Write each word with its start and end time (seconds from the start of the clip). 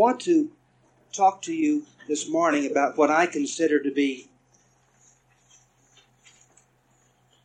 I 0.00 0.02
want 0.02 0.20
to 0.20 0.50
talk 1.12 1.42
to 1.42 1.52
you 1.52 1.84
this 2.08 2.26
morning 2.26 2.64
about 2.70 2.96
what 2.96 3.10
I 3.10 3.26
consider 3.26 3.82
to 3.82 3.90
be 3.90 4.28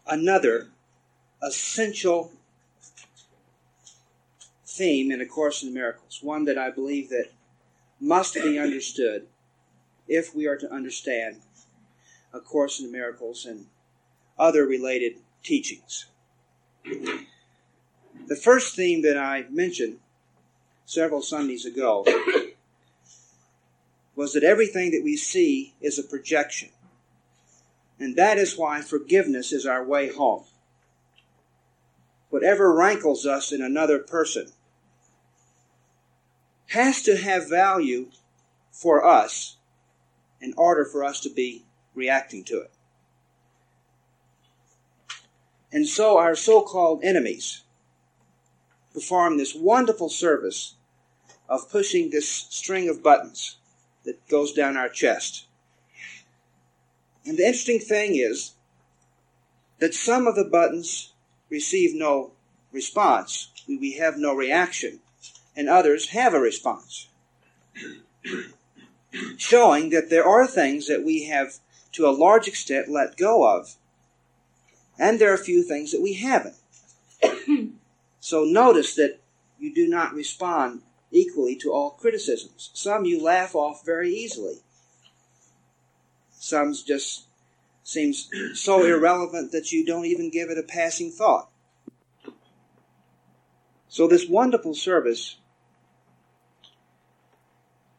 another 0.08 0.70
essential 1.44 2.32
theme 4.66 5.12
in 5.12 5.20
A 5.20 5.26
Course 5.26 5.64
in 5.64 5.74
Miracles, 5.74 6.20
one 6.24 6.46
that 6.46 6.58
I 6.58 6.72
believe 6.72 7.10
that 7.10 7.34
must 8.00 8.36
be 8.36 8.58
understood 8.58 9.28
if 10.08 10.34
we 10.34 10.48
are 10.48 10.56
to 10.56 10.74
understand 10.74 11.42
A 12.34 12.40
Course 12.40 12.80
in 12.80 12.90
Miracles 12.90 13.46
and 13.46 13.66
other 14.40 14.66
related 14.66 15.16
teachings. 15.44 16.06
The 16.86 18.38
first 18.42 18.78
theme 18.78 19.02
that 19.02 19.18
I 19.18 19.44
mentioned 19.50 20.00
several 20.86 21.22
Sundays 21.22 21.66
ago 21.66 22.06
was 24.16 24.34
that 24.34 24.44
everything 24.44 24.92
that 24.92 25.04
we 25.04 25.18
see 25.18 25.74
is 25.82 26.00
a 26.00 26.04
projection. 26.04 26.70
And 28.00 28.16
that 28.16 28.38
is 28.38 28.58
why 28.58 28.82
forgiveness 28.82 29.52
is 29.52 29.66
our 29.66 29.84
way 29.84 30.12
home. 30.12 30.44
Whatever 32.30 32.74
rankles 32.74 33.26
us 33.26 33.52
in 33.52 33.62
another 33.62 34.00
person 34.00 34.48
has 36.68 37.02
to 37.04 37.18
have 37.18 37.50
value 37.50 38.10
for 38.72 39.06
us 39.06 39.58
in 40.42 40.54
order 40.58 40.84
for 40.84 41.04
us 41.04 41.20
to 41.22 41.30
be 41.30 41.64
reacting 41.94 42.44
to 42.44 42.60
it. 42.60 42.72
And 45.72 45.88
so 45.88 46.18
our 46.18 46.36
so 46.36 46.62
called 46.62 47.04
enemies 47.04 47.64
perform 48.94 49.38
this 49.38 49.56
wonderful 49.56 50.10
service 50.10 50.76
of 51.48 51.70
pushing 51.70 52.10
this 52.10 52.30
string 52.30 52.90
of 52.90 53.04
buttons 53.04 53.58
that 54.06 54.28
goes 54.28 54.54
down 54.54 54.78
our 54.78 54.90
chest. 54.90 55.46
And 57.26 57.38
the 57.38 57.46
interesting 57.46 57.80
thing 57.80 58.16
is 58.16 58.54
that 59.80 59.94
some 59.94 60.28
of 60.28 60.36
the 60.36 60.46
buttons 60.46 61.14
receive 61.50 61.96
no 61.96 62.32
response. 62.72 63.50
We 63.68 63.94
have 63.94 64.18
no 64.18 64.34
reaction. 64.36 65.00
And 65.56 65.70
others 65.70 66.10
have 66.10 66.34
a 66.34 66.40
response. 66.40 67.08
Showing 69.38 69.90
that 69.92 70.10
there 70.10 70.26
are 70.26 70.46
things 70.46 70.88
that 70.88 71.04
we 71.04 71.24
have, 71.26 71.60
to 71.94 72.08
a 72.08 72.12
large 72.12 72.48
extent, 72.48 72.90
let 72.90 73.18
go 73.18 73.48
of. 73.48 73.76
And 75.00 75.20
there 75.20 75.32
are 75.32 75.36
a 75.36 75.38
few 75.38 75.64
things 75.64 75.92
that 75.92 76.02
we 76.02 76.14
haven't. 76.16 76.56
so 78.20 78.44
notice 78.44 78.96
that 78.96 79.20
you 79.58 79.74
do 79.74 79.88
not 79.88 80.14
respond 80.14 80.82
equally 81.12 81.56
to 81.58 81.72
all 81.72 81.92
criticisms. 81.92 82.72
Some 82.74 83.06
you 83.06 83.22
laugh 83.22 83.56
off 83.56 83.86
very 83.86 84.14
easily. 84.14 84.62
Some 86.32 86.74
just 86.74 87.26
seems 87.84 88.30
so 88.54 88.84
irrelevant 88.84 89.52
that 89.52 89.72
you 89.72 89.86
don't 89.86 90.06
even 90.06 90.30
give 90.30 90.50
it 90.50 90.58
a 90.58 90.64
passing 90.64 91.12
thought. 91.12 91.50
So 93.88 94.08
this 94.08 94.28
wonderful 94.28 94.74
service 94.74 95.38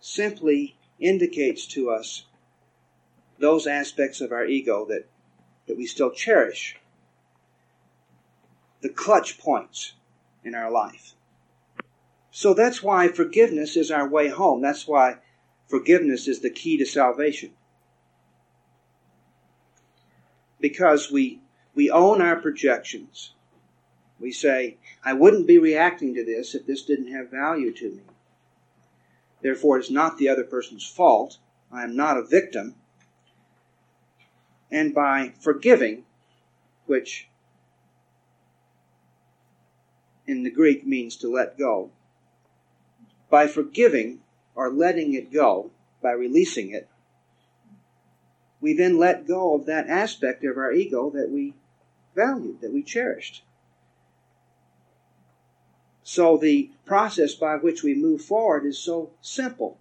simply 0.00 0.76
indicates 1.00 1.66
to 1.66 1.90
us 1.90 2.24
those 3.38 3.66
aspects 3.66 4.20
of 4.20 4.32
our 4.32 4.46
ego 4.46 4.86
that, 4.86 5.08
that 5.66 5.76
we 5.76 5.86
still 5.86 6.10
cherish, 6.10 6.76
the 8.82 8.88
clutch 8.88 9.38
points 9.38 9.94
in 10.44 10.54
our 10.54 10.70
life. 10.70 11.15
So 12.36 12.52
that's 12.52 12.82
why 12.82 13.08
forgiveness 13.08 13.78
is 13.78 13.90
our 13.90 14.06
way 14.06 14.28
home. 14.28 14.60
That's 14.60 14.86
why 14.86 15.16
forgiveness 15.68 16.28
is 16.28 16.40
the 16.40 16.50
key 16.50 16.76
to 16.76 16.84
salvation. 16.84 17.52
Because 20.60 21.10
we, 21.10 21.40
we 21.74 21.90
own 21.90 22.20
our 22.20 22.36
projections. 22.36 23.32
We 24.20 24.32
say, 24.32 24.76
I 25.02 25.14
wouldn't 25.14 25.46
be 25.46 25.56
reacting 25.56 26.12
to 26.12 26.26
this 26.26 26.54
if 26.54 26.66
this 26.66 26.84
didn't 26.84 27.10
have 27.10 27.30
value 27.30 27.72
to 27.72 27.90
me. 27.90 28.02
Therefore, 29.40 29.78
it's 29.78 29.90
not 29.90 30.18
the 30.18 30.28
other 30.28 30.44
person's 30.44 30.86
fault. 30.86 31.38
I 31.72 31.84
am 31.84 31.96
not 31.96 32.18
a 32.18 32.22
victim. 32.22 32.74
And 34.70 34.94
by 34.94 35.32
forgiving, 35.40 36.04
which 36.84 37.30
in 40.26 40.42
the 40.42 40.50
Greek 40.50 40.86
means 40.86 41.16
to 41.16 41.32
let 41.32 41.58
go, 41.58 41.92
by 43.30 43.46
forgiving 43.46 44.20
or 44.54 44.70
letting 44.70 45.14
it 45.14 45.32
go, 45.32 45.70
by 46.02 46.12
releasing 46.12 46.70
it, 46.70 46.88
we 48.60 48.72
then 48.72 48.98
let 48.98 49.26
go 49.26 49.54
of 49.54 49.66
that 49.66 49.88
aspect 49.88 50.44
of 50.44 50.56
our 50.56 50.72
ego 50.72 51.10
that 51.10 51.30
we 51.30 51.54
valued, 52.14 52.60
that 52.60 52.72
we 52.72 52.82
cherished. 52.82 53.42
So 56.02 56.36
the 56.36 56.70
process 56.84 57.34
by 57.34 57.56
which 57.56 57.82
we 57.82 57.94
move 57.94 58.22
forward 58.22 58.64
is 58.64 58.78
so 58.78 59.10
simple. 59.20 59.78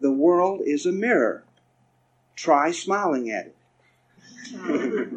The 0.00 0.12
world 0.12 0.60
is 0.64 0.84
a 0.84 0.92
mirror. 0.92 1.44
Try 2.36 2.70
smiling 2.70 3.30
at 3.30 3.46
it. 3.46 3.56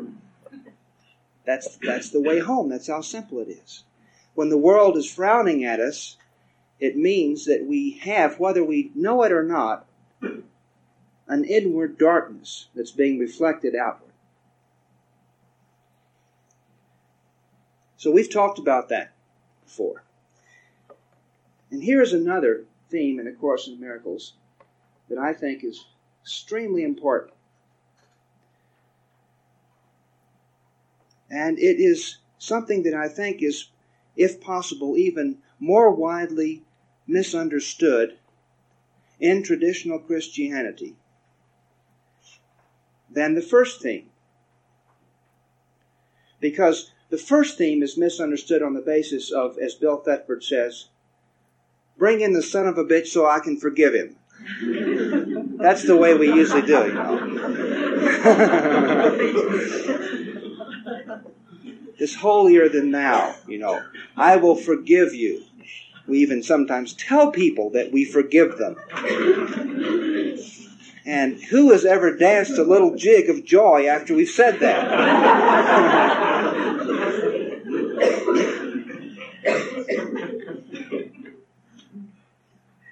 that's, 1.45 1.75
that's 1.77 2.11
the 2.11 2.21
way 2.21 2.39
home. 2.39 2.69
That's 2.69 2.87
how 2.87 3.01
simple 3.01 3.39
it 3.39 3.49
is. 3.49 3.83
When 4.35 4.50
the 4.50 4.57
world 4.57 4.97
is 4.97 5.09
frowning 5.09 5.63
at 5.63 5.79
us, 5.79 6.18
it 6.79 6.97
means 6.97 7.46
that 7.46 7.66
we 7.66 7.91
have, 8.01 8.40
whether 8.40 8.63
we 8.63 8.91
know 8.94 9.23
it 9.23 9.31
or 9.31 9.44
not, 9.44 9.88
an 11.28 11.46
inward 11.46 11.97
darkness 11.97 12.68
that's 12.75 12.91
being 12.91 13.18
reflected 13.18 13.75
outward. 13.75 14.12
So 17.97 18.12
we've 18.12 18.31
talked 18.31 18.59
about 18.59 18.90
that 18.90 19.13
before. 19.63 20.03
And 21.72 21.81
here 21.81 22.02
is 22.02 22.13
another 22.13 22.66
theme 22.90 23.19
in 23.19 23.28
A 23.28 23.31
Course 23.31 23.67
in 23.67 23.79
Miracles 23.79 24.34
that 25.09 25.17
I 25.17 25.34
think 25.34 25.63
is 25.63 25.85
extremely 26.22 26.84
important. 26.84 27.34
And 31.31 31.57
it 31.57 31.79
is 31.79 32.17
something 32.38 32.84
that 32.84 32.94
I 32.94 33.07
think 33.07 33.41
is 33.41 33.69
if 34.15 34.41
possible, 34.41 34.97
even 34.97 35.37
more 35.59 35.91
widely 35.91 36.63
misunderstood 37.07 38.17
in 39.19 39.43
traditional 39.43 39.99
Christianity 39.99 40.95
than 43.09 43.35
the 43.35 43.41
first 43.41 43.81
theme. 43.81 44.09
Because 46.39 46.91
the 47.09 47.17
first 47.17 47.57
theme 47.57 47.81
is 47.81 47.97
misunderstood 47.97 48.61
on 48.61 48.73
the 48.73 48.81
basis 48.81 49.31
of, 49.31 49.57
as 49.57 49.75
Bill 49.75 49.97
Thetford 49.97 50.43
says, 50.43 50.89
bring 51.97 52.21
in 52.21 52.33
the 52.33 52.43
son 52.43 52.67
of 52.67 52.77
a 52.77 52.83
bitch 52.83 53.07
so 53.07 53.25
I 53.25 53.39
can 53.39 53.57
forgive 53.57 53.93
him. 53.93 54.17
That's 55.57 55.83
the 55.83 55.95
way 55.95 56.13
we 56.13 56.27
usually 56.27 56.61
do, 56.61 56.87
you 56.87 56.93
know. 56.93 57.21
Is 61.97 62.16
holier 62.16 62.69
than 62.69 62.91
thou, 62.91 63.35
you 63.47 63.58
know. 63.58 63.81
I 64.17 64.37
will 64.37 64.55
forgive 64.55 65.14
you. 65.14 65.43
We 66.08 66.19
even 66.19 66.43
sometimes 66.43 66.93
tell 66.93 67.31
people 67.31 67.72
that 67.72 67.91
we 67.91 68.05
forgive 68.05 68.58
them. 68.58 68.75
And 71.05 71.41
who 71.43 71.72
has 71.72 71.85
ever 71.85 72.16
danced 72.16 72.58
a 72.58 72.64
little 72.64 72.96
jig 72.96 73.29
of 73.29 73.46
joy 73.46 73.87
after 73.87 74.14
we've 74.16 74.28
said 74.29 74.59
that? 74.59 74.85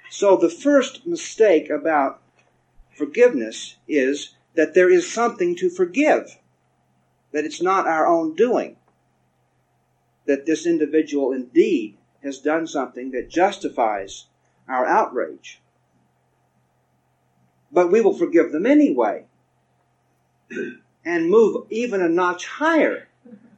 so 0.09 0.37
the 0.37 0.49
first 0.49 1.05
mistake 1.07 1.69
about 1.69 2.21
forgiveness 2.95 3.75
is 3.87 4.35
that 4.55 4.73
there 4.75 4.89
is 4.89 5.11
something 5.11 5.55
to 5.55 5.69
forgive, 5.69 6.37
that 7.31 7.45
it's 7.45 7.61
not 7.61 7.87
our 7.87 8.07
own 8.07 8.35
doing 8.35 8.77
that 10.25 10.45
this 10.45 10.65
individual 10.65 11.31
indeed 11.31 11.97
has 12.23 12.39
done 12.39 12.67
something 12.67 13.11
that 13.11 13.29
justifies 13.29 14.25
our 14.67 14.85
outrage. 14.85 15.59
But 17.71 17.91
we 17.91 18.01
will 18.01 18.13
forgive 18.13 18.51
them 18.51 18.65
anyway 18.65 19.25
and 21.05 21.29
move 21.29 21.65
even 21.69 22.01
a 22.01 22.09
notch 22.09 22.47
higher 22.47 23.07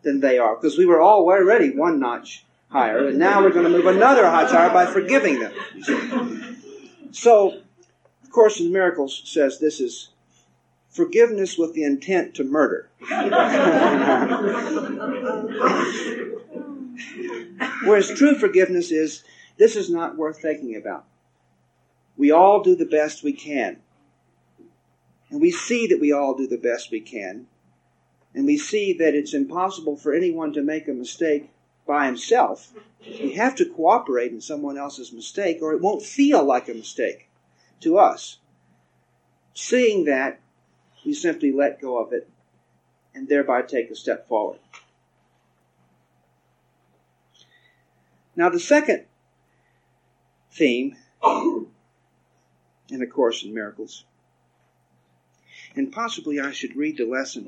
than 0.04 0.20
they 0.20 0.38
are 0.38 0.56
because 0.56 0.78
we 0.78 0.86
were 0.86 1.02
already 1.02 1.72
one 1.72 2.00
notch 2.00 2.46
higher 2.70 3.08
and 3.08 3.20
now 3.20 3.42
we're 3.42 3.52
going 3.52 3.66
to 3.66 3.70
move 3.70 3.86
another 3.86 4.24
notch 4.24 4.52
higher 4.52 4.72
by 4.72 4.86
forgiving 4.86 5.40
them. 5.40 6.62
So, 7.12 7.62
of 8.24 8.32
course, 8.32 8.60
in 8.60 8.72
Miracles 8.72 9.22
says 9.26 9.60
this 9.60 9.80
is 9.80 10.10
forgiveness 10.96 11.58
with 11.58 11.74
the 11.74 11.84
intent 11.84 12.36
to 12.36 12.44
murder. 12.44 12.90
Whereas 17.84 18.10
true 18.10 18.36
forgiveness 18.36 18.92
is 18.92 19.24
this 19.58 19.76
is 19.76 19.90
not 19.90 20.18
worth 20.18 20.42
thinking 20.42 20.76
about. 20.76 21.06
We 22.18 22.32
all 22.32 22.64
do 22.64 22.76
the 22.76 22.86
best 22.86 23.24
we 23.24 23.34
can. 23.34 23.78
And 25.30 25.42
we 25.42 25.52
see 25.52 25.88
that 25.88 26.00
we 26.00 26.14
all 26.14 26.34
do 26.36 26.48
the 26.48 26.58
best 26.58 26.92
we 26.92 27.02
can. 27.02 27.48
And 28.34 28.46
we 28.46 28.58
see 28.58 28.94
that 28.94 29.16
it's 29.16 29.34
impossible 29.34 29.98
for 29.98 30.14
anyone 30.14 30.54
to 30.54 30.62
make 30.62 30.88
a 30.88 30.94
mistake 30.94 31.50
by 31.86 32.06
himself. 32.06 32.72
We 33.06 33.34
have 33.34 33.56
to 33.56 33.66
cooperate 33.66 34.32
in 34.32 34.40
someone 34.42 34.78
else's 34.78 35.12
mistake, 35.12 35.60
or 35.62 35.74
it 35.74 35.82
won't 35.82 36.04
feel 36.04 36.44
like 36.44 36.70
a 36.70 36.74
mistake 36.74 37.30
to 37.82 37.98
us. 37.98 38.40
Seeing 39.54 40.06
that, 40.06 40.40
we 41.06 41.14
simply 41.14 41.52
let 41.52 41.80
go 41.80 42.00
of 42.00 42.12
it 42.14 42.28
and 43.14 43.28
thereby 43.28 43.62
take 43.62 43.90
a 43.92 43.96
step 43.96 44.28
forward. 44.28 44.60
Now, 48.36 48.50
the 48.50 48.60
second 48.60 49.06
theme 50.52 50.98
in 51.24 53.02
A 53.02 53.08
Course 53.08 53.44
in 53.44 53.54
Miracles, 53.54 54.04
and 55.76 55.92
possibly 55.92 56.40
I 56.40 56.52
should 56.52 56.76
read 56.76 56.98
the 56.98 57.06
lesson 57.06 57.48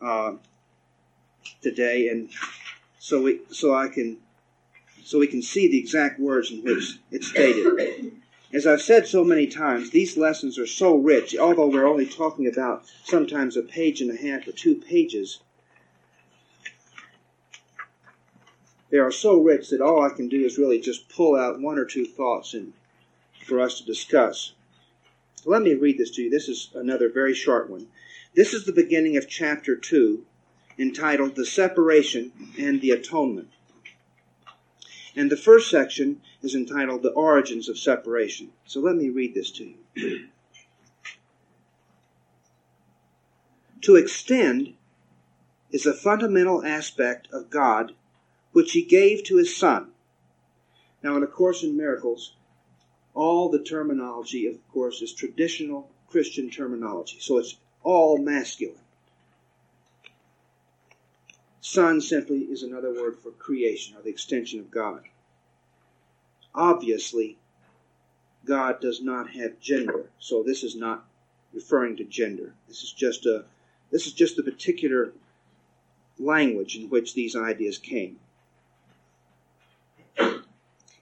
uh, 0.00 0.34
today, 1.60 2.08
and 2.08 2.30
so 2.98 3.22
we 3.22 3.40
so 3.50 3.74
I 3.74 3.88
can 3.88 4.18
so 5.04 5.18
we 5.18 5.26
can 5.26 5.42
see 5.42 5.68
the 5.68 5.78
exact 5.78 6.18
words 6.18 6.50
in 6.50 6.62
which 6.62 6.98
it's 7.10 7.28
stated. 7.28 8.12
As 8.52 8.66
I've 8.66 8.80
said 8.80 9.06
so 9.06 9.24
many 9.24 9.46
times, 9.46 9.90
these 9.90 10.16
lessons 10.16 10.58
are 10.58 10.66
so 10.66 10.96
rich, 10.96 11.36
although 11.36 11.66
we're 11.66 11.86
only 11.86 12.06
talking 12.06 12.46
about 12.46 12.84
sometimes 13.04 13.56
a 13.56 13.62
page 13.62 14.00
and 14.00 14.10
a 14.10 14.16
half 14.16 14.48
or 14.48 14.52
two 14.52 14.74
pages. 14.74 15.40
They 18.90 18.98
are 18.98 19.12
so 19.12 19.38
rich 19.38 19.68
that 19.68 19.82
all 19.82 20.02
I 20.02 20.08
can 20.08 20.28
do 20.28 20.44
is 20.46 20.56
really 20.56 20.80
just 20.80 21.10
pull 21.10 21.36
out 21.36 21.60
one 21.60 21.78
or 21.78 21.84
two 21.84 22.06
thoughts 22.06 22.54
and 22.54 22.72
for 23.44 23.60
us 23.60 23.78
to 23.78 23.84
discuss. 23.84 24.54
Let 25.44 25.62
me 25.62 25.74
read 25.74 25.98
this 25.98 26.10
to 26.12 26.22
you. 26.22 26.30
This 26.30 26.48
is 26.48 26.70
another 26.74 27.10
very 27.10 27.34
short 27.34 27.68
one. 27.68 27.88
This 28.34 28.54
is 28.54 28.64
the 28.64 28.72
beginning 28.72 29.16
of 29.18 29.28
chapter 29.28 29.76
2, 29.76 30.24
entitled 30.78 31.34
The 31.34 31.44
Separation 31.44 32.32
and 32.58 32.80
the 32.80 32.92
Atonement. 32.92 33.48
And 35.14 35.30
the 35.30 35.36
first 35.36 35.70
section 35.70 36.22
is 36.42 36.54
entitled 36.54 37.02
The 37.02 37.10
Origins 37.10 37.68
of 37.68 37.78
Separation. 37.78 38.50
So 38.64 38.80
let 38.80 38.96
me 38.96 39.10
read 39.10 39.34
this 39.34 39.50
to 39.52 39.64
you. 39.64 40.28
to 43.82 43.96
extend 43.96 44.74
is 45.70 45.86
a 45.86 45.92
fundamental 45.92 46.64
aspect 46.64 47.28
of 47.32 47.50
God 47.50 47.92
which 48.52 48.72
He 48.72 48.82
gave 48.82 49.24
to 49.24 49.36
His 49.36 49.56
Son. 49.56 49.90
Now, 51.02 51.16
in 51.16 51.22
A 51.22 51.26
Course 51.26 51.62
in 51.62 51.76
Miracles, 51.76 52.34
all 53.14 53.48
the 53.48 53.62
terminology, 53.62 54.46
of 54.46 54.56
course, 54.68 55.02
is 55.02 55.12
traditional 55.12 55.90
Christian 56.08 56.50
terminology. 56.50 57.18
So 57.20 57.38
it's 57.38 57.56
all 57.82 58.18
masculine. 58.18 58.80
Son 61.60 62.00
simply 62.00 62.40
is 62.40 62.62
another 62.62 62.92
word 62.92 63.18
for 63.18 63.30
creation 63.30 63.96
or 63.96 64.02
the 64.02 64.10
extension 64.10 64.60
of 64.60 64.70
God. 64.70 65.02
Obviously, 66.54 67.38
God 68.44 68.80
does 68.80 69.02
not 69.02 69.30
have 69.30 69.60
gender, 69.60 70.10
so 70.18 70.42
this 70.42 70.62
is 70.62 70.74
not 70.74 71.04
referring 71.52 71.96
to 71.96 72.04
gender. 72.04 72.54
This 72.66 72.82
is 72.82 72.92
just 72.92 73.26
a 73.26 73.44
this 73.90 74.06
is 74.06 74.12
just 74.12 74.38
a 74.38 74.42
particular 74.42 75.12
language 76.18 76.76
in 76.76 76.90
which 76.90 77.14
these 77.14 77.34
ideas 77.34 77.78
came. 77.78 78.18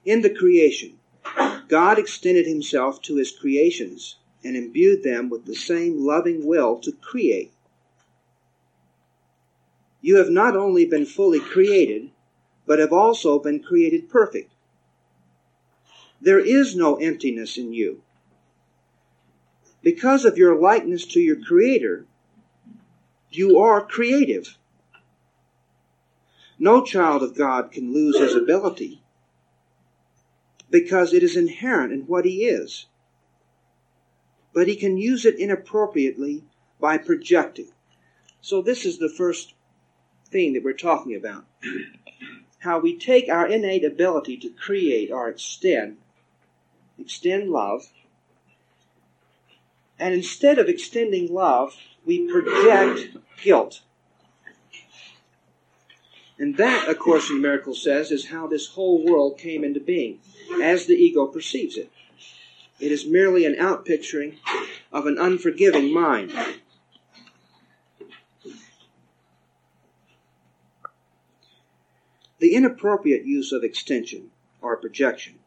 In 0.05 0.21
the 0.21 0.33
creation, 0.33 0.99
God 1.67 1.99
extended 1.99 2.47
himself 2.47 3.01
to 3.03 3.15
his 3.15 3.31
creations 3.31 4.15
and 4.43 4.55
imbued 4.55 5.03
them 5.03 5.29
with 5.29 5.45
the 5.45 5.55
same 5.55 6.05
loving 6.05 6.45
will 6.45 6.79
to 6.79 6.93
create. 6.93 7.51
You 10.01 10.17
have 10.17 10.29
not 10.29 10.55
only 10.55 10.85
been 10.85 11.05
fully 11.05 11.41
created, 11.41 12.11
but 12.65 12.79
have 12.79 12.93
also 12.93 13.39
been 13.39 13.61
created 13.61 14.09
perfect. 14.09 14.51
There 16.21 16.39
is 16.39 16.75
no 16.75 16.95
emptiness 16.95 17.57
in 17.57 17.73
you. 17.73 18.01
Because 19.81 20.25
of 20.25 20.37
your 20.37 20.59
likeness 20.59 21.05
to 21.07 21.19
your 21.19 21.39
Creator, 21.39 22.05
you 23.29 23.59
are 23.59 23.85
creative. 23.85 24.57
No 26.59 26.83
child 26.83 27.21
of 27.21 27.35
God 27.35 27.71
can 27.71 27.93
lose 27.93 28.17
his 28.17 28.35
ability 28.35 29.01
because 30.69 31.13
it 31.13 31.23
is 31.23 31.37
inherent 31.37 31.93
in 31.93 32.01
what 32.01 32.25
he 32.25 32.45
is. 32.45 32.87
But 34.53 34.67
he 34.67 34.75
can 34.75 34.97
use 34.97 35.25
it 35.25 35.39
inappropriately 35.39 36.43
by 36.79 36.97
projecting. 36.97 37.69
So, 38.41 38.61
this 38.61 38.85
is 38.85 38.97
the 38.97 39.09
first 39.09 39.53
thing 40.29 40.53
that 40.53 40.63
we're 40.63 40.73
talking 40.73 41.15
about. 41.15 41.45
How 42.59 42.79
we 42.79 42.97
take 42.97 43.29
our 43.29 43.47
innate 43.47 43.85
ability 43.85 44.37
to 44.37 44.49
create 44.49 45.11
or 45.11 45.29
extend, 45.29 45.97
extend 46.99 47.49
love, 47.49 47.91
and 49.99 50.13
instead 50.13 50.59
of 50.59 50.67
extending 50.67 51.33
love, 51.33 51.75
we 52.05 52.29
project 52.29 53.17
guilt. 53.41 53.81
And 56.39 56.57
that, 56.57 56.87
of 56.87 56.99
course, 56.99 57.31
in 57.31 57.41
Miracles 57.41 57.83
says, 57.83 58.11
is 58.11 58.27
how 58.27 58.45
this 58.47 58.67
whole 58.67 59.03
world 59.03 59.39
came 59.39 59.63
into 59.63 59.79
being, 59.79 60.19
as 60.61 60.85
the 60.85 60.93
ego 60.93 61.25
perceives 61.25 61.77
it. 61.77 61.91
It 62.79 62.91
is 62.91 63.07
merely 63.07 63.45
an 63.45 63.55
outpicturing 63.55 64.37
of 64.91 65.07
an 65.07 65.17
unforgiving 65.17 65.91
mind. 65.91 66.31
The 72.39 72.53
inappropriate 72.53 73.25
use 73.25 73.51
of 73.51 73.63
extension 73.63 74.29
or 74.61 74.77
projection 74.77 75.39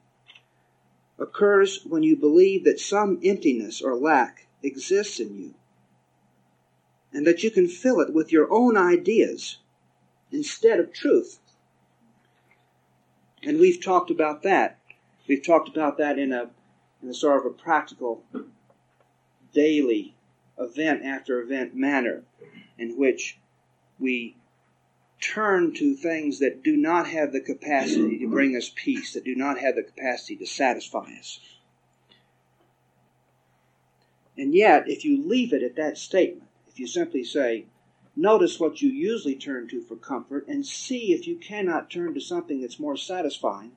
occurs 1.20 1.84
when 1.84 2.02
you 2.02 2.16
believe 2.16 2.64
that 2.64 2.80
some 2.80 3.20
emptiness 3.22 3.82
or 3.82 3.94
lack 3.94 4.46
exists 4.62 5.20
in 5.20 5.36
you 5.36 5.54
and 7.12 7.26
that 7.26 7.42
you 7.42 7.50
can 7.50 7.68
fill 7.68 8.00
it 8.00 8.12
with 8.12 8.32
your 8.32 8.50
own 8.52 8.76
ideas 8.76 9.58
instead 10.32 10.80
of 10.80 10.92
truth. 10.92 11.38
And 13.42 13.58
we've 13.58 13.82
talked 13.82 14.10
about 14.10 14.42
that. 14.42 14.78
We've 15.28 15.44
talked 15.44 15.68
about 15.68 15.98
that 15.98 16.18
in 16.18 16.32
a, 16.32 16.50
in 17.02 17.08
a 17.08 17.14
sort 17.14 17.38
of 17.38 17.46
a 17.46 17.54
practical, 17.54 18.22
daily, 19.52 20.14
event 20.58 21.02
after 21.04 21.40
event 21.40 21.74
manner 21.74 22.22
in 22.78 22.98
which 22.98 23.38
we 23.98 24.36
turn 25.20 25.74
to 25.74 25.94
things 25.94 26.38
that 26.38 26.62
do 26.62 26.76
not 26.76 27.06
have 27.06 27.32
the 27.32 27.40
capacity 27.40 28.18
to 28.18 28.28
bring 28.28 28.56
us 28.56 28.72
peace, 28.74 29.12
that 29.12 29.24
do 29.24 29.34
not 29.34 29.58
have 29.58 29.76
the 29.76 29.82
capacity 29.82 30.36
to 30.36 30.46
satisfy 30.46 31.06
us. 31.18 31.40
And 34.36 34.54
yet, 34.54 34.88
if 34.88 35.04
you 35.04 35.22
leave 35.22 35.52
it 35.52 35.62
at 35.62 35.76
that 35.76 35.98
statement, 35.98 36.48
if 36.66 36.78
you 36.78 36.86
simply 36.86 37.24
say, 37.24 37.66
Notice 38.16 38.58
what 38.58 38.82
you 38.82 38.90
usually 38.90 39.36
turn 39.36 39.68
to 39.68 39.80
for 39.80 39.96
comfort 39.96 40.46
and 40.48 40.66
see 40.66 41.12
if 41.12 41.26
you 41.26 41.36
cannot 41.36 41.90
turn 41.90 42.12
to 42.14 42.20
something 42.20 42.60
that's 42.60 42.80
more 42.80 42.96
satisfying. 42.96 43.72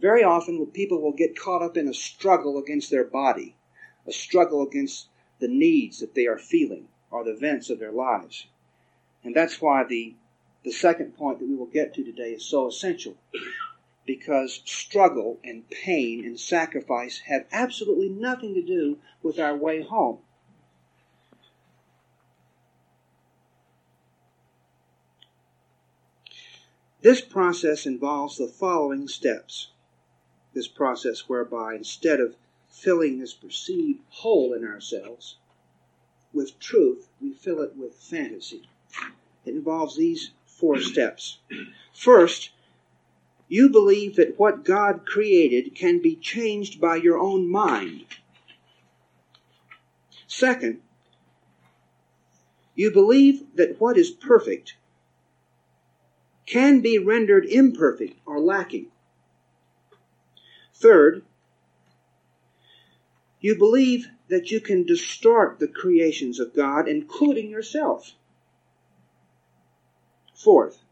Very 0.00 0.24
often, 0.24 0.66
people 0.66 1.00
will 1.00 1.12
get 1.12 1.38
caught 1.38 1.62
up 1.62 1.76
in 1.76 1.86
a 1.86 1.94
struggle 1.94 2.58
against 2.58 2.90
their 2.90 3.04
body, 3.04 3.54
a 4.06 4.12
struggle 4.12 4.62
against 4.62 5.08
the 5.38 5.48
needs 5.48 6.00
that 6.00 6.14
they 6.14 6.26
are 6.26 6.38
feeling 6.38 6.88
or 7.10 7.24
the 7.24 7.30
events 7.30 7.70
of 7.70 7.78
their 7.78 7.92
lives. 7.92 8.46
And 9.22 9.34
that's 9.34 9.60
why 9.60 9.84
the, 9.84 10.16
the 10.64 10.72
second 10.72 11.16
point 11.16 11.38
that 11.38 11.48
we 11.48 11.54
will 11.54 11.66
get 11.66 11.94
to 11.94 12.04
today 12.04 12.32
is 12.32 12.44
so 12.44 12.68
essential. 12.68 13.16
Because 14.06 14.62
struggle 14.64 15.38
and 15.44 15.68
pain 15.70 16.24
and 16.24 16.38
sacrifice 16.38 17.20
have 17.26 17.46
absolutely 17.52 18.08
nothing 18.08 18.54
to 18.54 18.62
do 18.62 18.98
with 19.22 19.38
our 19.38 19.56
way 19.56 19.82
home. 19.82 20.18
This 27.02 27.22
process 27.22 27.86
involves 27.86 28.36
the 28.36 28.46
following 28.46 29.08
steps. 29.08 29.68
This 30.52 30.68
process 30.68 31.28
whereby 31.28 31.74
instead 31.74 32.20
of 32.20 32.36
filling 32.68 33.18
this 33.18 33.32
perceived 33.32 34.00
hole 34.10 34.52
in 34.52 34.64
ourselves 34.64 35.36
with 36.32 36.58
truth, 36.58 37.08
we 37.20 37.32
fill 37.32 37.60
it 37.62 37.76
with 37.76 37.94
fantasy. 37.94 38.68
It 39.44 39.54
involves 39.54 39.96
these 39.96 40.30
four 40.60 40.78
steps. 40.78 41.38
First, 41.94 42.50
you 43.48 43.68
believe 43.68 44.16
that 44.16 44.38
what 44.38 44.64
God 44.64 45.06
created 45.06 45.74
can 45.74 46.00
be 46.00 46.14
changed 46.14 46.80
by 46.80 46.96
your 46.96 47.18
own 47.18 47.50
mind. 47.50 48.04
Second, 50.26 50.80
you 52.76 52.92
believe 52.92 53.42
that 53.56 53.80
what 53.80 53.98
is 53.98 54.10
perfect 54.10 54.76
can 56.46 56.80
be 56.80 56.98
rendered 56.98 57.44
imperfect 57.46 58.18
or 58.24 58.38
lacking. 58.38 58.86
Third, 60.74 61.24
you 63.40 63.56
believe 63.56 64.08
that 64.28 64.50
you 64.50 64.60
can 64.60 64.84
distort 64.84 65.58
the 65.58 65.68
creations 65.68 66.38
of 66.38 66.54
God, 66.54 66.88
including 66.88 67.50
yourself. 67.50 68.14
Fourth, 70.42 70.84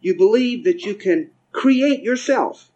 you 0.00 0.16
believe 0.16 0.62
that 0.64 0.82
you 0.82 0.94
can 0.94 1.30
create 1.50 2.00
yourself 2.00 2.70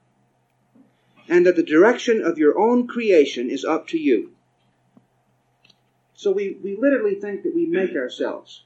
and 1.28 1.46
that 1.46 1.54
the 1.54 1.62
direction 1.62 2.22
of 2.22 2.38
your 2.38 2.58
own 2.58 2.88
creation 2.88 3.48
is 3.48 3.64
up 3.64 3.86
to 3.88 3.98
you. 3.98 4.32
So 6.14 6.32
we, 6.32 6.58
we 6.60 6.76
literally 6.76 7.14
think 7.14 7.44
that 7.44 7.54
we 7.54 7.66
make 7.66 7.94
ourselves. 7.94 8.64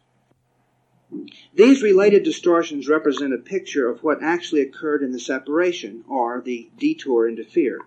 These 1.54 1.82
related 1.82 2.22
distortions 2.22 2.88
represent 2.88 3.34
a 3.34 3.38
picture 3.38 3.90
of 3.90 4.02
what 4.02 4.22
actually 4.22 4.62
occurred 4.62 5.02
in 5.02 5.12
the 5.12 5.20
separation, 5.20 6.04
or 6.08 6.40
the 6.40 6.70
detour 6.78 7.28
into 7.28 7.44
fear. 7.44 7.80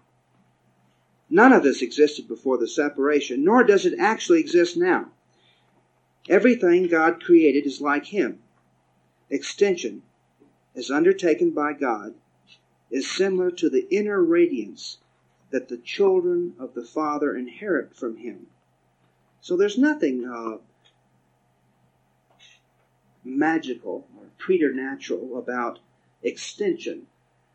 None 1.27 1.53
of 1.53 1.63
this 1.63 1.81
existed 1.81 2.27
before 2.27 2.60
the 2.60 2.67
separation, 2.67 3.43
nor 3.43 3.63
does 3.63 3.88
it 3.88 3.98
actually 3.98 4.41
exist 4.41 4.77
now. 4.77 5.10
Everything 6.29 6.88
God 6.88 7.24
created 7.24 7.65
is 7.65 7.81
like 7.81 8.05
Him. 8.05 8.43
Extension, 9.30 10.03
as 10.75 10.92
undertaken 10.92 11.51
by 11.51 11.74
God, 11.74 12.13
is 12.92 13.10
similar 13.10 13.50
to 13.51 13.70
the 13.70 13.88
inner 13.89 14.22
radiance 14.22 14.98
that 15.50 15.68
the 15.68 15.77
children 15.77 16.53
of 16.60 16.74
the 16.74 16.84
Father 16.84 17.36
inherit 17.36 17.96
from 17.96 18.18
Him. 18.18 18.48
So 19.42 19.56
there's 19.56 19.77
nothing 19.77 20.25
uh, 20.25 20.58
magical 23.24 24.08
or 24.18 24.25
preternatural 24.38 25.38
about 25.38 25.80
extension. 26.22 27.08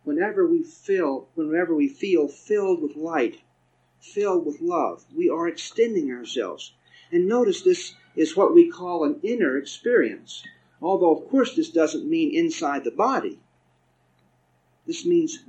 Whenever 0.04 0.46
we 0.46 0.62
feel, 0.62 1.28
whenever 1.34 1.74
we 1.74 1.88
feel 1.88 2.28
filled 2.28 2.80
with 2.82 2.96
light, 2.96 3.40
filled 4.00 4.46
with 4.46 4.60
love, 4.60 5.04
we 5.14 5.28
are 5.28 5.48
extending 5.48 6.10
ourselves. 6.10 6.72
And 7.10 7.26
notice 7.26 7.62
this 7.62 7.94
is 8.16 8.36
what 8.36 8.54
we 8.54 8.70
call 8.70 9.04
an 9.04 9.20
inner 9.22 9.56
experience. 9.56 10.42
Although, 10.80 11.16
of 11.16 11.28
course, 11.28 11.54
this 11.54 11.70
doesn't 11.70 12.08
mean 12.08 12.34
inside 12.34 12.84
the 12.84 12.90
body. 12.90 13.38
This 14.86 15.04
means 15.04 15.40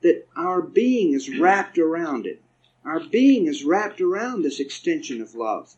that 0.00 0.26
our 0.36 0.62
being 0.62 1.12
is 1.12 1.38
wrapped 1.38 1.78
around 1.78 2.26
it. 2.26 2.42
Our 2.84 3.00
being 3.00 3.46
is 3.46 3.64
wrapped 3.64 4.00
around 4.00 4.42
this 4.42 4.60
extension 4.60 5.20
of 5.20 5.34
love. 5.34 5.76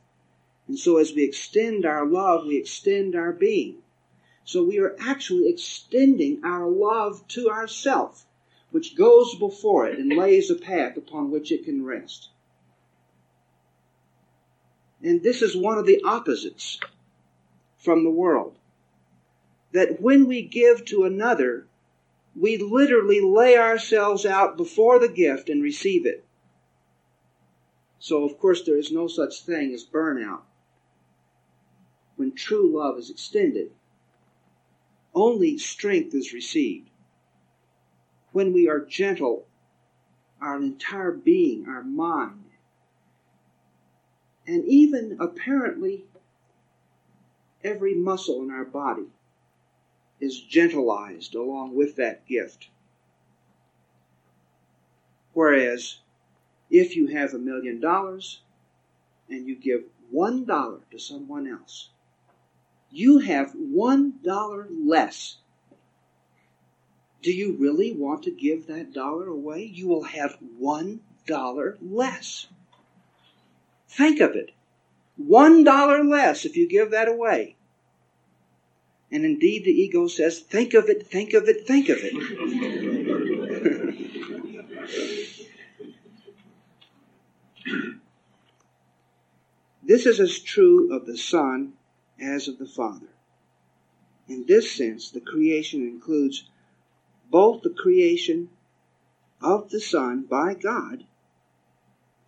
And 0.69 0.79
so 0.79 0.99
as 0.99 1.15
we 1.15 1.25
extend 1.25 1.87
our 1.87 2.07
love, 2.07 2.47
we 2.47 2.59
extend 2.59 3.17
our 3.17 3.33
being. 3.33 3.79
So 4.45 4.63
we 4.63 4.79
are 4.79 4.97
actually 5.01 5.49
extending 5.49 6.45
our 6.45 6.69
love 6.69 7.27
to 7.29 7.49
ourself, 7.51 8.27
which 8.71 8.97
goes 8.97 9.35
before 9.35 9.87
it 9.87 9.99
and 9.99 10.13
lays 10.13 10.51
a 10.51 10.55
path 10.55 10.97
upon 10.97 11.31
which 11.31 11.51
it 11.51 11.65
can 11.65 11.85
rest. 11.85 12.29
And 15.03 15.23
this 15.23 15.43
is 15.43 15.57
one 15.57 15.79
of 15.79 15.87
the 15.87 16.03
opposites 16.05 16.79
from 17.79 18.05
the 18.05 18.11
world. 18.11 18.58
That 19.73 20.01
when 20.01 20.27
we 20.27 20.43
give 20.43 20.85
to 20.87 21.05
another, 21.05 21.67
we 22.35 22.57
literally 22.57 23.21
lay 23.21 23.57
ourselves 23.57 24.25
out 24.25 24.57
before 24.57 24.99
the 24.99 25.09
gift 25.09 25.49
and 25.49 25.63
receive 25.63 26.07
it. 26.07 26.25
So, 27.99 28.25
of 28.25 28.39
course, 28.39 28.65
there 28.65 28.79
is 28.79 28.93
no 28.93 29.09
such 29.09 29.43
thing 29.43 29.75
as 29.75 29.85
burnout 29.85 30.43
when 32.19 32.33
true 32.33 32.77
love 32.77 32.99
is 32.99 33.11
extended, 33.11 33.71
only 35.15 35.57
strength 35.57 36.13
is 36.15 36.33
received. 36.33 36.91
When 38.33 38.53
we 38.53 38.69
are 38.69 38.81
gentle, 38.81 39.47
our 40.41 40.57
entire 40.57 41.13
being, 41.13 41.67
our 41.69 41.83
mind, 41.83 42.45
and 44.47 44.65
even 44.65 45.17
apparently 45.21 46.07
every 47.63 47.95
muscle 47.95 48.43
in 48.43 48.51
our 48.51 48.65
body 48.65 49.07
is 50.21 50.41
gentilized 50.41 51.35
along 51.35 51.75
with 51.75 51.97
that 51.97 52.27
gift. 52.27 52.69
Whereas, 55.33 55.99
if 56.71 56.97
you 56.97 57.07
have 57.09 57.33
a 57.33 57.39
million 57.39 57.81
dollars 57.81 58.41
and 59.29 59.47
you 59.47 59.55
give 59.57 59.85
one 60.11 60.45
dollar 60.45 60.81
to 60.91 60.99
someone 60.99 61.47
else, 61.47 61.91
you 62.91 63.19
have 63.19 63.53
one 63.53 64.15
dollar 64.25 64.67
less. 64.71 65.37
Do 67.23 67.33
you 67.33 67.57
really 67.59 67.93
want 67.93 68.25
to 68.25 68.31
give 68.31 68.67
that 68.67 68.93
dollar 68.93 69.29
away? 69.29 69.63
You 69.65 69.89
will 69.89 70.05
have 70.05 70.39
one 70.59 71.01
dollar 71.27 71.77
less. 71.81 72.47
Think 73.89 74.21
of 74.21 74.35
it. 74.35 74.53
One 75.17 75.65
dollar 75.65 76.03
less 76.03 76.45
if 76.45 76.57
you 76.57 76.69
give 76.69 76.91
that 76.93 77.09
away. 77.09 77.57
And 79.11 79.25
indeed, 79.25 79.65
the 79.65 79.71
ego 79.71 80.07
says, 80.07 80.41
think 80.41 80.75
of 80.75 80.91
it, 80.91 81.07
think 81.07 81.33
of 81.33 81.49
it, 81.49 81.67
think 81.67 81.89
of 81.89 81.97
it. 82.01 82.13
this 89.83 90.05
is 90.05 90.21
as 90.21 90.39
true 90.41 90.95
of 90.95 91.07
the 91.07 91.17
Son 91.17 91.73
as 92.21 92.49
of 92.49 92.59
the 92.59 92.67
Father. 92.67 93.09
In 94.29 94.45
this 94.47 94.73
sense, 94.73 95.11
the 95.11 95.23
creation 95.23 95.81
includes 95.83 96.45
both 97.31 97.63
the 97.63 97.71
creation 97.71 98.51
of 99.41 99.71
the 99.71 99.81
Son 99.81 100.27
by 100.29 100.53
God 100.53 101.07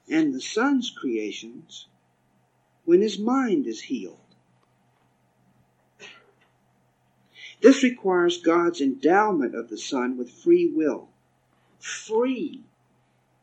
and 0.08 0.34
the 0.34 0.40
Son's 0.40 0.90
creations 0.90 1.86
when 2.84 3.02
his 3.02 3.18
mind 3.18 3.66
is 3.66 3.82
healed. 3.82 4.29
This 7.60 7.82
requires 7.82 8.38
God's 8.38 8.80
endowment 8.80 9.54
of 9.54 9.68
the 9.68 9.78
Son 9.78 10.16
with 10.16 10.30
free 10.30 10.66
will. 10.66 11.08
Free. 11.78 12.62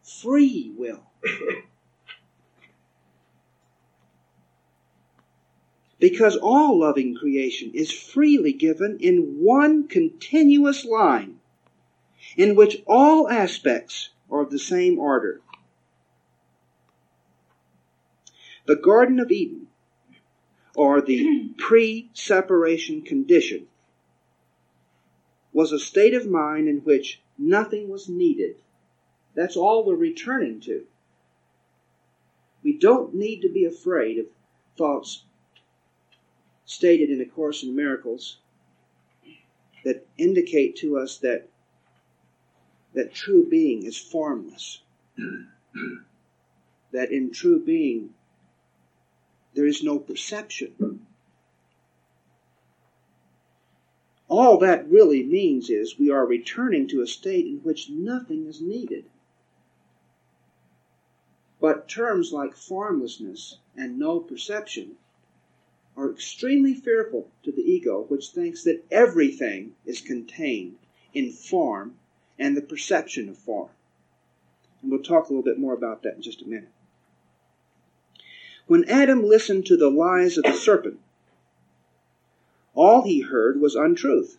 Free 0.04 0.74
will. 0.76 1.04
because 6.00 6.36
all 6.38 6.80
loving 6.80 7.16
creation 7.16 7.72
is 7.74 7.92
freely 7.92 8.54
given 8.54 8.98
in 9.00 9.40
one 9.40 9.88
continuous 9.88 10.86
line 10.86 11.40
in 12.36 12.56
which 12.56 12.84
all 12.86 13.30
aspects 13.30 14.10
are 14.30 14.42
of 14.42 14.52
the 14.52 14.60
same 14.60 15.00
order. 15.00 15.42
The 18.66 18.76
Garden 18.76 19.20
of 19.20 19.32
Eden, 19.32 19.68
or 20.76 21.02
the 21.02 21.54
pre 21.58 22.10
separation 22.14 23.02
condition, 23.02 23.68
was 25.58 25.72
a 25.72 25.80
state 25.80 26.14
of 26.14 26.30
mind 26.30 26.68
in 26.68 26.78
which 26.82 27.20
nothing 27.36 27.90
was 27.90 28.08
needed. 28.08 28.56
That's 29.34 29.58
all 29.58 29.84
we're 29.84 29.96
returning 29.96 30.60
to. 30.62 30.86
We 32.62 32.78
don't 32.78 33.16
need 33.16 33.42
to 33.42 33.50
be 33.50 33.66
afraid 33.66 34.20
of 34.20 34.28
thoughts 34.78 35.24
stated 36.66 37.10
in 37.10 37.20
A 37.22 37.26
Course 37.26 37.64
in 37.64 37.76
Miracles 37.76 38.38
that 39.84 40.06
indicate 40.16 40.76
to 40.76 41.00
us 41.00 41.18
that 41.18 41.50
that 42.94 43.16
true 43.16 43.44
being 43.50 43.84
is 43.84 43.98
formless. 43.98 44.84
that 46.92 47.12
in 47.12 47.32
true 47.32 47.66
being 47.66 48.14
there 49.56 49.66
is 49.66 49.82
no 49.82 49.98
perception. 49.98 51.07
All 54.30 54.58
that 54.60 54.90
really 54.90 55.24
means 55.24 55.70
is 55.70 55.98
we 55.98 56.10
are 56.10 56.26
returning 56.26 56.88
to 56.90 57.02
a 57.02 57.08
state 57.08 57.46
in 57.46 57.60
which 57.60 57.90
nothing 57.90 58.46
is 58.46 58.62
needed. 58.62 59.06
But 61.60 61.88
terms 61.88 62.32
like 62.34 62.56
formlessness 62.56 63.58
and 63.76 63.98
no 63.98 64.20
perception 64.20 64.98
are 65.96 66.12
extremely 66.12 66.76
fearful 66.76 67.32
to 67.44 67.52
the 67.52 67.62
ego, 67.62 68.04
which 68.10 68.30
thinks 68.30 68.64
that 68.64 68.86
everything 68.92 69.76
is 69.86 70.02
contained 70.02 70.78
in 71.14 71.32
form 71.32 71.96
and 72.38 72.56
the 72.56 72.62
perception 72.62 73.30
of 73.30 73.38
form. 73.38 73.70
And 74.82 74.92
we'll 74.92 75.02
talk 75.02 75.26
a 75.26 75.30
little 75.30 75.44
bit 75.44 75.58
more 75.58 75.74
about 75.74 76.04
that 76.04 76.16
in 76.16 76.22
just 76.22 76.44
a 76.44 76.48
minute. 76.48 76.70
When 78.68 78.84
Adam 78.90 79.24
listened 79.24 79.66
to 79.68 79.78
the 79.78 79.90
lies 79.90 80.38
of 80.38 80.44
the 80.44 80.54
serpent, 80.54 81.00
all 82.78 83.04
he 83.04 83.20
heard 83.20 83.60
was 83.60 83.76
untruth. 83.76 84.38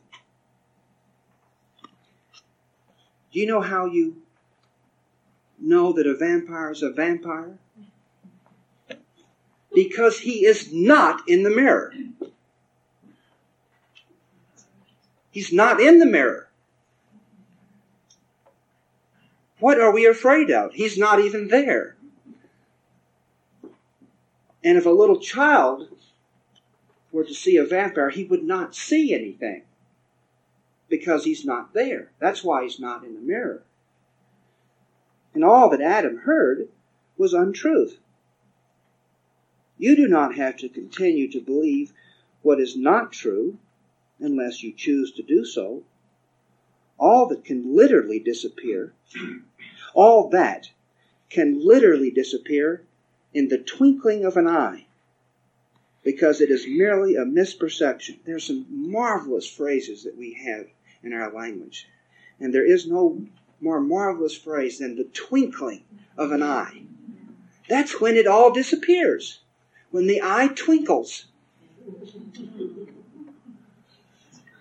Do 3.30 3.40
you 3.40 3.46
know 3.46 3.60
how 3.60 3.84
you 3.84 4.22
know 5.60 5.92
that 5.92 6.06
a 6.06 6.16
vampire 6.16 6.70
is 6.70 6.82
a 6.82 6.90
vampire? 6.90 7.58
because 9.78 10.18
he 10.18 10.44
is 10.44 10.72
not 10.72 11.20
in 11.28 11.44
the 11.44 11.50
mirror. 11.50 11.94
He's 15.30 15.52
not 15.52 15.80
in 15.80 16.00
the 16.00 16.06
mirror. 16.06 16.48
What 19.60 19.80
are 19.80 19.92
we 19.92 20.04
afraid 20.04 20.50
of? 20.50 20.72
He's 20.72 20.98
not 20.98 21.20
even 21.20 21.46
there. 21.46 21.96
And 24.64 24.76
if 24.76 24.84
a 24.84 24.90
little 24.90 25.20
child 25.20 25.86
were 27.12 27.24
to 27.24 27.34
see 27.34 27.56
a 27.56 27.64
vampire, 27.64 28.10
he 28.10 28.24
would 28.24 28.42
not 28.42 28.74
see 28.74 29.14
anything 29.14 29.62
because 30.88 31.24
he's 31.24 31.44
not 31.44 31.74
there. 31.74 32.10
That's 32.18 32.44
why 32.44 32.64
he's 32.64 32.80
not 32.80 33.04
in 33.04 33.14
the 33.14 33.20
mirror. 33.20 33.62
And 35.34 35.44
all 35.44 35.70
that 35.70 35.80
Adam 35.80 36.18
heard 36.18 36.68
was 37.16 37.34
untruth. 37.34 37.98
You 39.76 39.94
do 39.94 40.08
not 40.08 40.34
have 40.36 40.56
to 40.58 40.68
continue 40.68 41.30
to 41.30 41.40
believe 41.40 41.92
what 42.42 42.60
is 42.60 42.76
not 42.76 43.12
true 43.12 43.58
unless 44.18 44.62
you 44.62 44.72
choose 44.72 45.12
to 45.12 45.22
do 45.22 45.44
so. 45.44 45.84
All 46.98 47.26
that 47.26 47.44
can 47.44 47.76
literally 47.76 48.18
disappear, 48.18 48.92
all 49.94 50.28
that 50.30 50.70
can 51.30 51.64
literally 51.64 52.10
disappear 52.10 52.82
in 53.32 53.48
the 53.48 53.58
twinkling 53.58 54.24
of 54.24 54.36
an 54.36 54.48
eye 54.48 54.86
because 56.08 56.40
it 56.40 56.48
is 56.48 56.66
merely 56.66 57.16
a 57.16 57.24
misperception. 57.26 58.16
There 58.24 58.36
are 58.36 58.40
some 58.40 58.64
marvelous 58.70 59.46
phrases 59.46 60.04
that 60.04 60.16
we 60.16 60.32
have 60.42 60.64
in 61.02 61.12
our 61.12 61.30
language, 61.30 61.86
and 62.40 62.54
there 62.54 62.64
is 62.64 62.86
no 62.86 63.26
more 63.60 63.78
marvelous 63.78 64.34
phrase 64.34 64.78
than 64.78 64.96
the 64.96 65.04
twinkling 65.04 65.84
of 66.16 66.32
an 66.32 66.42
eye. 66.42 66.80
That's 67.68 68.00
when 68.00 68.16
it 68.16 68.26
all 68.26 68.50
disappears, 68.50 69.40
when 69.90 70.06
the 70.06 70.22
eye 70.22 70.48
twinkles. 70.54 71.26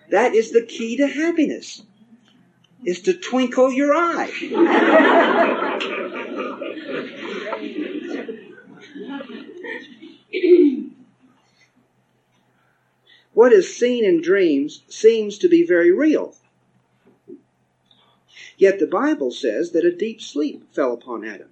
That 0.10 0.36
is 0.36 0.51
the 0.51 0.63
key 0.63 0.98
to 0.98 1.08
happiness, 1.08 1.82
is 2.84 3.00
to 3.04 3.13
twinkle 3.13 3.72
your 3.72 3.94
eye. 3.96 4.34
what 13.38 13.53
is 13.53 13.77
seen 13.77 14.03
in 14.03 14.20
dreams 14.20 14.82
seems 14.89 15.38
to 15.38 15.48
be 15.48 15.63
very 15.63 15.91
real. 15.91 16.36
Yet 18.58 18.79
the 18.79 18.88
Bible 18.88 19.29
says 19.29 19.74
that 19.74 19.86
a 19.86 19.96
deep 19.96 20.24
sleep 20.24 20.74
fell 20.74 20.91
upon 20.91 21.24
Adam. 21.24 21.50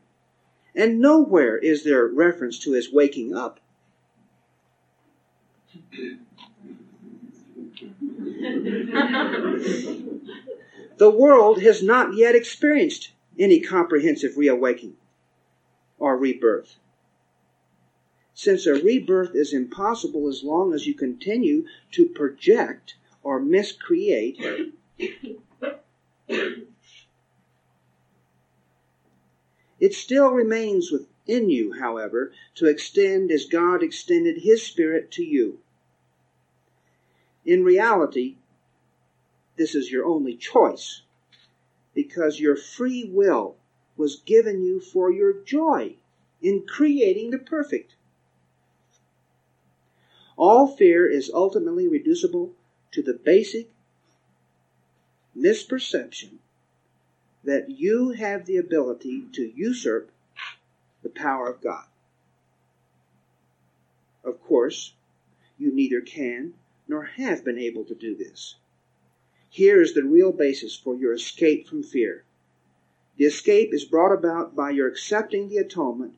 And 0.73 0.99
nowhere 0.99 1.59
is 1.59 1.83
there 1.83 2.07
reference 2.07 2.57
to 2.61 2.71
his 2.71 2.91
waking 2.91 3.35
up. 3.35 3.59
the 10.97 11.11
world 11.11 11.61
has 11.61 11.83
not 11.83 12.15
yet 12.15 12.33
experienced 12.33 13.11
any 13.37 13.59
comprehensive 13.59 14.37
reawakening 14.37 14.97
or 15.99 16.17
rebirth. 16.17 16.77
Since 18.35 18.67
a 18.67 18.73
rebirth 18.73 19.33
is 19.33 19.53
impossible 19.53 20.27
as 20.27 20.43
long 20.43 20.73
as 20.73 20.85
you 20.85 20.93
continue 20.93 21.65
to 21.93 22.09
project 22.09 22.95
or 23.23 23.39
miscreate 23.39 24.37
It 29.79 29.93
still 29.93 30.31
remains 30.31 30.91
within 30.91 31.49
you, 31.49 31.73
however, 31.73 32.33
to 32.55 32.65
extend 32.65 33.31
as 33.31 33.45
God 33.45 33.83
extended 33.83 34.39
His 34.39 34.63
Spirit 34.63 35.11
to 35.11 35.23
you. 35.23 35.59
In 37.45 37.63
reality, 37.63 38.37
this 39.57 39.75
is 39.75 39.91
your 39.91 40.05
only 40.05 40.35
choice 40.35 41.03
because 41.93 42.39
your 42.39 42.55
free 42.55 43.03
will 43.05 43.57
was 43.95 44.21
given 44.21 44.61
you 44.61 44.79
for 44.79 45.11
your 45.11 45.33
joy 45.43 45.95
in 46.41 46.65
creating 46.65 47.31
the 47.31 47.39
perfect. 47.39 47.95
All 50.37 50.67
fear 50.67 51.09
is 51.09 51.31
ultimately 51.33 51.87
reducible 51.87 52.53
to 52.91 53.01
the 53.01 53.13
basic 53.13 53.69
misperception 55.37 56.39
that 57.43 57.69
you 57.69 58.11
have 58.11 58.45
the 58.45 58.57
ability 58.57 59.25
to 59.33 59.51
usurp 59.55 60.11
the 61.03 61.09
power 61.09 61.47
of 61.49 61.61
God. 61.61 61.85
Of 64.23 64.41
course, 64.41 64.93
you 65.57 65.71
neither 65.71 66.01
can 66.01 66.55
nor 66.87 67.03
have 67.03 67.45
been 67.45 67.59
able 67.59 67.85
to 67.85 67.95
do 67.95 68.15
this. 68.15 68.55
Here 69.49 69.81
is 69.81 69.93
the 69.93 70.03
real 70.03 70.31
basis 70.31 70.75
for 70.75 70.95
your 70.95 71.13
escape 71.13 71.67
from 71.67 71.83
fear. 71.83 72.25
The 73.17 73.25
escape 73.25 73.73
is 73.73 73.85
brought 73.85 74.11
about 74.11 74.55
by 74.55 74.71
your 74.71 74.87
accepting 74.87 75.47
the 75.47 75.57
atonement, 75.57 76.15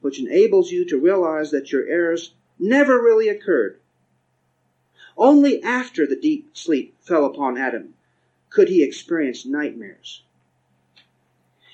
which 0.00 0.18
enables 0.18 0.72
you 0.72 0.84
to 0.86 0.98
realize 0.98 1.50
that 1.52 1.70
your 1.70 1.86
errors 1.86 2.34
never 2.60 3.00
really 3.00 3.28
occurred. 3.28 3.80
Only 5.16 5.62
after 5.62 6.06
the 6.06 6.14
deep 6.14 6.56
sleep 6.56 6.94
fell 7.00 7.24
upon 7.24 7.58
Adam 7.58 7.94
could 8.50 8.68
he 8.68 8.82
experience 8.82 9.46
nightmares. 9.46 10.22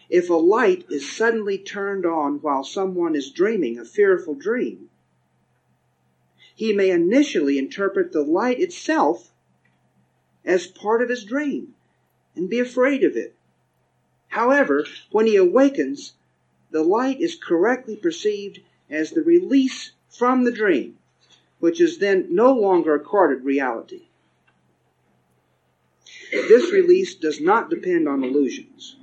If 0.09 0.31
a 0.31 0.35
light 0.35 0.87
is 0.89 1.11
suddenly 1.11 1.59
turned 1.59 2.07
on 2.07 2.37
while 2.37 2.63
someone 2.63 3.17
is 3.17 3.31
dreaming 3.31 3.79
a 3.79 3.85
fearful 3.85 4.35
dream, 4.35 4.89
he 6.55 6.73
may 6.73 6.91
initially 6.91 7.59
interpret 7.59 8.13
the 8.13 8.23
light 8.23 8.61
itself 8.61 9.33
as 10.45 10.67
part 10.67 11.03
of 11.03 11.09
his 11.09 11.25
dream 11.25 11.75
and 12.37 12.49
be 12.49 12.61
afraid 12.61 13.03
of 13.03 13.17
it. 13.17 13.35
However, 14.29 14.87
when 15.11 15.27
he 15.27 15.37
awakens, 15.37 16.15
the 16.71 16.83
light 16.83 17.21
is 17.21 17.35
correctly 17.35 17.97
perceived 17.97 18.61
as 18.89 19.11
the 19.11 19.23
release 19.23 19.93
from 20.17 20.45
the 20.45 20.53
dream, 20.53 20.97
which 21.59 21.81
is 21.81 21.99
then 21.99 22.27
no 22.31 22.53
longer 22.53 22.95
accorded 22.95 23.45
reality. 23.45 24.09
This 26.31 26.73
release 26.73 27.15
does 27.15 27.41
not 27.41 27.71
depend 27.71 28.09
on 28.09 28.25
illusions. 28.25 28.97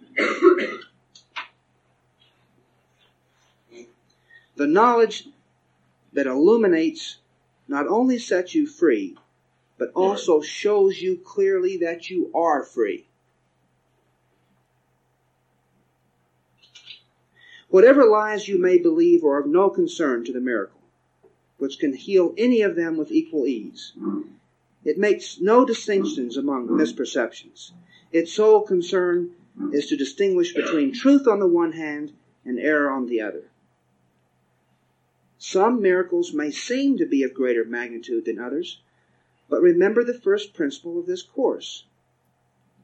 The 4.55 4.67
knowledge 4.67 5.27
that 6.13 6.27
illuminates 6.27 7.17
not 7.67 7.87
only 7.87 8.19
sets 8.19 8.53
you 8.53 8.67
free, 8.67 9.17
but 9.77 9.91
also 9.95 10.41
shows 10.41 11.01
you 11.01 11.17
clearly 11.17 11.77
that 11.77 12.09
you 12.09 12.31
are 12.35 12.63
free. 12.63 13.07
Whatever 17.69 18.05
lies 18.05 18.47
you 18.47 18.61
may 18.61 18.77
believe 18.77 19.23
are 19.23 19.39
of 19.39 19.47
no 19.47 19.71
concern 19.71 20.23
to 20.25 20.31
the 20.31 20.39
miracle, 20.39 20.82
which 21.63 21.79
can 21.79 21.93
heal 21.93 22.33
any 22.37 22.61
of 22.61 22.75
them 22.75 22.97
with 22.97 23.09
equal 23.09 23.47
ease. 23.47 23.93
It 24.83 24.97
makes 24.97 25.39
no 25.39 25.63
distinctions 25.63 26.35
among 26.35 26.67
misperceptions. 26.67 27.71
Its 28.11 28.33
sole 28.33 28.63
concern 28.63 29.31
is 29.71 29.87
to 29.87 29.95
distinguish 29.95 30.53
between 30.53 30.91
truth 30.91 31.25
on 31.25 31.39
the 31.39 31.47
one 31.47 31.71
hand 31.71 32.11
and 32.43 32.59
error 32.59 32.91
on 32.91 33.05
the 33.05 33.21
other. 33.21 33.45
Some 35.37 35.81
miracles 35.81 36.33
may 36.33 36.51
seem 36.51 36.97
to 36.97 37.05
be 37.05 37.23
of 37.23 37.33
greater 37.33 37.63
magnitude 37.63 38.25
than 38.25 38.39
others, 38.39 38.81
but 39.49 39.61
remember 39.61 40.03
the 40.03 40.19
first 40.19 40.53
principle 40.53 40.99
of 40.99 41.05
this 41.05 41.21
course. 41.21 41.85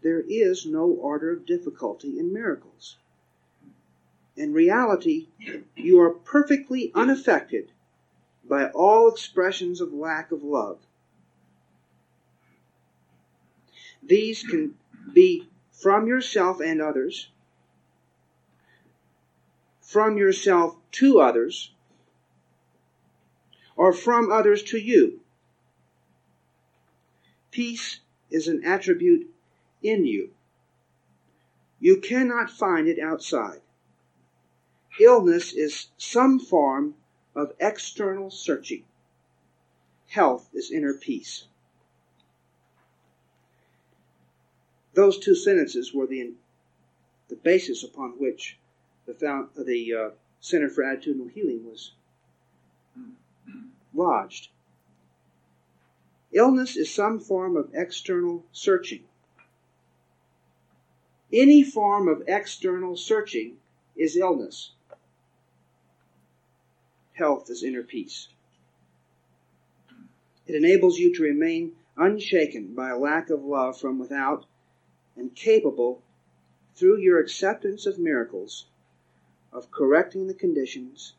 There 0.04 0.22
is 0.22 0.66
no 0.66 0.86
order 0.90 1.32
of 1.32 1.46
difficulty 1.46 2.18
in 2.18 2.32
miracles. 2.32 2.96
In 4.38 4.54
reality, 4.54 5.28
you 5.76 6.00
are 6.00 6.12
perfectly 6.12 6.94
unaffected 6.96 7.74
by 8.50 8.66
all 8.72 9.08
expressions 9.08 9.80
of 9.80 9.94
lack 9.94 10.32
of 10.32 10.44
love. 10.44 10.80
These 14.02 14.44
can 14.44 14.76
be 15.14 15.48
from 15.72 16.08
yourself 16.08 16.60
and 16.60 16.82
others, 16.82 17.30
from 19.82 20.18
yourself 20.18 20.76
to 20.94 21.20
others, 21.20 21.72
or 23.76 23.94
from 23.94 24.32
others 24.32 24.64
to 24.64 24.78
you. 24.78 25.22
Peace 27.52 28.00
is 28.32 28.48
an 28.48 28.64
attribute 28.66 29.28
in 29.82 30.06
you. 30.06 30.32
You 31.80 31.98
cannot 32.02 32.50
find 32.50 32.88
it 32.88 33.00
outside. 33.00 33.62
Illness 35.00 35.54
is 35.54 35.88
some 35.98 36.40
form 36.40 36.96
of 37.40 37.54
external 37.60 38.30
searching. 38.30 38.84
Health 40.10 40.50
is 40.54 40.72
inner 40.72 40.94
peace. 40.94 41.46
Those 44.94 45.18
two 45.18 45.36
sentences 45.36 45.94
were 45.94 46.06
the, 46.06 46.34
the 47.30 47.38
basis 47.38 47.84
upon 47.84 48.20
which 48.20 48.58
the, 49.06 49.14
found, 49.14 49.50
the 49.56 49.94
uh, 49.94 50.10
Center 50.42 50.70
for 50.70 50.84
Attitudinal 50.84 51.32
Healing 51.32 51.66
was 51.66 51.94
lodged. 53.94 54.50
Illness 56.34 56.76
is 56.76 56.94
some 56.94 57.20
form 57.20 57.56
of 57.56 57.70
external 57.74 58.44
searching. 58.52 59.04
Any 61.32 61.64
form 61.64 62.10
of 62.10 62.24
external 62.28 62.98
searching 62.98 63.58
is 63.96 64.18
illness. 64.18 64.72
Health 67.20 67.50
is 67.50 67.64
inner 67.64 67.84
peace. 67.84 68.30
It 70.48 70.56
enables 70.56 70.98
you 70.98 71.14
to 71.16 71.24
remain 71.24 71.74
unshaken 71.98 72.74
by 72.74 72.92
a 72.92 72.98
lack 72.98 73.30
of 73.30 73.44
love 73.44 73.78
from 73.78 74.00
without 74.00 74.46
and 75.18 75.36
capable, 75.36 76.02
through 76.76 77.00
your 77.00 77.20
acceptance 77.20 77.86
of 77.86 78.00
miracles, 78.00 78.68
of 79.52 79.70
correcting 79.70 80.28
the 80.28 80.34
conditions 80.34 81.12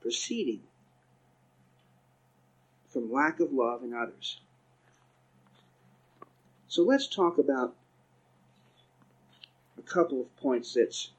proceeding 0.00 0.64
from 2.88 3.12
lack 3.12 3.38
of 3.38 3.52
love 3.52 3.84
in 3.84 3.94
others. 3.94 4.40
So 6.66 6.82
let's 6.82 7.06
talk 7.06 7.38
about 7.38 7.76
a 9.78 9.82
couple 9.82 10.20
of 10.20 10.36
points 10.36 10.74
that's 10.74 11.12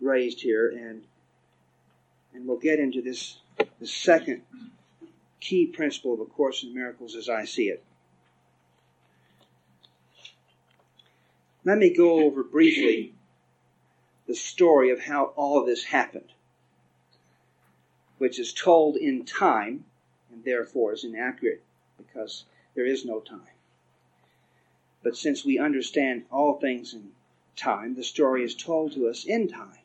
raised 0.00 0.40
here 0.40 0.68
and 0.68 1.04
and 2.34 2.48
we'll 2.48 2.58
get 2.58 2.80
into 2.80 3.00
this 3.00 3.38
the 3.80 3.86
second 3.86 4.42
key 5.40 5.66
principle 5.66 6.14
of 6.14 6.20
A 6.20 6.24
Course 6.24 6.62
in 6.62 6.74
Miracles 6.74 7.14
as 7.14 7.28
I 7.28 7.44
see 7.44 7.68
it. 7.68 7.84
Let 11.64 11.78
me 11.78 11.94
go 11.94 12.24
over 12.24 12.42
briefly 12.42 13.14
the 14.26 14.34
story 14.34 14.90
of 14.90 15.00
how 15.00 15.26
all 15.36 15.60
of 15.60 15.66
this 15.66 15.84
happened, 15.84 16.32
which 18.18 18.38
is 18.38 18.52
told 18.52 18.96
in 18.96 19.24
time 19.24 19.84
and 20.30 20.44
therefore 20.44 20.92
is 20.92 21.04
inaccurate 21.04 21.62
because 21.96 22.44
there 22.74 22.86
is 22.86 23.04
no 23.04 23.20
time. 23.20 23.40
But 25.02 25.16
since 25.16 25.44
we 25.44 25.58
understand 25.58 26.24
all 26.30 26.58
things 26.58 26.94
in 26.94 27.12
time, 27.56 27.94
the 27.94 28.04
story 28.04 28.42
is 28.42 28.54
told 28.54 28.92
to 28.92 29.08
us 29.08 29.24
in 29.24 29.48
time. 29.48 29.83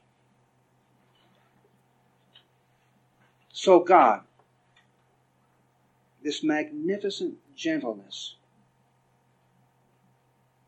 So, 3.61 3.81
God, 3.81 4.21
this 6.23 6.41
magnificent 6.41 7.39
gentleness, 7.57 8.35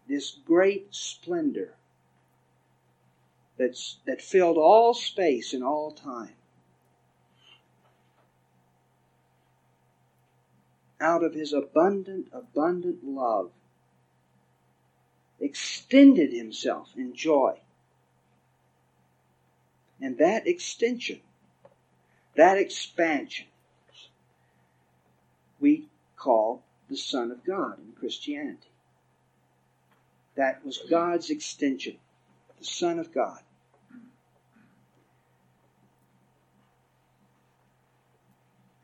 this 0.09 0.31
great 0.45 0.93
splendor 0.93 1.75
that's, 3.57 3.99
that 4.05 4.21
filled 4.21 4.57
all 4.57 4.93
space 4.93 5.53
and 5.53 5.63
all 5.63 5.93
time, 5.93 6.33
out 10.99 11.23
of 11.23 11.33
his 11.33 11.53
abundant, 11.53 12.27
abundant 12.33 13.05
love, 13.05 13.51
extended 15.39 16.33
himself 16.33 16.89
in 16.97 17.15
joy. 17.15 17.57
And 20.01 20.17
that 20.17 20.45
extension, 20.45 21.21
that 22.41 22.57
expansion, 22.57 23.45
we 25.59 25.85
call 26.17 26.63
the 26.89 26.97
Son 26.97 27.29
of 27.29 27.45
God 27.45 27.77
in 27.77 27.93
Christianity. 27.93 28.71
That 30.35 30.65
was 30.65 30.79
God's 30.89 31.29
extension, 31.29 31.97
the 32.57 32.65
Son 32.65 32.97
of 32.97 33.13
God. 33.13 33.41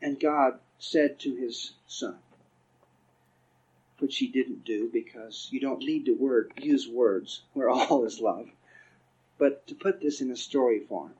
And 0.00 0.20
God 0.20 0.60
said 0.78 1.18
to 1.18 1.34
his 1.34 1.72
son, 1.88 2.18
which 3.98 4.18
he 4.18 4.28
didn't 4.28 4.64
do 4.64 4.88
because 4.92 5.48
you 5.50 5.58
don't 5.58 5.80
need 5.80 6.04
to 6.04 6.12
word, 6.12 6.52
use 6.58 6.86
words 6.86 7.42
where 7.54 7.68
all 7.68 8.04
is 8.04 8.20
love, 8.20 8.50
but 9.36 9.66
to 9.66 9.74
put 9.74 10.00
this 10.00 10.20
in 10.20 10.30
a 10.30 10.36
story 10.36 10.78
form. 10.78 11.14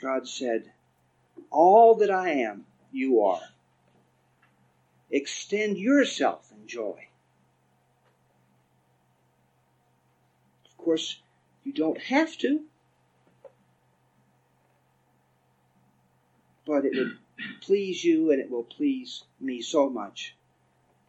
God 0.00 0.28
said, 0.28 0.72
All 1.50 1.94
that 1.96 2.10
I 2.10 2.30
am, 2.30 2.66
you 2.92 3.20
are. 3.22 3.42
Extend 5.10 5.78
yourself 5.78 6.50
in 6.52 6.66
joy. 6.66 7.08
Of 10.66 10.76
course, 10.78 11.20
you 11.64 11.72
don't 11.72 12.00
have 12.00 12.36
to. 12.38 12.64
but 16.70 16.84
it 16.84 16.94
would 16.94 17.18
please 17.60 18.04
you 18.04 18.30
and 18.30 18.40
it 18.40 18.48
will 18.48 18.62
please 18.62 19.24
me 19.40 19.60
so 19.60 19.90
much 19.90 20.36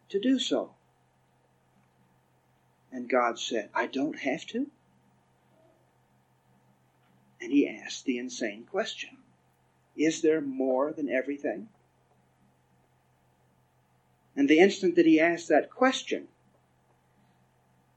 to 0.08 0.18
do 0.18 0.38
so. 0.40 0.72
And 2.90 3.08
God 3.08 3.38
said, 3.38 3.70
I 3.72 3.86
don't 3.86 4.18
have 4.18 4.44
to. 4.46 4.66
And 7.42 7.50
he 7.50 7.68
asked 7.68 8.04
the 8.04 8.18
insane 8.18 8.64
question 8.70 9.18
Is 9.96 10.22
there 10.22 10.40
more 10.40 10.92
than 10.92 11.10
everything? 11.10 11.68
And 14.36 14.48
the 14.48 14.60
instant 14.60 14.94
that 14.94 15.06
he 15.06 15.20
asked 15.20 15.48
that 15.48 15.68
question, 15.68 16.28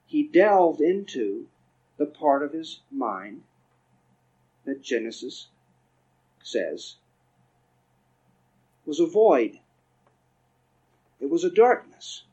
he 0.08 0.23
delved 0.23 0.81
into 0.81 1.47
the 1.97 2.08
part 2.08 2.43
of 2.43 2.51
his 2.51 2.81
mind 2.91 3.43
that 4.65 4.81
Genesis 4.81 5.47
says 6.43 6.95
was 8.86 8.99
a 8.99 9.05
void. 9.05 9.60
It 11.19 11.29
was 11.29 11.43
a 11.43 11.49
darkness. 11.49 12.23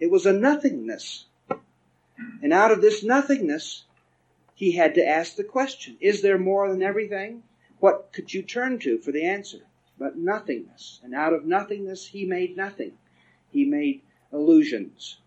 It 0.00 0.10
was 0.10 0.26
a 0.26 0.32
nothingness. 0.32 1.26
And 2.42 2.52
out 2.52 2.72
of 2.72 2.80
this 2.80 3.04
nothingness, 3.04 3.84
he 4.54 4.72
had 4.72 4.94
to 4.94 5.06
ask 5.06 5.36
the 5.36 5.44
question 5.44 5.96
Is 6.00 6.22
there 6.22 6.38
more 6.38 6.70
than 6.70 6.82
everything? 6.82 7.42
What 7.80 8.12
could 8.12 8.32
you 8.32 8.42
turn 8.42 8.78
to 8.80 8.98
for 8.98 9.12
the 9.12 9.26
answer? 9.26 9.66
But 9.98 10.16
nothingness. 10.16 11.00
And 11.02 11.14
out 11.14 11.32
of 11.32 11.44
nothingness, 11.44 12.06
he 12.06 12.24
made 12.24 12.56
nothing. 12.56 12.92
He 13.50 13.64
made 13.64 14.02
illusions. 14.32 15.18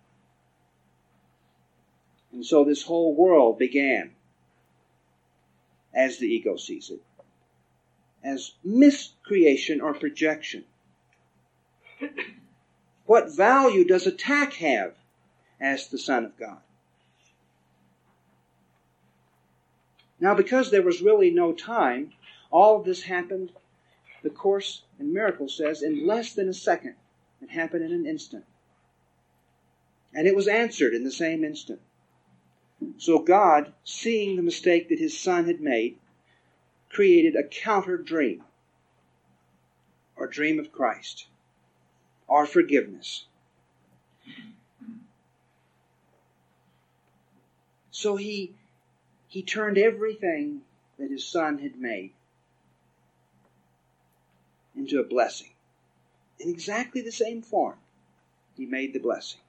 And 2.31 2.45
so 2.45 2.63
this 2.63 2.83
whole 2.83 3.15
world 3.15 3.57
began, 3.57 4.11
as 5.93 6.17
the 6.17 6.27
ego 6.27 6.57
sees 6.57 6.89
it, 6.89 7.01
as 8.23 8.53
miscreation 8.63 9.81
or 9.81 9.93
projection. 9.93 10.65
What 13.05 13.35
value 13.35 13.85
does 13.85 14.05
attack 14.05 14.53
have? 14.53 14.95
asked 15.59 15.91
the 15.91 15.97
Son 15.97 16.25
of 16.25 16.37
God. 16.37 16.61
Now, 20.19 20.33
because 20.33 20.71
there 20.71 20.81
was 20.81 21.01
really 21.01 21.29
no 21.29 21.53
time, 21.53 22.13
all 22.51 22.79
of 22.79 22.85
this 22.85 23.03
happened, 23.03 23.51
the 24.23 24.29
Course 24.29 24.83
in 24.99 25.13
Miracles 25.13 25.55
says, 25.55 25.81
in 25.81 26.07
less 26.07 26.33
than 26.33 26.49
a 26.49 26.53
second. 26.53 26.95
It 27.41 27.51
happened 27.51 27.83
in 27.83 27.91
an 27.91 28.05
instant. 28.05 28.45
And 30.13 30.27
it 30.27 30.35
was 30.35 30.47
answered 30.47 30.93
in 30.93 31.03
the 31.03 31.11
same 31.11 31.43
instant. 31.43 31.81
So 32.97 33.19
God, 33.19 33.73
seeing 33.83 34.35
the 34.35 34.41
mistake 34.41 34.89
that 34.89 34.99
his 34.99 35.19
son 35.19 35.45
had 35.45 35.61
made, 35.61 35.97
created 36.89 37.35
a 37.35 37.43
counter 37.43 37.97
dream 37.97 38.43
or 40.15 40.27
dream 40.27 40.59
of 40.59 40.71
Christ 40.71 41.27
or 42.27 42.45
forgiveness. 42.45 43.25
So 47.91 48.15
he 48.15 48.53
he 49.27 49.41
turned 49.41 49.77
everything 49.77 50.61
that 50.97 51.11
his 51.11 51.25
son 51.25 51.59
had 51.59 51.79
made 51.79 52.13
into 54.75 54.99
a 54.99 55.03
blessing. 55.03 55.51
In 56.39 56.49
exactly 56.49 57.01
the 57.01 57.11
same 57.11 57.41
form, 57.41 57.77
he 58.55 58.65
made 58.65 58.93
the 58.93 58.99
blessing. 58.99 59.41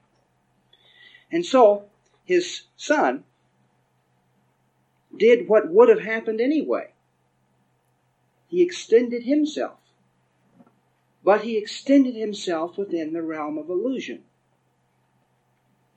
And 1.31 1.45
so 1.45 1.85
his 2.25 2.63
son 2.75 3.23
did 5.15 5.47
what 5.47 5.69
would 5.69 5.89
have 5.89 6.01
happened 6.01 6.41
anyway. 6.41 6.91
He 8.47 8.61
extended 8.61 9.23
himself. 9.23 9.79
But 11.23 11.41
he 11.41 11.57
extended 11.57 12.15
himself 12.15 12.77
within 12.77 13.13
the 13.13 13.21
realm 13.21 13.57
of 13.57 13.69
illusion. 13.69 14.23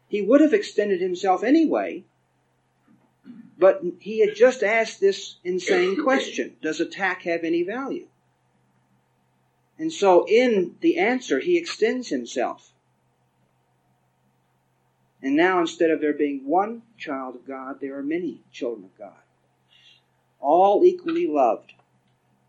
He 0.08 0.20
would 0.20 0.42
have 0.42 0.52
extended 0.52 1.00
himself 1.00 1.42
anyway, 1.42 2.04
but 3.62 3.80
he 4.00 4.18
had 4.18 4.34
just 4.34 4.64
asked 4.64 5.00
this 5.00 5.36
insane 5.44 6.02
question 6.02 6.56
Does 6.60 6.80
attack 6.80 7.22
have 7.22 7.44
any 7.44 7.62
value? 7.62 8.08
And 9.78 9.92
so, 9.92 10.26
in 10.26 10.74
the 10.80 10.98
answer, 10.98 11.38
he 11.38 11.56
extends 11.56 12.08
himself. 12.08 12.72
And 15.22 15.36
now, 15.36 15.60
instead 15.60 15.90
of 15.90 16.00
there 16.00 16.12
being 16.12 16.44
one 16.44 16.82
child 16.98 17.36
of 17.36 17.46
God, 17.46 17.80
there 17.80 17.96
are 17.96 18.02
many 18.02 18.40
children 18.50 18.86
of 18.86 18.98
God, 18.98 19.22
all 20.40 20.84
equally 20.84 21.28
loved 21.28 21.74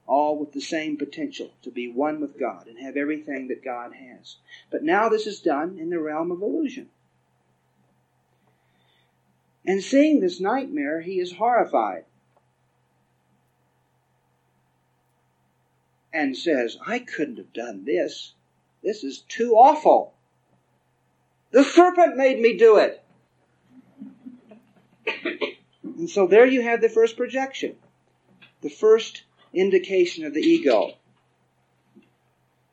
all 0.08 0.38
with 0.38 0.52
the 0.52 0.62
same 0.62 0.98
potential 0.98 1.52
to 1.62 1.70
be 1.70 1.88
one 1.88 2.20
with 2.22 2.40
God 2.40 2.66
and 2.68 2.80
have 2.80 2.98
everything 2.98 3.50
that 3.50 3.64
God 3.64 3.94
has. 3.94 4.38
But 4.72 4.84
now 4.84 5.10
this 5.10 5.28
is 5.28 5.40
done 5.40 5.78
in 5.78 5.92
the 5.92 6.00
realm 6.00 6.32
of 6.32 6.42
illusion. 6.42 6.90
And 9.66 9.82
seeing 9.82 10.20
this 10.20 10.42
nightmare, 10.42 11.02
he 11.02 11.20
is 11.20 11.34
horrified 11.34 12.06
and 16.14 16.38
says, 16.38 16.78
I 16.86 17.00
couldn't 17.00 17.38
have 17.38 17.54
done 17.54 17.86
this. 17.86 18.34
This 18.84 19.04
is 19.04 19.20
too 19.28 19.54
awful. 19.54 20.14
The 21.52 21.64
serpent 21.64 22.18
made 22.18 22.40
me 22.40 22.58
do 22.58 22.78
it. 22.78 23.04
And 25.84 26.10
so 26.10 26.28
there 26.28 26.46
you 26.46 26.62
have 26.62 26.82
the 26.82 26.90
first 26.90 27.16
projection, 27.16 27.76
the 28.62 28.70
first 28.70 29.24
indication 29.54 30.26
of 30.26 30.34
the 30.34 30.42
ego. 30.42 30.94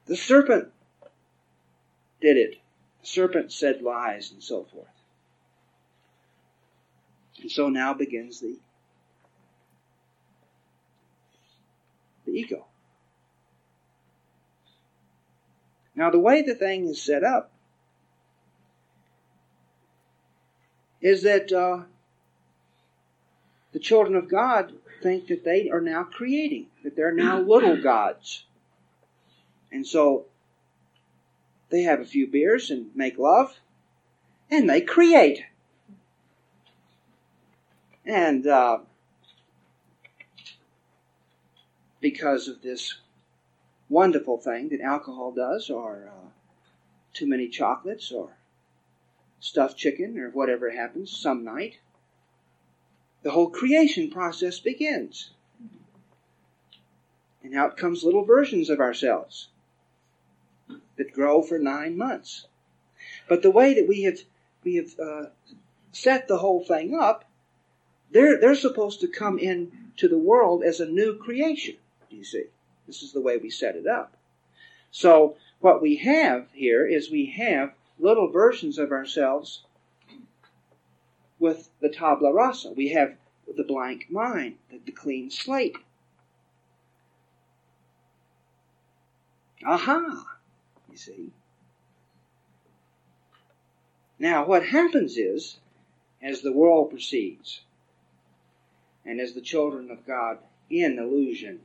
The 0.07 0.17
serpent 0.17 0.69
did 2.21 2.37
it. 2.37 2.57
The 3.01 3.07
serpent 3.07 3.53
said 3.53 3.83
lies 3.83 4.33
and 4.33 4.43
so 4.43 4.65
forth. 4.65 4.89
And 7.41 7.51
so 7.51 7.69
now 7.69 7.95
begins 7.95 8.41
the, 8.41 8.57
the 12.27 12.33
ego. 12.33 12.67
Now, 15.95 16.11
the 16.11 16.19
way 16.19 16.43
the 16.43 16.55
thing 16.55 16.87
is 16.87 17.03
set 17.03 17.25
up 17.25 17.53
is 21.01 21.23
that 21.23 21.53
uh, 21.53 21.85
the 23.73 23.79
children 23.79 24.17
of 24.17 24.29
God 24.29 24.73
think 25.03 25.29
that 25.29 25.45
they 25.45 25.71
are 25.71 25.81
now 25.81 26.05
creating, 26.05 26.67
that 26.85 26.97
they're 26.97 27.15
now 27.15 27.39
little 27.41 27.81
gods. 27.83 28.45
And 29.73 29.87
so 29.87 30.27
they 31.71 31.83
have 31.83 32.01
a 32.01 32.05
few 32.05 32.27
beers 32.27 32.71
and 32.71 32.95
make 32.95 33.19
love, 33.19 33.55
and 34.51 34.69
they 34.69 34.81
create. 34.81 35.45
And 38.11 38.45
uh, 38.45 38.81
because 42.01 42.49
of 42.49 42.61
this 42.61 42.97
wonderful 43.89 44.37
thing 44.37 44.71
that 44.71 44.81
alcohol 44.81 45.31
does, 45.31 45.71
or 45.71 46.11
uh, 46.13 46.29
too 47.15 47.29
many 47.29 47.47
chocolates, 47.47 48.11
or 48.11 48.31
stuffed 49.39 49.77
chicken, 49.77 50.19
or 50.19 50.29
whatever 50.31 50.73
happens 50.73 51.17
some 51.17 51.45
night, 51.45 51.79
the 53.23 53.31
whole 53.31 53.49
creation 53.49 54.11
process 54.11 54.59
begins. 54.59 55.31
And 57.45 57.57
out 57.57 57.77
comes 57.77 58.03
little 58.03 58.25
versions 58.25 58.71
of 58.71 58.81
ourselves 58.81 59.51
that 60.97 61.13
grow 61.13 61.43
for 61.43 61.61
nine 61.61 61.97
months. 61.97 62.49
But 63.29 63.43
the 63.43 63.53
way 63.53 63.75
that 63.75 63.87
we 63.87 64.03
have 64.03 64.19
we 64.65 64.75
have 64.75 64.99
uh, 64.99 65.27
set 65.93 66.27
the 66.27 66.39
whole 66.39 66.65
thing 66.65 66.99
up, 67.01 67.30
they're 68.11 68.41
they're 68.41 68.55
supposed 68.55 69.01
to 69.01 69.09
come 69.09 69.39
into 69.39 70.09
the 70.09 70.19
world 70.19 70.63
as 70.65 70.81
a 70.81 70.87
new 70.87 71.17
creation. 71.17 71.77
Do 72.09 72.17
you 72.17 72.25
see? 72.25 72.45
This 72.87 73.03
is 73.03 73.13
the 73.13 73.21
way 73.21 73.37
we 73.37 73.51
set 73.51 73.77
it 73.77 73.87
up. 73.87 74.17
So 74.91 75.37
what 75.61 75.81
we 75.81 75.97
have 75.97 76.49
here 76.53 76.87
is 76.87 77.11
we 77.11 77.27
have 77.37 77.73
little 77.99 78.31
versions 78.31 78.79
of 78.79 78.91
ourselves 78.91 79.63
with 81.39 81.71
the 81.81 81.89
tabla 81.89 82.35
rasa. 82.35 82.73
We 82.73 82.89
have 82.91 83.15
the 83.57 83.65
blank 83.65 84.07
mind, 84.11 84.57
the, 84.71 84.81
the 84.85 84.93
clean 84.93 85.31
slate. 85.31 85.77
Aha! 89.65 90.25
You 90.91 90.97
see. 90.97 91.31
Now, 94.19 94.47
what 94.47 94.67
happens 94.67 95.17
is, 95.17 95.59
as 96.23 96.43
the 96.43 96.53
world 96.53 96.91
proceeds, 96.91 97.63
and 99.05 99.21
as 99.21 99.35
the 99.35 99.41
children 99.41 99.91
of 99.91 100.07
God 100.07 100.39
in 100.69 100.99
illusion 100.99 101.61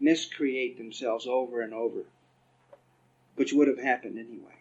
miscreate 0.00 0.78
themselves 0.78 1.26
over 1.26 1.60
and 1.60 1.72
over, 1.72 2.04
which 3.36 3.52
would 3.52 3.68
have 3.68 3.78
happened 3.78 4.18
anyway, 4.18 4.58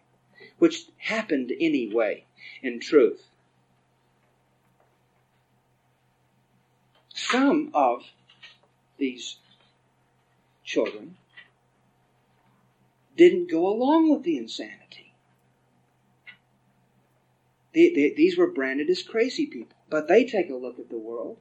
which 0.59 0.85
happened 0.97 1.51
anyway 1.59 2.25
in 2.61 2.79
truth. 2.79 3.31
some 7.31 7.69
of 7.73 8.03
these 8.97 9.37
children 10.63 11.17
didn't 13.15 13.49
go 13.49 13.67
along 13.67 14.11
with 14.11 14.23
the 14.23 14.37
insanity. 14.37 15.13
They, 17.73 17.93
they, 17.93 18.13
these 18.15 18.37
were 18.37 18.51
branded 18.51 18.89
as 18.89 19.01
crazy 19.01 19.45
people. 19.45 19.77
But 19.89 20.07
they 20.07 20.25
take 20.25 20.49
a 20.49 20.55
look 20.55 20.79
at 20.79 20.89
the 20.89 20.97
world 20.97 21.37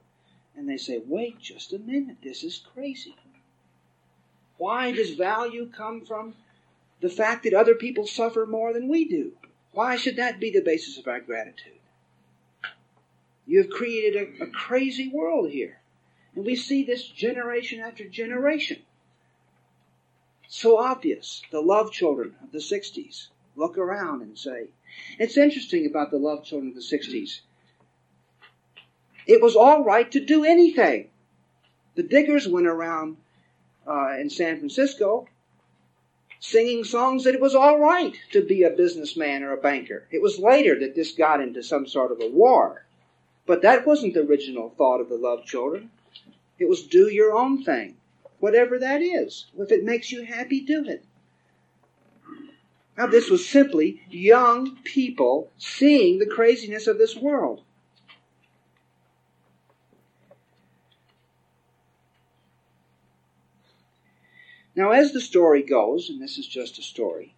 and 0.60 0.68
they 0.68 0.76
say, 0.76 1.00
wait 1.06 1.40
just 1.40 1.72
a 1.72 1.78
minute, 1.78 2.18
this 2.22 2.44
is 2.44 2.62
crazy. 2.74 3.16
Why 4.58 4.92
does 4.92 5.14
value 5.14 5.70
come 5.74 6.04
from 6.04 6.34
the 7.00 7.08
fact 7.08 7.44
that 7.44 7.54
other 7.54 7.74
people 7.74 8.06
suffer 8.06 8.44
more 8.44 8.74
than 8.74 8.86
we 8.86 9.06
do? 9.08 9.32
Why 9.72 9.96
should 9.96 10.16
that 10.16 10.38
be 10.38 10.50
the 10.50 10.60
basis 10.60 10.98
of 10.98 11.08
our 11.08 11.20
gratitude? 11.20 11.78
You 13.46 13.62
have 13.62 13.70
created 13.70 14.38
a, 14.38 14.44
a 14.44 14.46
crazy 14.48 15.08
world 15.08 15.48
here. 15.50 15.80
And 16.36 16.44
we 16.44 16.56
see 16.56 16.84
this 16.84 17.08
generation 17.08 17.80
after 17.80 18.06
generation. 18.06 18.82
So 20.46 20.76
obvious. 20.76 21.42
The 21.50 21.62
love 21.62 21.90
children 21.90 22.34
of 22.44 22.52
the 22.52 22.58
60s 22.58 23.28
look 23.56 23.78
around 23.78 24.20
and 24.20 24.36
say, 24.36 24.68
it's 25.18 25.38
interesting 25.38 25.86
about 25.86 26.10
the 26.10 26.18
love 26.18 26.44
children 26.44 26.68
of 26.68 26.74
the 26.74 26.82
60s. 26.82 27.40
It 29.30 29.40
was 29.40 29.54
all 29.54 29.84
right 29.84 30.10
to 30.10 30.18
do 30.18 30.44
anything. 30.44 31.08
The 31.94 32.02
diggers 32.02 32.48
went 32.48 32.66
around 32.66 33.16
uh, 33.86 34.18
in 34.18 34.28
San 34.28 34.58
Francisco 34.58 35.28
singing 36.40 36.82
songs 36.82 37.22
that 37.22 37.36
it 37.36 37.40
was 37.40 37.54
all 37.54 37.78
right 37.78 38.12
to 38.32 38.44
be 38.44 38.64
a 38.64 38.70
businessman 38.70 39.44
or 39.44 39.52
a 39.52 39.56
banker. 39.56 40.08
It 40.10 40.20
was 40.20 40.40
later 40.40 40.80
that 40.80 40.96
this 40.96 41.12
got 41.12 41.40
into 41.40 41.62
some 41.62 41.86
sort 41.86 42.10
of 42.10 42.20
a 42.20 42.28
war. 42.28 42.86
But 43.46 43.62
that 43.62 43.86
wasn't 43.86 44.14
the 44.14 44.22
original 44.22 44.70
thought 44.70 45.00
of 45.00 45.08
the 45.08 45.16
love 45.16 45.44
children. 45.44 45.92
It 46.58 46.68
was 46.68 46.82
do 46.82 47.08
your 47.08 47.32
own 47.32 47.62
thing, 47.62 47.98
whatever 48.40 48.80
that 48.80 49.00
is. 49.00 49.46
If 49.56 49.70
it 49.70 49.84
makes 49.84 50.10
you 50.10 50.24
happy, 50.24 50.60
do 50.60 50.84
it. 50.88 51.04
Now, 52.98 53.06
this 53.06 53.30
was 53.30 53.48
simply 53.48 54.02
young 54.10 54.78
people 54.82 55.52
seeing 55.56 56.18
the 56.18 56.26
craziness 56.26 56.88
of 56.88 56.98
this 56.98 57.14
world. 57.14 57.62
Now, 64.74 64.90
as 64.90 65.12
the 65.12 65.20
story 65.20 65.62
goes, 65.62 66.08
and 66.08 66.22
this 66.22 66.38
is 66.38 66.46
just 66.46 66.78
a 66.78 66.82
story, 66.82 67.34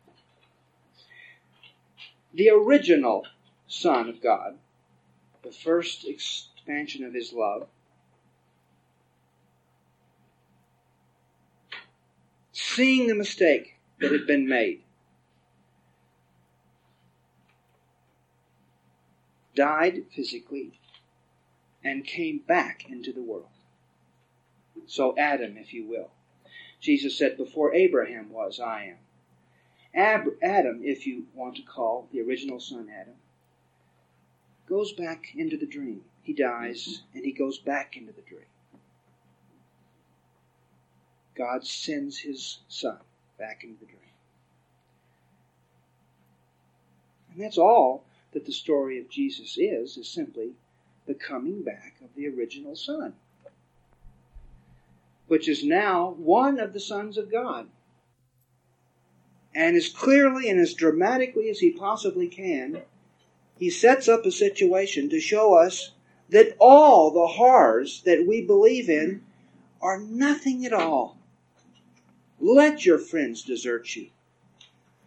the 2.33 2.51
original 2.51 3.27
Son 3.67 4.09
of 4.09 4.23
God 4.23 4.59
the 5.43 5.51
first 5.51 6.07
expansion 6.07 7.05
of 7.05 7.13
his 7.13 7.33
love. 7.33 7.67
Seeing 12.53 13.09
the 13.09 13.15
mistake 13.15 13.79
that 14.01 14.13
had 14.13 14.27
been 14.27 14.49
made, 14.49 14.83
died 19.55 20.05
physically 20.15 20.79
and 21.85 22.05
came 22.05 22.39
back 22.39 22.89
into 22.89 23.13
the 23.13 23.23
world. 23.23 23.47
So, 24.87 25.15
Adam, 25.19 25.57
if 25.57 25.75
you 25.75 25.87
will. 25.87 26.11
Jesus 26.83 27.17
said, 27.17 27.37
Before 27.39 27.73
Abraham 27.73 28.31
was, 28.31 28.61
I 28.61 28.85
am. 28.87 28.97
Ab- 29.95 30.37
Adam, 30.43 30.81
if 30.83 31.07
you 31.07 31.27
want 31.35 31.57
to 31.57 31.63
call 31.63 32.09
the 32.13 32.21
original 32.21 32.61
son 32.61 32.91
Adam, 32.91 33.15
goes 34.67 34.93
back 34.93 35.35
into 35.37 35.57
the 35.57 35.67
dream. 35.67 36.03
He 36.23 36.33
dies 36.33 37.03
and 37.15 37.25
he 37.25 37.33
goes 37.33 37.59
back 37.59 37.97
into 37.97 38.13
the 38.13 38.23
dream. 38.23 38.47
God 41.37 41.67
sends 41.67 42.19
his 42.19 42.59
son 42.69 42.99
back 43.39 43.65
into 43.65 43.81
the 43.81 43.87
dream. 43.87 43.99
And 47.33 47.43
that's 47.43 47.59
all 47.59 48.05
that 48.33 48.45
the 48.45 48.53
story 48.53 48.99
of 48.99 49.09
Jesus 49.09 49.57
is, 49.57 49.97
is 49.97 50.09
simply 50.09 50.53
the 51.07 51.15
coming 51.15 51.63
back 51.63 51.97
of 52.03 52.15
the 52.15 52.29
original 52.29 52.77
son, 52.77 53.15
which 55.33 55.49
is 55.49 55.65
now 55.65 56.11
one 56.19 56.61
of 56.61 56.75
the 56.75 56.79
sons 56.79 57.17
of 57.17 57.33
God. 57.33 57.67
And 59.55 59.79
as 59.79 59.89
clearly 59.89 60.51
and 60.51 60.61
as 60.61 60.75
dramatically 60.75 61.49
as 61.49 61.61
he 61.61 61.71
possibly 61.71 62.29
can, 62.29 62.83
he 63.59 63.71
sets 63.71 64.09
up 64.09 64.27
a 64.27 64.31
situation 64.31 65.09
to 65.09 65.21
show 65.21 65.55
us 65.55 65.93
that 66.29 66.55
all 66.59 67.11
the 67.11 67.29
horrors 67.29 68.03
that 68.03 68.27
we 68.27 68.43
believe 68.43 68.91
in 68.91 69.25
are 69.81 69.99
nothing 69.99 70.67
at 70.67 70.75
all. 70.75 71.17
Let 72.39 72.85
your 72.85 72.99
friends 72.99 73.43
desert 73.43 73.97
you. 73.97 74.09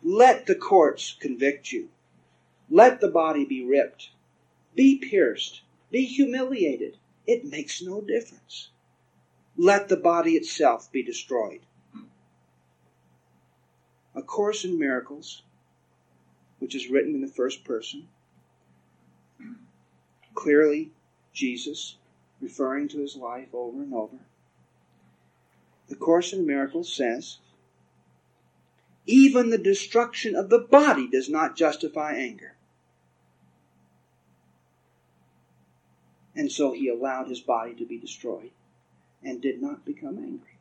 Let 0.02 0.48
the 0.48 0.56
courts 0.56 1.16
convict 1.20 1.72
you. 1.72 1.90
Let 2.68 3.00
the 3.00 3.10
body 3.10 3.46
be 3.46 3.64
ripped. 3.64 4.10
Be 4.74 4.98
pierced. 4.98 5.62
Be 5.92 6.04
humiliated. 6.06 6.98
It 7.28 7.46
makes 7.46 7.80
no 7.84 8.02
difference. 8.02 8.70
Let 9.58 9.88
the 9.88 9.98
body 9.98 10.36
itself 10.36 10.92
be 10.92 11.02
destroyed. 11.02 11.62
A 14.14 14.22
Course 14.22 14.66
in 14.66 14.78
Miracles, 14.78 15.44
which 16.60 16.76
is 16.76 16.90
written 16.90 17.16
in 17.16 17.22
the 17.22 17.28
first 17.28 17.64
person, 17.64 18.08
clearly 20.34 20.92
Jesus 21.34 21.96
referring 22.42 22.90
to 22.90 23.00
his 23.00 23.16
life 23.16 23.50
over 23.54 23.82
and 23.82 23.94
over. 23.94 24.18
The 25.88 25.96
Course 25.96 26.34
in 26.34 26.46
Miracles 26.46 26.94
says, 26.94 27.38
even 29.06 29.50
the 29.50 29.58
destruction 29.58 30.36
of 30.36 30.50
the 30.50 30.60
body 30.60 31.08
does 31.08 31.30
not 31.30 31.56
justify 31.56 32.14
anger. 32.14 32.56
And 36.36 36.52
so 36.52 36.74
he 36.74 36.90
allowed 36.90 37.30
his 37.30 37.40
body 37.40 37.74
to 37.76 37.86
be 37.86 37.98
destroyed 37.98 38.52
and 39.26 39.42
did 39.42 39.62
not 39.62 39.84
become 39.84 40.18
angry. 40.20 40.60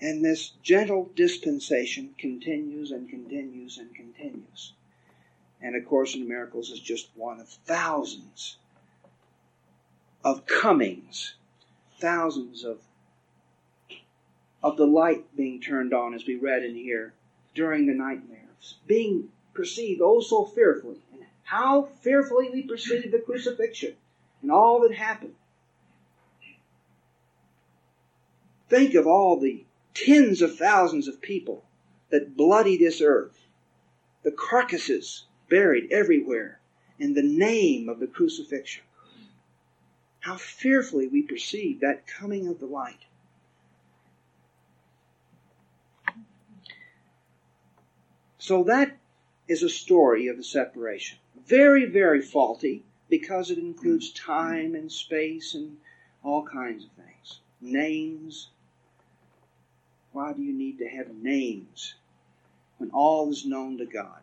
And 0.00 0.24
this 0.24 0.50
gentle 0.62 1.10
dispensation 1.14 2.14
continues 2.18 2.90
and 2.90 3.08
continues 3.08 3.78
and 3.78 3.94
continues. 3.94 4.72
And 5.62 5.76
A 5.76 5.80
Course 5.80 6.14
in 6.14 6.28
Miracles 6.28 6.70
is 6.70 6.80
just 6.80 7.08
one 7.14 7.40
of 7.40 7.48
thousands 7.48 8.56
of 10.22 10.46
comings, 10.46 11.34
thousands 12.00 12.64
of, 12.64 12.80
of 14.62 14.76
the 14.76 14.86
light 14.86 15.34
being 15.36 15.60
turned 15.60 15.94
on, 15.94 16.12
as 16.12 16.26
we 16.26 16.36
read 16.36 16.64
in 16.64 16.74
here, 16.74 17.14
during 17.54 17.86
the 17.86 17.94
nightmares, 17.94 18.74
being 18.86 19.28
perceived 19.54 20.00
oh 20.02 20.20
so 20.20 20.44
fearfully, 20.44 20.98
and 21.12 21.22
how 21.44 21.84
fearfully 22.02 22.50
we 22.50 22.62
perceive 22.62 23.12
the 23.12 23.18
crucifixion 23.18 23.94
and 24.42 24.50
all 24.50 24.80
that 24.80 24.94
happened. 24.94 25.34
Think 28.68 28.94
of 28.94 29.06
all 29.06 29.38
the 29.38 29.64
tens 29.92 30.42
of 30.42 30.56
thousands 30.56 31.08
of 31.08 31.20
people 31.20 31.64
that 32.10 32.36
bloody 32.36 32.76
this 32.76 33.00
earth, 33.00 33.46
the 34.22 34.32
carcasses 34.32 35.24
buried 35.48 35.92
everywhere 35.92 36.60
in 36.98 37.14
the 37.14 37.22
name 37.22 37.88
of 37.88 38.00
the 38.00 38.06
crucifixion. 38.06 38.84
How 40.20 40.36
fearfully 40.36 41.06
we 41.06 41.22
perceive 41.22 41.80
that 41.80 42.06
coming 42.06 42.48
of 42.48 42.58
the 42.58 42.66
light. 42.66 43.04
So 48.38 48.64
that 48.64 48.96
is 49.48 49.62
a 49.62 49.68
story 49.68 50.28
of 50.28 50.36
the 50.36 50.44
separation. 50.44 51.18
Very, 51.46 51.86
very 51.86 52.22
faulty 52.22 52.84
because 53.08 53.50
it 53.50 53.58
includes 53.58 54.10
time 54.12 54.74
and 54.74 54.90
space 54.90 55.54
and 55.54 55.76
all 56.22 56.46
kinds 56.46 56.84
of 56.84 56.90
things. 56.92 57.40
Names. 57.64 58.50
Why 60.12 60.32
do 60.32 60.42
you 60.42 60.52
need 60.52 60.78
to 60.78 60.88
have 60.88 61.08
names 61.14 61.94
when 62.78 62.90
all 62.90 63.30
is 63.30 63.44
known 63.44 63.78
to 63.78 63.86
God? 63.86 64.20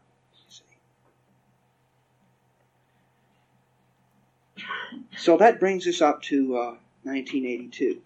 So 5.17 5.37
that 5.37 5.59
brings 5.59 5.87
us 5.87 6.01
up 6.01 6.21
to 6.23 6.55
uh, 6.55 6.75
1982. 7.03 8.01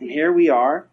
And 0.00 0.10
here 0.10 0.32
we 0.32 0.48
are 0.48 0.86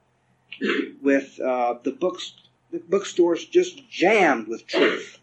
with 1.02 1.40
uh, 1.40 1.76
the 1.84 1.92
books, 1.92 2.34
the 2.72 2.80
bookstores 2.80 3.46
just 3.46 3.90
jammed 3.90 4.48
with 4.48 4.68
truth. 4.68 5.21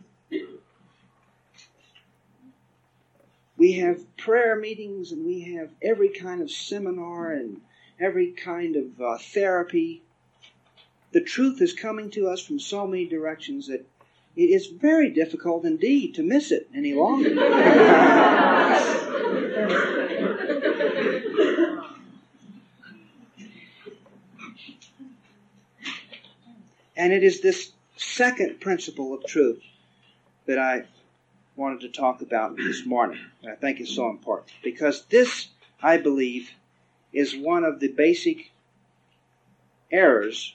We 3.59 3.73
have 3.73 4.17
prayer 4.17 4.55
meetings 4.55 5.11
and 5.11 5.27
we 5.27 5.41
have 5.57 5.71
every 5.83 6.11
kind 6.11 6.41
of 6.41 6.49
seminar 6.51 7.33
and 7.33 7.61
every 7.99 8.31
kind 8.31 8.77
of 8.77 9.01
uh, 9.01 9.19
therapy. 9.19 10.03
The 11.11 11.21
truth 11.21 11.61
is 11.61 11.73
coming 11.73 12.09
to 12.13 12.29
us 12.29 12.41
from 12.41 12.61
so 12.61 12.87
many 12.87 13.07
directions 13.07 13.67
that 13.67 13.85
it 14.37 14.51
is 14.51 14.69
very 14.69 15.11
difficult 15.11 15.65
indeed 15.65 16.15
to 16.15 16.23
miss 16.23 16.53
it 16.53 16.69
any 16.73 16.95
longer. 16.95 17.31
and 26.97 27.13
it 27.13 27.25
is 27.25 27.41
this 27.41 27.73
second 27.97 28.61
principle 28.61 29.13
of 29.15 29.27
truth 29.27 29.61
that 30.47 30.61
I 30.61 30.85
wanted 31.59 31.81
to 31.81 31.89
talk 31.89 32.23
about 32.23 32.57
this 32.57 32.87
morning. 32.87 33.19
And 33.43 33.53
I 33.53 33.57
think 33.57 33.81
is 33.81 33.95
so 33.95 34.09
important 34.09 34.53
because 34.63 35.05
this, 35.07 35.49
I 35.83 35.97
believe, 35.97 36.53
is 37.13 37.37
one 37.37 37.65
of 37.65 37.81
the 37.81 37.89
basic 37.89 38.53
errors 39.91 40.55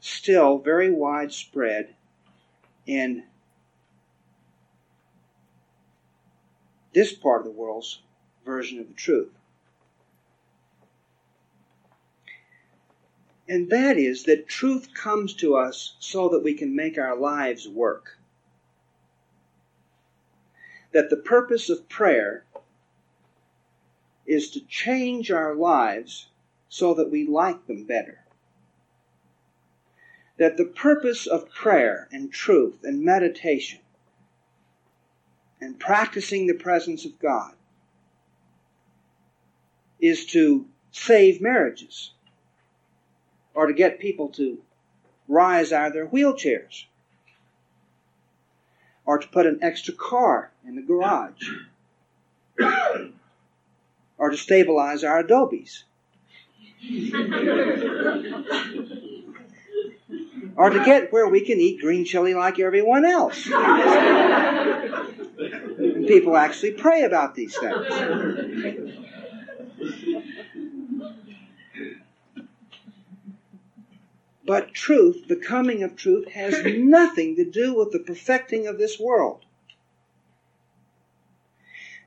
still 0.00 0.58
very 0.58 0.90
widespread 0.90 1.94
in 2.86 3.24
this 6.92 7.12
part 7.14 7.40
of 7.40 7.46
the 7.46 7.58
world's 7.58 8.00
version 8.44 8.78
of 8.78 8.88
the 8.88 8.94
truth. 8.94 9.30
And 13.48 13.70
that 13.70 13.96
is 13.96 14.24
that 14.24 14.46
truth 14.46 14.92
comes 14.92 15.32
to 15.36 15.56
us 15.56 15.96
so 15.98 16.28
that 16.28 16.44
we 16.44 16.52
can 16.52 16.76
make 16.76 16.98
our 16.98 17.16
lives 17.16 17.66
work. 17.66 18.17
That 20.98 21.10
the 21.10 21.16
purpose 21.16 21.70
of 21.70 21.88
prayer 21.88 22.44
is 24.26 24.50
to 24.50 24.66
change 24.66 25.30
our 25.30 25.54
lives 25.54 26.26
so 26.68 26.92
that 26.94 27.08
we 27.08 27.24
like 27.24 27.68
them 27.68 27.84
better. 27.84 28.24
That 30.38 30.56
the 30.56 30.64
purpose 30.64 31.28
of 31.28 31.50
prayer 31.50 32.08
and 32.10 32.32
truth 32.32 32.82
and 32.82 33.04
meditation 33.04 33.78
and 35.60 35.78
practicing 35.78 36.48
the 36.48 36.54
presence 36.54 37.04
of 37.04 37.16
God 37.20 37.54
is 40.00 40.26
to 40.32 40.66
save 40.90 41.40
marriages 41.40 42.12
or 43.54 43.68
to 43.68 43.72
get 43.72 44.00
people 44.00 44.30
to 44.30 44.60
rise 45.28 45.72
out 45.72 45.86
of 45.86 45.92
their 45.92 46.08
wheelchairs 46.08 46.86
or 49.08 49.16
to 49.16 49.26
put 49.28 49.46
an 49.46 49.58
extra 49.62 49.94
car 49.94 50.50
in 50.66 50.76
the 50.76 50.82
garage 50.82 51.48
or 54.18 54.28
to 54.28 54.36
stabilize 54.36 55.02
our 55.02 55.20
adobes 55.20 55.84
or 60.56 60.68
to 60.68 60.84
get 60.84 61.10
where 61.10 61.26
we 61.26 61.40
can 61.40 61.58
eat 61.58 61.80
green 61.80 62.04
chili 62.04 62.34
like 62.34 62.60
everyone 62.60 63.06
else. 63.06 63.46
and 63.50 63.56
people 66.06 66.36
actually 66.36 66.72
pray 66.72 67.04
about 67.04 67.34
these 67.34 67.56
things. 67.58 68.94
But 74.48 74.72
truth, 74.72 75.28
the 75.28 75.36
coming 75.36 75.82
of 75.82 75.94
truth, 75.94 76.28
has 76.28 76.64
nothing 76.64 77.36
to 77.36 77.44
do 77.44 77.74
with 77.74 77.92
the 77.92 77.98
perfecting 77.98 78.66
of 78.66 78.78
this 78.78 78.98
world. 78.98 79.44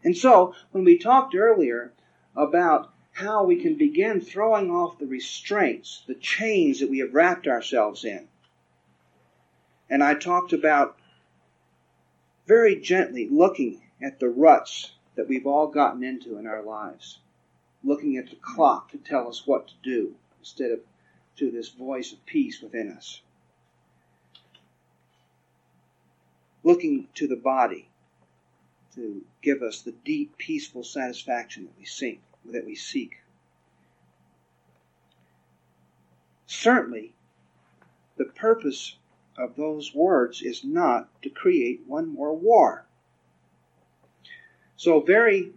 And 0.04 0.18
so, 0.18 0.56
when 0.72 0.84
we 0.84 0.98
talked 0.98 1.36
earlier 1.36 1.94
about 2.36 2.92
how 3.12 3.44
we 3.44 3.58
can 3.58 3.76
begin 3.76 4.22
throwing 4.22 4.72
off 4.72 4.98
the 4.98 5.06
restraints, 5.06 6.04
the 6.08 6.16
chains 6.16 6.80
that 6.80 6.89
we 6.89 6.98
have 6.98 7.14
wrapped 7.14 7.46
ourselves 7.46 8.04
in, 8.04 8.28
and 9.88 10.04
I 10.04 10.16
talked 10.16 10.52
about 10.52 10.98
very 12.48 12.76
gently 12.76 13.30
looking 13.30 13.84
at 14.02 14.20
the 14.20 14.30
ruts 14.30 14.94
that 15.14 15.28
we've 15.28 15.46
all 15.46 15.68
gotten 15.68 16.04
into 16.04 16.39
in 16.39 16.48
our 16.48 16.64
lives, 16.64 17.20
looking 17.84 18.18
at 18.18 18.32
the 18.32 18.36
clock 18.38 18.89
to 18.94 18.98
tell 18.98 19.28
us 19.28 19.46
what 19.46 19.68
to 19.68 19.76
do 19.84 20.16
instead 20.39 20.72
of 20.72 20.80
to 21.38 21.52
this 21.52 21.70
voice 21.70 22.14
of 22.14 22.26
peace 22.26 22.62
within 22.62 22.92
us. 22.92 23.22
Looking 26.64 27.08
to 27.16 27.28
the 27.28 27.36
body 27.36 27.90
to 28.96 29.24
give 29.42 29.62
us 29.62 29.82
the 29.82 29.94
deep, 30.04 30.38
peaceful 30.38 30.84
satisfaction 30.84 31.66
that 31.66 31.78
we 31.78 31.86
seek. 31.86 32.22
That 32.46 32.66
we 32.66 32.76
seek. 32.76 33.18
Certainly, 36.46 37.14
the 38.18 38.26
purpose 38.26 38.98
of 39.38 39.56
those 39.56 39.96
words 39.96 40.42
is 40.42 40.64
not 40.64 41.10
to 41.24 41.30
create 41.30 41.82
one 41.88 42.08
more 42.14 42.36
war. 42.36 42.86
So, 44.76 45.00
very 45.00 45.54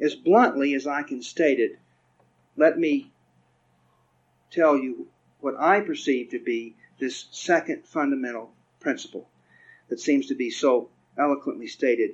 as 0.00 0.14
bluntly 0.14 0.74
as 0.74 0.86
I 0.86 1.02
can 1.02 1.22
state 1.22 1.60
it, 1.60 1.78
let 2.56 2.78
me 2.78 3.11
tell 4.52 4.76
you 4.76 5.08
what 5.40 5.54
I 5.58 5.80
perceive 5.80 6.30
to 6.30 6.38
be 6.38 6.76
this 6.98 7.26
second 7.32 7.84
fundamental 7.84 8.52
principle 8.80 9.28
that 9.88 9.98
seems 9.98 10.28
to 10.28 10.34
be 10.34 10.50
so 10.50 10.88
eloquently 11.18 11.66
stated 11.66 12.12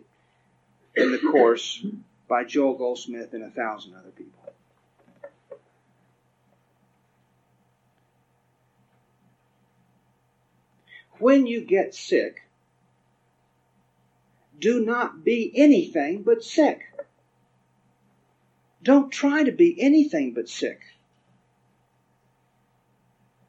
in 0.97 1.13
the 1.13 1.19
course 1.19 1.85
by 2.29 2.45
Joel 2.45 2.75
Goldsmith 2.75 3.35
and 3.35 3.45
a 3.45 3.51
thousand 3.51 3.95
other 3.95 4.11
people. 4.11 4.39
When 11.19 11.47
you 11.47 11.61
get 11.63 11.95
sick, 11.95 12.43
do 14.59 14.85
not 14.85 15.25
be 15.25 15.53
anything 15.55 16.23
but 16.23 16.45
sick. 16.45 16.81
Don't 18.83 19.11
try 19.11 19.43
to 19.43 19.53
be 19.53 19.81
anything 19.81 20.33
but 20.33 20.49
sick. 20.49 20.81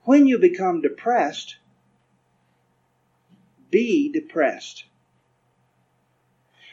When 0.09 0.25
you 0.25 0.39
become 0.39 0.81
depressed, 0.81 1.57
be 3.69 4.11
depressed. 4.11 4.85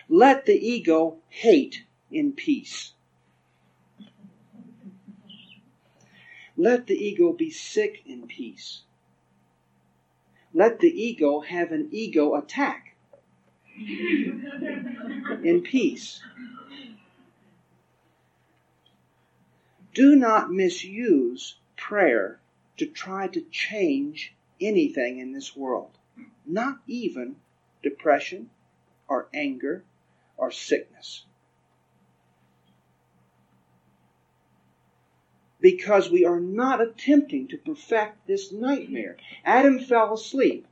Let 0.09 0.47
the 0.47 0.55
ego 0.55 1.19
hate 1.29 1.85
in 2.11 2.33
peace. 2.33 2.95
Let 6.57 6.87
the 6.87 6.95
ego 6.95 7.35
be 7.35 7.51
sick 7.51 8.01
in 8.07 8.27
peace. 8.27 8.85
Let 10.55 10.81
the 10.81 10.89
ego 10.89 11.41
have 11.41 11.73
an 11.73 11.91
ego 11.91 12.37
attack 12.37 12.97
in 15.45 15.61
peace. 15.63 16.23
Do 19.93 20.17
not 20.17 20.51
misuse 20.51 21.57
prayer 21.77 22.41
to 22.77 22.87
try 22.87 23.27
to 23.29 23.41
change 23.51 24.35
anything 24.61 25.19
in 25.19 25.33
this 25.33 25.57
world, 25.57 25.91
not 26.45 26.79
even 26.87 27.37
depression 27.83 28.51
or 29.09 29.29
anger 29.33 29.85
or 30.37 30.51
sickness. 30.51 31.25
Because 35.61 36.11
we 36.11 36.25
are 36.25 36.41
not 36.41 36.81
attempting 36.81 37.49
to 37.49 37.57
perfect 37.57 38.27
this 38.27 38.53
nightmare. 38.53 39.17
Adam 39.45 39.81
fell 39.81 40.15
asleep. 40.15 40.67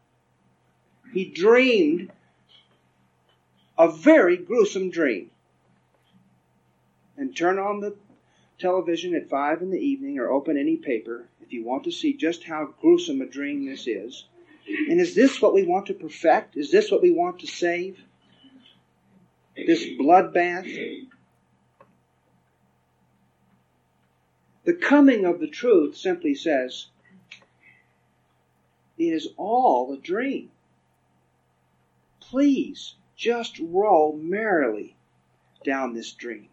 He 1.13 1.25
dreamed 1.25 2.13
a 3.79 3.91
very 3.91 4.37
gruesome 4.37 4.91
dream. 4.91 5.31
And 7.17 7.35
turn 7.35 7.59
on 7.59 7.81
the 7.81 7.97
television 8.59 9.15
at 9.15 9.29
5 9.29 9.63
in 9.63 9.71
the 9.71 9.79
evening 9.79 10.19
or 10.19 10.29
open 10.29 10.57
any 10.57 10.77
paper 10.77 11.29
if 11.45 11.53
you 11.53 11.63
want 11.63 11.85
to 11.85 11.93
see 11.93 12.15
just 12.15 12.45
how 12.45 12.75
gruesome 12.81 13.21
a 13.21 13.27
dream 13.27 13.67
this 13.67 13.87
is. 13.87 14.25
And 14.67 14.99
is 14.99 15.15
this 15.15 15.43
what 15.43 15.53
we 15.53 15.65
want 15.65 15.87
to 15.87 15.95
perfect? 15.95 16.57
Is 16.57 16.71
this 16.71 16.91
what 16.91 17.03
we 17.03 17.11
want 17.11 17.41
to 17.41 17.47
save? 17.47 17.99
This 19.55 19.85
bloodbath? 19.85 21.07
The 24.65 24.73
coming 24.73 25.27
of 25.27 25.41
the 25.41 25.49
truth 25.49 25.99
simply 25.99 26.35
says 26.35 26.87
it 28.97 29.05
is 29.05 29.29
all 29.37 29.93
a 29.93 29.99
dream. 29.99 30.51
Please 32.21 32.95
just 33.17 33.59
roll 33.61 34.17
merrily 34.17 34.97
down 35.63 35.93
this 35.93 36.13
dream. 36.13 36.49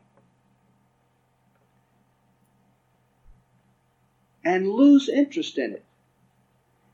And 4.44 4.68
lose 4.68 5.10
interest 5.10 5.58
in 5.58 5.74
it. 5.74 5.86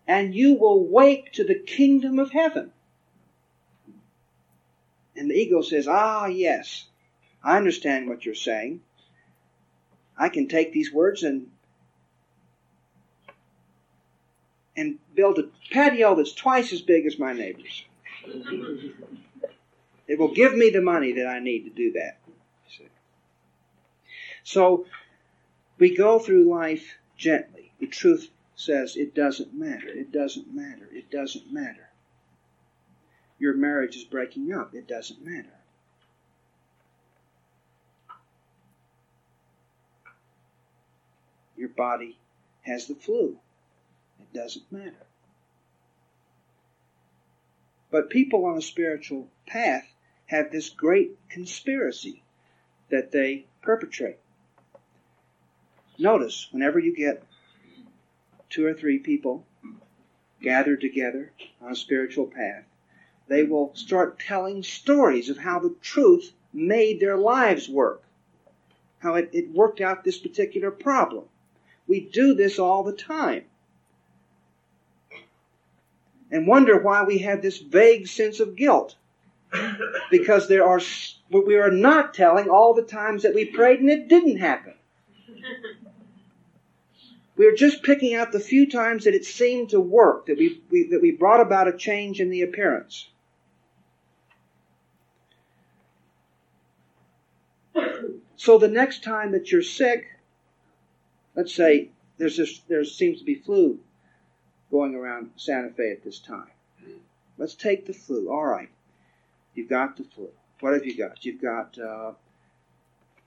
And 0.07 0.33
you 0.33 0.55
will 0.55 0.85
wake 0.85 1.33
to 1.33 1.43
the 1.43 1.55
kingdom 1.55 2.19
of 2.19 2.31
heaven. 2.31 2.71
And 5.15 5.29
the 5.29 5.35
ego 5.35 5.61
says, 5.61 5.87
Ah, 5.87 6.27
yes, 6.27 6.85
I 7.43 7.57
understand 7.57 8.07
what 8.07 8.25
you're 8.25 8.35
saying. 8.35 8.81
I 10.17 10.29
can 10.29 10.47
take 10.47 10.71
these 10.71 10.91
words 10.91 11.23
and 11.23 11.51
and 14.75 14.99
build 15.15 15.39
a 15.39 15.49
patio 15.71 16.15
that's 16.15 16.33
twice 16.33 16.71
as 16.71 16.81
big 16.81 17.07
as 17.07 17.17
my 17.17 17.33
neighbor's. 17.33 17.83
it 20.07 20.19
will 20.19 20.33
give 20.33 20.55
me 20.55 20.69
the 20.69 20.81
money 20.81 21.13
that 21.13 21.25
I 21.25 21.39
need 21.39 21.63
to 21.63 21.71
do 21.71 21.93
that. 21.93 22.19
So 24.43 24.85
we 25.77 25.95
go 25.95 26.19
through 26.19 26.49
life 26.49 26.97
gently. 27.17 27.71
The 27.79 27.87
truth 27.87 28.29
says 28.55 28.95
it 28.95 29.13
doesn't 29.13 29.53
matter. 29.53 29.87
It 29.87 30.11
doesn't 30.11 30.53
matter. 30.53 30.87
It 30.91 31.11
doesn't 31.11 31.51
matter. 31.51 31.89
Your 33.39 33.53
marriage 33.53 33.95
is 33.95 34.03
breaking 34.03 34.51
up. 34.51 34.73
It 34.73 34.87
doesn't 34.87 35.23
matter. 35.23 35.53
Your 41.55 41.69
body 41.69 42.17
has 42.61 42.87
the 42.87 42.95
flu. 42.95 43.39
It 44.19 44.33
doesn't 44.33 44.71
matter. 44.71 45.05
But 47.89 48.09
people 48.09 48.45
on 48.45 48.57
a 48.57 48.61
spiritual 48.61 49.29
path 49.45 49.87
have 50.27 50.51
this 50.51 50.69
great 50.69 51.17
conspiracy 51.29 52.23
that 52.89 53.11
they 53.11 53.45
perpetrate. 53.61 54.19
Notice, 55.99 56.47
whenever 56.51 56.79
you 56.79 56.95
get 56.95 57.23
two 58.49 58.65
or 58.65 58.73
three 58.73 58.99
people 58.99 59.45
gathered 60.41 60.81
together 60.81 61.31
on 61.61 61.71
a 61.71 61.75
spiritual 61.75 62.27
path, 62.27 62.63
they 63.27 63.43
will 63.43 63.75
start 63.75 64.19
telling 64.19 64.63
stories 64.63 65.29
of 65.29 65.37
how 65.37 65.59
the 65.59 65.75
truth 65.81 66.33
made 66.53 66.99
their 66.99 67.17
lives 67.17 67.67
work, 67.67 68.03
how 68.99 69.15
it, 69.15 69.29
it 69.33 69.51
worked 69.51 69.81
out 69.81 70.03
this 70.03 70.17
particular 70.17 70.71
problem. 70.71 71.25
We 71.87 72.01
do 72.01 72.33
this 72.33 72.59
all 72.59 72.83
the 72.83 72.93
time. 72.93 73.45
And 76.29 76.45
wonder 76.45 76.77
why 76.79 77.03
we 77.03 77.19
have 77.19 77.41
this 77.41 77.57
vague 77.57 78.07
sense 78.07 78.39
of 78.39 78.55
guilt. 78.55 78.95
Because 80.11 80.49
there 80.49 80.67
are, 80.67 80.81
we 81.31 81.55
are 81.55 81.71
not 81.71 82.13
telling 82.13 82.49
all 82.49 82.73
the 82.73 82.81
times 82.81 83.23
that 83.23 83.33
we 83.33 83.45
prayed 83.45 83.79
and 83.79 83.89
it 83.89 84.09
didn't 84.09 84.37
happen. 84.37 84.73
We 87.37 87.45
are 87.45 87.55
just 87.55 87.83
picking 87.83 88.15
out 88.15 88.31
the 88.31 88.39
few 88.39 88.67
times 88.67 89.03
that 89.03 89.13
it 89.13 89.23
seemed 89.23 89.69
to 89.69 89.79
work, 89.79 90.25
that 90.25 90.37
we, 90.37 90.59
we, 90.71 90.87
that 90.89 91.01
we 91.01 91.11
brought 91.11 91.39
about 91.39 91.67
a 91.67 91.77
change 91.77 92.19
in 92.19 92.31
the 92.31 92.41
appearance. 92.41 93.07
So 98.37 98.57
the 98.57 98.67
next 98.67 99.03
time 99.03 99.33
that 99.33 99.51
you're 99.51 99.61
sick, 99.61 100.07
let's 101.35 101.53
say 101.53 101.89
there's 102.17 102.37
this, 102.37 102.59
there 102.67 102.83
seems 102.83 103.19
to 103.19 103.25
be 103.25 103.35
flu 103.35 103.79
going 104.71 104.95
around 104.95 105.31
Santa 105.35 105.69
Fe 105.69 105.91
at 105.91 106.03
this 106.03 106.19
time. 106.19 106.49
Let's 107.37 107.55
take 107.55 107.85
the 107.85 107.93
flu. 107.93 108.31
All 108.31 108.45
right, 108.45 108.69
you've 109.53 109.69
got 109.69 109.95
the 109.95 110.03
flu. 110.03 110.29
What 110.59 110.73
have 110.73 110.85
you 110.85 110.97
got? 110.97 111.23
You've 111.23 111.41
got 111.41 111.77
uh, 111.77 112.13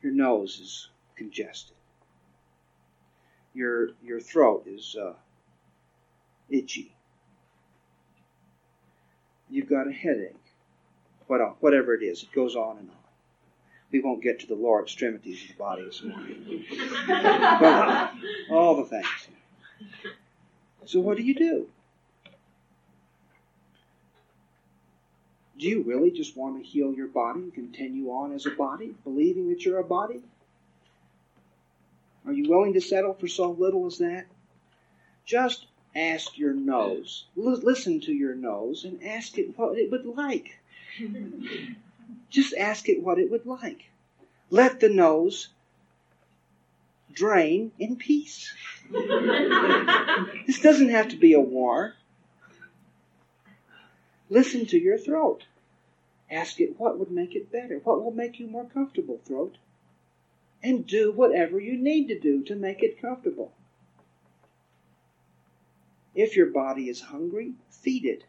your 0.03 0.13
nose 0.13 0.59
is 0.59 0.89
congested 1.17 1.77
your 3.55 3.91
your 4.03 4.21
throat 4.21 4.65
is 4.67 4.97
uh, 5.01 5.15
itchy. 6.49 6.95
You've 9.49 9.69
got 9.69 9.89
a 9.89 9.93
headache. 9.93 10.37
What 11.27 11.41
else? 11.41 11.57
Whatever 11.61 11.95
it 11.95 12.03
is, 12.03 12.23
it 12.23 12.33
goes 12.33 12.57
on 12.57 12.79
and 12.79 12.91
on. 12.91 12.97
We 13.93 14.01
won't 14.01 14.23
get 14.23 14.41
to 14.41 14.47
the 14.47 14.55
lower 14.55 14.83
extremities 14.83 15.43
of 15.43 15.49
the 15.49 15.55
body 15.55 15.85
this 15.85 16.03
morning. 16.03 16.65
but 17.09 18.13
all 18.51 18.77
the 18.77 18.85
things. 18.85 19.07
So 20.87 21.01
what 21.01 21.17
do 21.17 21.25
you 21.25 21.35
do? 21.35 21.69
Do 25.59 25.67
you 25.69 25.83
really 25.83 26.11
just 26.11 26.37
want 26.37 26.57
to 26.57 26.63
heal 26.63 26.95
your 26.95 27.09
body 27.09 27.41
and 27.41 27.53
continue 27.53 28.09
on 28.11 28.33
as 28.33 28.47
a 28.47 28.51
body, 28.51 28.95
believing 29.05 29.51
that 29.51 29.65
you're 29.65 29.79
a 29.79 29.85
body? 29.85 30.23
Are 32.27 32.33
you 32.33 32.49
willing 32.49 32.75
to 32.75 32.81
settle 32.81 33.15
for 33.15 33.29
so 33.29 33.51
little 33.51 33.87
as 33.87 33.99
that? 33.99 34.27
Just 35.25 35.67
ask 35.95 36.37
your 36.39 36.53
nose. 36.53 37.25
L- 37.37 37.61
listen 37.63 38.01
to 38.01 38.13
your 38.13 38.35
nose 38.35 38.85
and 38.85 39.03
ask 39.03 39.39
it 39.39 39.59
what 39.59 39.79
it 39.79 39.91
would 39.91 40.07
like. 40.07 40.59
Just 42.31 42.55
ask 42.55 42.89
it 42.89 43.03
what 43.03 43.19
it 43.19 43.31
would 43.31 43.47
like. 43.47 43.91
Let 44.51 44.81
the 44.81 44.89
nose 44.89 45.49
drain 47.13 47.73
in 47.79 47.97
peace. 47.97 48.53
this 50.47 50.61
doesn't 50.61 50.91
have 50.91 51.09
to 51.09 51.17
be 51.17 51.33
a 51.33 51.41
war. 51.41 51.95
Listen 54.29 54.67
to 54.67 54.79
your 54.79 54.99
throat. 54.99 55.45
Ask 56.31 56.61
it 56.61 56.79
what 56.79 56.99
would 56.99 57.11
make 57.11 57.35
it 57.35 57.51
better. 57.51 57.81
What 57.83 58.03
will 58.03 58.13
make 58.13 58.39
you 58.39 58.47
more 58.47 58.65
comfortable, 58.65 59.21
throat? 59.25 59.57
And 60.63 60.87
do 60.87 61.13
whatever 61.13 61.59
you 61.59 61.77
need 61.77 62.09
to 62.09 62.19
do 62.19 62.43
to 62.45 62.55
make 62.55 62.83
it 62.83 63.01
comfortable. 63.01 63.53
If 66.15 66.37
your 66.37 66.47
body 66.47 66.89
is 66.89 67.01
hungry, 67.01 67.55
feed 67.71 68.05
it. 68.05 68.25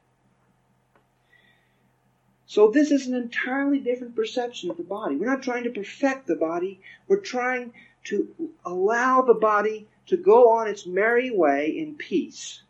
So 2.45 2.69
this 2.69 2.91
is 2.91 3.07
an 3.07 3.15
entirely 3.15 3.79
different 3.79 4.15
perception 4.15 4.69
of 4.69 4.77
the 4.77 4.83
body. 4.83 5.15
We're 5.15 5.25
not 5.25 5.41
trying 5.41 5.63
to 5.63 5.69
perfect 5.69 6.27
the 6.27 6.35
body. 6.35 6.81
We're 7.07 7.17
trying 7.17 7.73
to 8.05 8.53
allow 8.65 9.21
the 9.21 9.33
body 9.33 9.87
to 10.07 10.17
go 10.17 10.49
on 10.49 10.67
its 10.67 10.85
merry 10.85 11.31
way 11.31 11.69
in 11.69 11.95
peace 11.95 12.61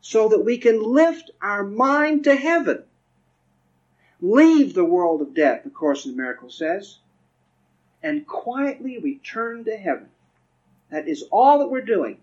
so 0.00 0.28
that 0.28 0.44
we 0.44 0.58
can 0.58 0.82
lift 0.82 1.30
our 1.40 1.64
mind 1.64 2.24
to 2.24 2.34
heaven. 2.34 2.82
Leave 4.20 4.74
the 4.74 4.84
world 4.84 5.22
of 5.22 5.34
death, 5.34 5.62
the 5.62 5.70
Course 5.70 6.04
in 6.06 6.16
Miracles 6.16 6.58
says, 6.58 6.98
and 8.02 8.26
quietly 8.26 8.98
return 8.98 9.64
to 9.64 9.76
heaven. 9.76 10.08
That 10.90 11.08
is 11.08 11.24
all 11.30 11.58
that 11.58 11.70
we're 11.70 11.82
doing. 11.82 12.18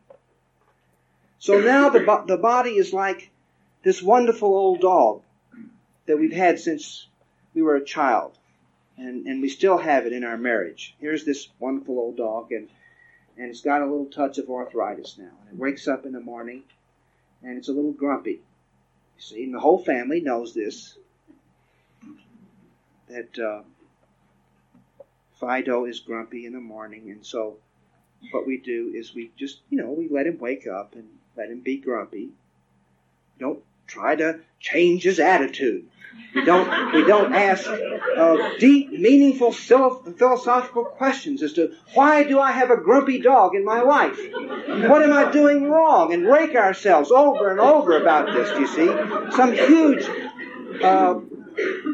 So 1.39 1.59
now 1.59 1.89
the, 1.89 2.23
the 2.28 2.38
body 2.38 2.71
is 2.71 2.93
like 2.93 3.30
this 3.84 4.01
wonderful 4.01 4.49
old 4.49 4.82
dog 4.82 5.21
that 6.07 6.17
we've 6.17 6.34
had 6.34 6.59
since 6.59 7.07
we 7.53 7.61
were 7.61 7.76
a 7.76 7.84
child. 7.84 8.38
And, 8.97 9.28
and 9.28 9.41
we 9.41 9.49
still 9.49 9.78
have 9.78 10.05
it 10.05 10.13
in 10.13 10.23
our 10.23 10.38
marriage. 10.38 10.95
Here's 10.99 11.26
this 11.26 11.49
wonderful 11.59 11.99
old 11.99 12.15
dog, 12.15 12.53
and, 12.53 12.69
and 13.38 13.49
it's 13.49 13.61
got 13.61 13.82
a 13.82 13.86
little 13.86 14.05
touch 14.05 14.38
of 14.38 14.49
arthritis 14.49 15.17
now. 15.17 15.32
And 15.49 15.53
it 15.53 15.57
wakes 15.57 15.88
up 15.88 16.05
in 16.05 16.13
the 16.13 16.21
morning, 16.21 16.63
and 17.43 17.57
it's 17.57 17.67
a 17.67 17.73
little 17.73 17.91
grumpy. 17.91 18.41
You 19.17 19.21
see, 19.21 19.43
and 19.43 19.53
the 19.53 19.59
whole 19.59 19.84
family 19.84 20.21
knows 20.21 20.53
this 20.53 20.97
that 23.09 23.38
uh, 23.38 23.61
Fido 25.46 25.86
is 25.86 26.00
grumpy 26.00 26.48
in 26.48 26.54
the 26.54 26.60
morning, 26.60 27.12
and 27.12 27.24
so 27.24 27.58
what 28.32 28.48
we 28.48 28.58
do 28.58 28.91
is 28.96 29.14
we 29.14 29.30
just, 29.38 29.60
you 29.70 29.78
know, 29.78 29.91
we 29.91 30.08
let 30.10 30.26
him 30.26 30.39
wake 30.39 30.66
up 30.66 30.96
and 30.96 31.08
let 31.38 31.52
him 31.52 31.60
be 31.60 31.78
grumpy. 31.78 32.30
Don't 33.39 33.60
try 33.86 34.16
to 34.16 34.39
change 34.60 35.04
his 35.04 35.20
attitude. 35.20 35.86
We 36.34 36.46
don't, 36.46 36.93
we 36.96 37.04
don't 37.04 37.32
ask 37.34 37.68
uh, 37.68 38.58
deep, 38.58 38.91
meaningful 38.91 39.52
philosophical 39.52 40.86
questions 40.86 41.43
as 41.43 41.54
to 41.54 41.76
why 41.93 42.24
do 42.24 42.39
I 42.39 42.52
have 42.52 42.72
a 42.72 42.78
grumpy 42.78 43.20
dog 43.20 43.54
in 43.54 43.64
my 43.64 43.82
life? 43.82 44.18
What 44.18 45.04
am 45.04 45.14
I 45.14 45.32
doing 45.32 45.70
wrong? 45.70 46.12
And 46.12 46.26
rake 46.26 46.56
ourselves 46.56 47.12
over 47.12 47.52
and 47.52 47.60
over 47.60 48.02
about 48.02 48.34
this, 48.34 48.50
you 48.58 48.66
see? 48.66 49.36
Some 49.36 49.54
huge, 49.54 50.08
uh, 50.82 51.20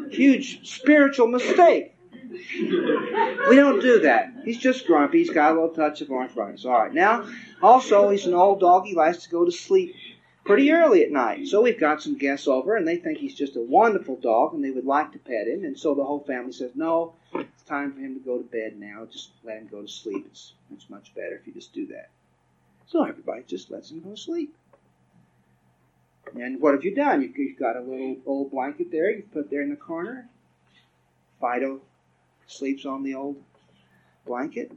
huge 0.09 0.69
spiritual 0.69 1.27
mistake. 1.27 1.90
We 2.31 3.55
don't 3.55 3.81
do 3.81 3.99
that. 4.01 4.33
He's 4.45 4.57
just 4.57 4.87
grumpy. 4.87 5.19
He's 5.19 5.29
got 5.29 5.51
a 5.51 5.55
little 5.55 5.75
touch 5.75 6.01
of 6.01 6.11
arthritis. 6.11 6.65
All 6.65 6.71
right. 6.71 6.93
Now, 6.93 7.27
also, 7.61 8.09
he's 8.09 8.25
an 8.25 8.33
old 8.33 8.59
dog. 8.59 8.85
He 8.85 8.95
likes 8.95 9.23
to 9.23 9.29
go 9.29 9.45
to 9.45 9.51
sleep 9.51 9.95
pretty 10.45 10.71
early 10.71 11.03
at 11.03 11.11
night. 11.11 11.47
So 11.47 11.61
we've 11.61 11.79
got 11.79 12.01
some 12.01 12.17
guests 12.17 12.47
over, 12.47 12.75
and 12.75 12.87
they 12.87 12.97
think 12.97 13.17
he's 13.17 13.35
just 13.35 13.55
a 13.55 13.61
wonderful 13.61 14.15
dog, 14.15 14.53
and 14.53 14.63
they 14.63 14.71
would 14.71 14.85
like 14.85 15.11
to 15.11 15.19
pet 15.19 15.47
him. 15.47 15.65
And 15.65 15.77
so 15.77 15.93
the 15.93 16.05
whole 16.05 16.21
family 16.21 16.53
says, 16.53 16.71
"No, 16.75 17.13
it's 17.33 17.63
time 17.63 17.93
for 17.93 17.99
him 17.99 18.13
to 18.15 18.19
go 18.21 18.37
to 18.37 18.43
bed 18.43 18.79
now. 18.79 19.05
Just 19.11 19.31
let 19.43 19.57
him 19.57 19.67
go 19.69 19.81
to 19.81 19.87
sleep. 19.87 20.25
It's 20.27 20.53
it's 20.73 20.89
much 20.89 21.13
better 21.13 21.35
if 21.35 21.45
you 21.47 21.53
just 21.53 21.73
do 21.73 21.87
that." 21.87 22.09
So 22.87 23.03
everybody 23.03 23.43
just 23.47 23.71
lets 23.71 23.91
him 23.91 24.01
go 24.01 24.11
to 24.11 24.17
sleep. 24.17 24.55
And 26.33 26.61
what 26.61 26.73
have 26.73 26.85
you 26.85 26.95
done? 26.95 27.21
You've 27.21 27.59
got 27.59 27.75
a 27.75 27.81
little 27.81 28.17
old 28.25 28.51
blanket 28.51 28.91
there. 28.91 29.11
You 29.11 29.23
put 29.23 29.49
there 29.49 29.61
in 29.61 29.69
the 29.69 29.75
corner. 29.75 30.29
Fido 31.39 31.81
sleeps 32.51 32.85
on 32.85 33.03
the 33.03 33.15
old 33.15 33.41
blanket. 34.25 34.71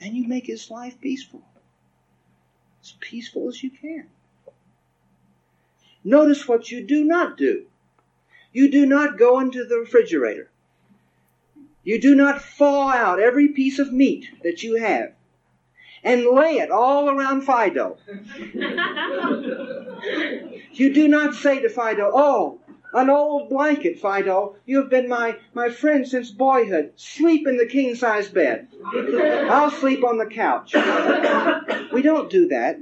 And 0.00 0.14
you 0.14 0.28
make 0.28 0.46
his 0.46 0.70
life 0.70 1.00
peaceful. 1.00 1.42
As 2.82 2.94
peaceful 3.00 3.48
as 3.48 3.62
you 3.62 3.70
can. 3.70 4.06
Notice 6.04 6.46
what 6.46 6.70
you 6.70 6.82
do 6.82 7.04
not 7.04 7.36
do. 7.36 7.66
You 8.52 8.70
do 8.70 8.86
not 8.86 9.18
go 9.18 9.40
into 9.40 9.64
the 9.64 9.76
refrigerator. 9.76 10.50
You 11.82 12.00
do 12.00 12.14
not 12.14 12.42
thaw 12.42 12.90
out 12.90 13.20
every 13.20 13.48
piece 13.48 13.78
of 13.78 13.92
meat 13.92 14.28
that 14.42 14.62
you 14.62 14.76
have 14.76 15.12
and 16.02 16.26
lay 16.26 16.58
it 16.58 16.70
all 16.70 17.10
around 17.10 17.42
Fido. 17.42 17.98
you 20.72 20.94
do 20.94 21.08
not 21.08 21.34
say 21.34 21.60
to 21.60 21.68
Fido, 21.68 22.10
Oh, 22.14 22.60
an 22.92 23.10
old 23.10 23.50
blanket, 23.50 23.98
Fido. 23.98 24.56
You 24.66 24.80
have 24.80 24.90
been 24.90 25.08
my, 25.08 25.36
my 25.54 25.70
friend 25.70 26.06
since 26.06 26.30
boyhood. 26.30 26.92
Sleep 26.96 27.46
in 27.46 27.56
the 27.56 27.66
king 27.66 27.94
size 27.94 28.28
bed. 28.28 28.68
I'll 29.50 29.70
sleep 29.70 30.04
on 30.04 30.18
the 30.18 30.26
couch. 30.26 30.74
we 31.92 32.02
don't 32.02 32.30
do 32.30 32.48
that. 32.48 32.78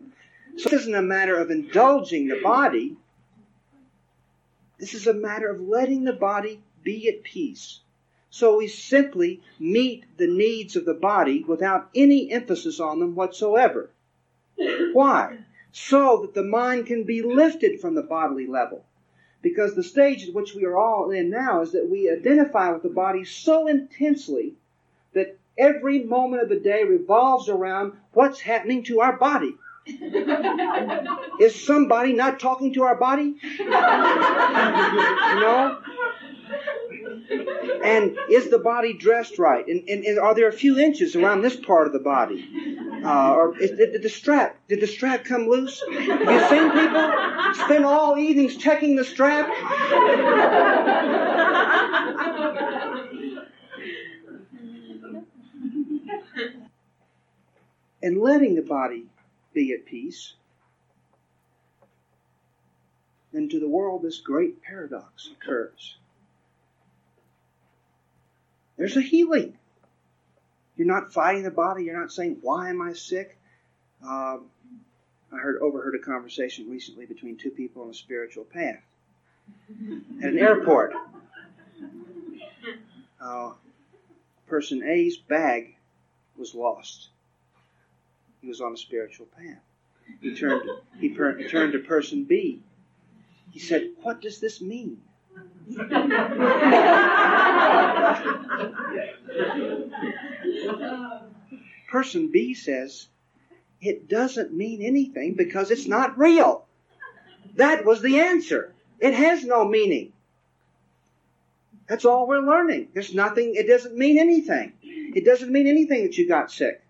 So 0.56 0.70
this 0.70 0.82
isn't 0.82 0.94
a 0.94 1.02
matter 1.02 1.36
of 1.36 1.50
indulging 1.50 2.28
the 2.28 2.40
body. 2.42 2.96
This 4.78 4.94
is 4.94 5.06
a 5.06 5.14
matter 5.14 5.50
of 5.50 5.60
letting 5.60 6.04
the 6.04 6.12
body 6.12 6.62
be 6.82 7.08
at 7.08 7.22
peace. 7.22 7.80
So 8.30 8.58
we 8.58 8.68
simply 8.68 9.42
meet 9.58 10.04
the 10.16 10.26
needs 10.26 10.76
of 10.76 10.84
the 10.84 10.94
body 10.94 11.42
without 11.42 11.90
any 11.94 12.30
emphasis 12.30 12.80
on 12.80 13.00
them 13.00 13.14
whatsoever. 13.14 13.90
Why? 14.92 15.38
So 15.72 16.22
that 16.22 16.34
the 16.34 16.42
mind 16.42 16.86
can 16.86 17.04
be 17.04 17.22
lifted 17.22 17.80
from 17.80 17.94
the 17.94 18.02
bodily 18.02 18.46
level. 18.46 18.85
Because 19.46 19.76
the 19.76 19.82
stage 19.84 20.26
at 20.26 20.34
which 20.34 20.56
we 20.56 20.64
are 20.64 20.76
all 20.76 21.12
in 21.12 21.30
now 21.30 21.60
is 21.60 21.70
that 21.70 21.88
we 21.88 22.10
identify 22.10 22.72
with 22.72 22.82
the 22.82 22.88
body 22.88 23.24
so 23.24 23.68
intensely 23.68 24.54
that 25.14 25.38
every 25.56 26.02
moment 26.02 26.42
of 26.42 26.48
the 26.48 26.58
day 26.58 26.82
revolves 26.82 27.48
around 27.48 27.92
what's 28.12 28.40
happening 28.40 28.82
to 28.82 29.02
our 29.02 29.16
body. 29.16 29.54
is 31.38 31.64
somebody 31.64 32.12
not 32.12 32.40
talking 32.40 32.74
to 32.74 32.82
our 32.82 32.96
body? 32.96 33.36
know? 35.40 35.78
And 37.30 38.16
is 38.30 38.50
the 38.50 38.58
body 38.58 38.92
dressed 38.94 39.38
right? 39.38 39.66
And, 39.66 39.88
and, 39.88 40.04
and, 40.04 40.18
are 40.18 40.34
there 40.34 40.48
a 40.48 40.52
few 40.52 40.78
inches 40.78 41.16
around 41.16 41.42
this 41.42 41.56
part 41.56 41.86
of 41.86 41.92
the 41.92 41.98
body? 41.98 42.48
Uh, 43.04 43.34
or 43.34 43.58
is, 43.58 43.70
did, 43.70 43.92
did, 43.92 44.02
the 44.02 44.08
strap 44.08 44.56
did 44.68 44.80
the 44.80 44.86
strap 44.86 45.24
come 45.24 45.48
loose? 45.48 45.82
Have 45.92 45.92
you 45.92 46.48
seen 46.48 46.70
people 46.70 47.64
spend 47.64 47.84
all 47.84 48.18
evenings 48.18 48.56
checking 48.56 48.96
the 48.96 49.04
strap? 49.04 49.48
and 58.02 58.20
letting 58.20 58.54
the 58.54 58.62
body 58.62 59.06
be 59.52 59.72
at 59.72 59.84
peace. 59.86 60.34
Then 63.32 63.48
to 63.48 63.58
the 63.58 63.68
world 63.68 64.02
this 64.02 64.20
great 64.20 64.62
paradox 64.62 65.28
occurs. 65.32 65.96
There's 68.76 68.96
a 68.96 69.00
healing. 69.00 69.56
You're 70.76 70.86
not 70.86 71.12
fighting 71.12 71.42
the 71.42 71.50
body. 71.50 71.84
You're 71.84 71.98
not 71.98 72.12
saying, 72.12 72.38
"Why 72.42 72.68
am 72.68 72.82
I 72.82 72.92
sick?" 72.92 73.38
Um, 74.02 74.50
I 75.32 75.38
heard 75.38 75.60
overheard 75.62 75.94
a 75.94 75.98
conversation 75.98 76.70
recently 76.70 77.06
between 77.06 77.36
two 77.36 77.50
people 77.50 77.82
on 77.82 77.90
a 77.90 77.94
spiritual 77.94 78.44
path 78.44 78.82
at 80.22 80.32
an 80.32 80.38
airport. 80.38 80.94
Uh, 83.20 83.52
person 84.46 84.82
A's 84.84 85.16
bag 85.16 85.76
was 86.36 86.54
lost. 86.54 87.08
He 88.40 88.48
was 88.48 88.60
on 88.60 88.72
a 88.72 88.76
spiritual 88.76 89.26
path. 89.26 89.62
He 90.20 90.34
turned. 90.34 90.70
He, 91.00 91.08
per, 91.08 91.36
he 91.36 91.48
turned 91.48 91.72
to 91.72 91.80
person 91.80 92.24
B. 92.24 92.62
He 93.50 93.58
said, 93.58 93.90
"What 94.02 94.20
does 94.20 94.38
this 94.38 94.60
mean?" 94.60 95.00
Person 101.88 102.30
B 102.30 102.54
says, 102.54 103.08
it 103.80 104.08
doesn't 104.08 104.54
mean 104.54 104.82
anything 104.82 105.34
because 105.34 105.72
it's 105.72 105.88
not 105.88 106.18
real. 106.18 106.66
That 107.56 107.84
was 107.84 108.00
the 108.00 108.20
answer. 108.20 108.72
It 109.00 109.14
has 109.14 109.44
no 109.44 109.66
meaning. 109.66 110.12
That's 111.88 112.04
all 112.04 112.28
we're 112.28 112.40
learning. 112.40 112.88
There's 112.94 113.14
nothing, 113.14 113.54
it 113.56 113.66
doesn't 113.66 113.96
mean 113.96 114.18
anything. 114.18 114.72
It 114.82 115.24
doesn't 115.24 115.50
mean 115.50 115.66
anything 115.66 116.04
that 116.04 116.16
you 116.16 116.28
got 116.28 116.52
sick. 116.52 116.80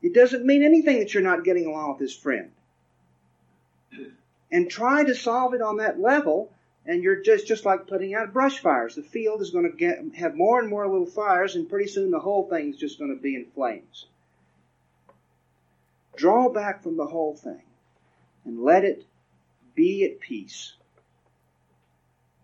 It 0.00 0.14
doesn't 0.14 0.46
mean 0.46 0.62
anything 0.62 1.00
that 1.00 1.12
you're 1.12 1.22
not 1.22 1.44
getting 1.44 1.66
along 1.66 1.90
with 1.90 1.98
this 1.98 2.16
friend 2.16 2.52
and 4.54 4.70
try 4.70 5.02
to 5.02 5.16
solve 5.16 5.52
it 5.52 5.60
on 5.60 5.78
that 5.78 5.98
level 5.98 6.52
and 6.86 7.02
you're 7.02 7.20
just 7.20 7.48
just 7.48 7.64
like 7.64 7.88
putting 7.88 8.14
out 8.14 8.32
brush 8.32 8.60
fires. 8.60 8.94
The 8.94 9.02
field 9.02 9.42
is 9.42 9.50
going 9.50 9.68
to 9.68 9.76
get 9.76 9.98
have 10.16 10.36
more 10.36 10.60
and 10.60 10.70
more 10.70 10.86
little 10.86 11.06
fires, 11.06 11.56
and 11.56 11.68
pretty 11.68 11.88
soon 11.88 12.10
the 12.10 12.20
whole 12.20 12.48
thing's 12.48 12.76
just 12.76 12.98
going 12.98 13.14
to 13.14 13.20
be 13.20 13.34
in 13.34 13.46
flames. 13.46 14.06
Draw 16.16 16.50
back 16.50 16.84
from 16.84 16.96
the 16.96 17.06
whole 17.06 17.34
thing 17.34 17.62
and 18.44 18.62
let 18.62 18.84
it 18.84 19.04
be 19.74 20.04
at 20.04 20.20
peace. 20.20 20.74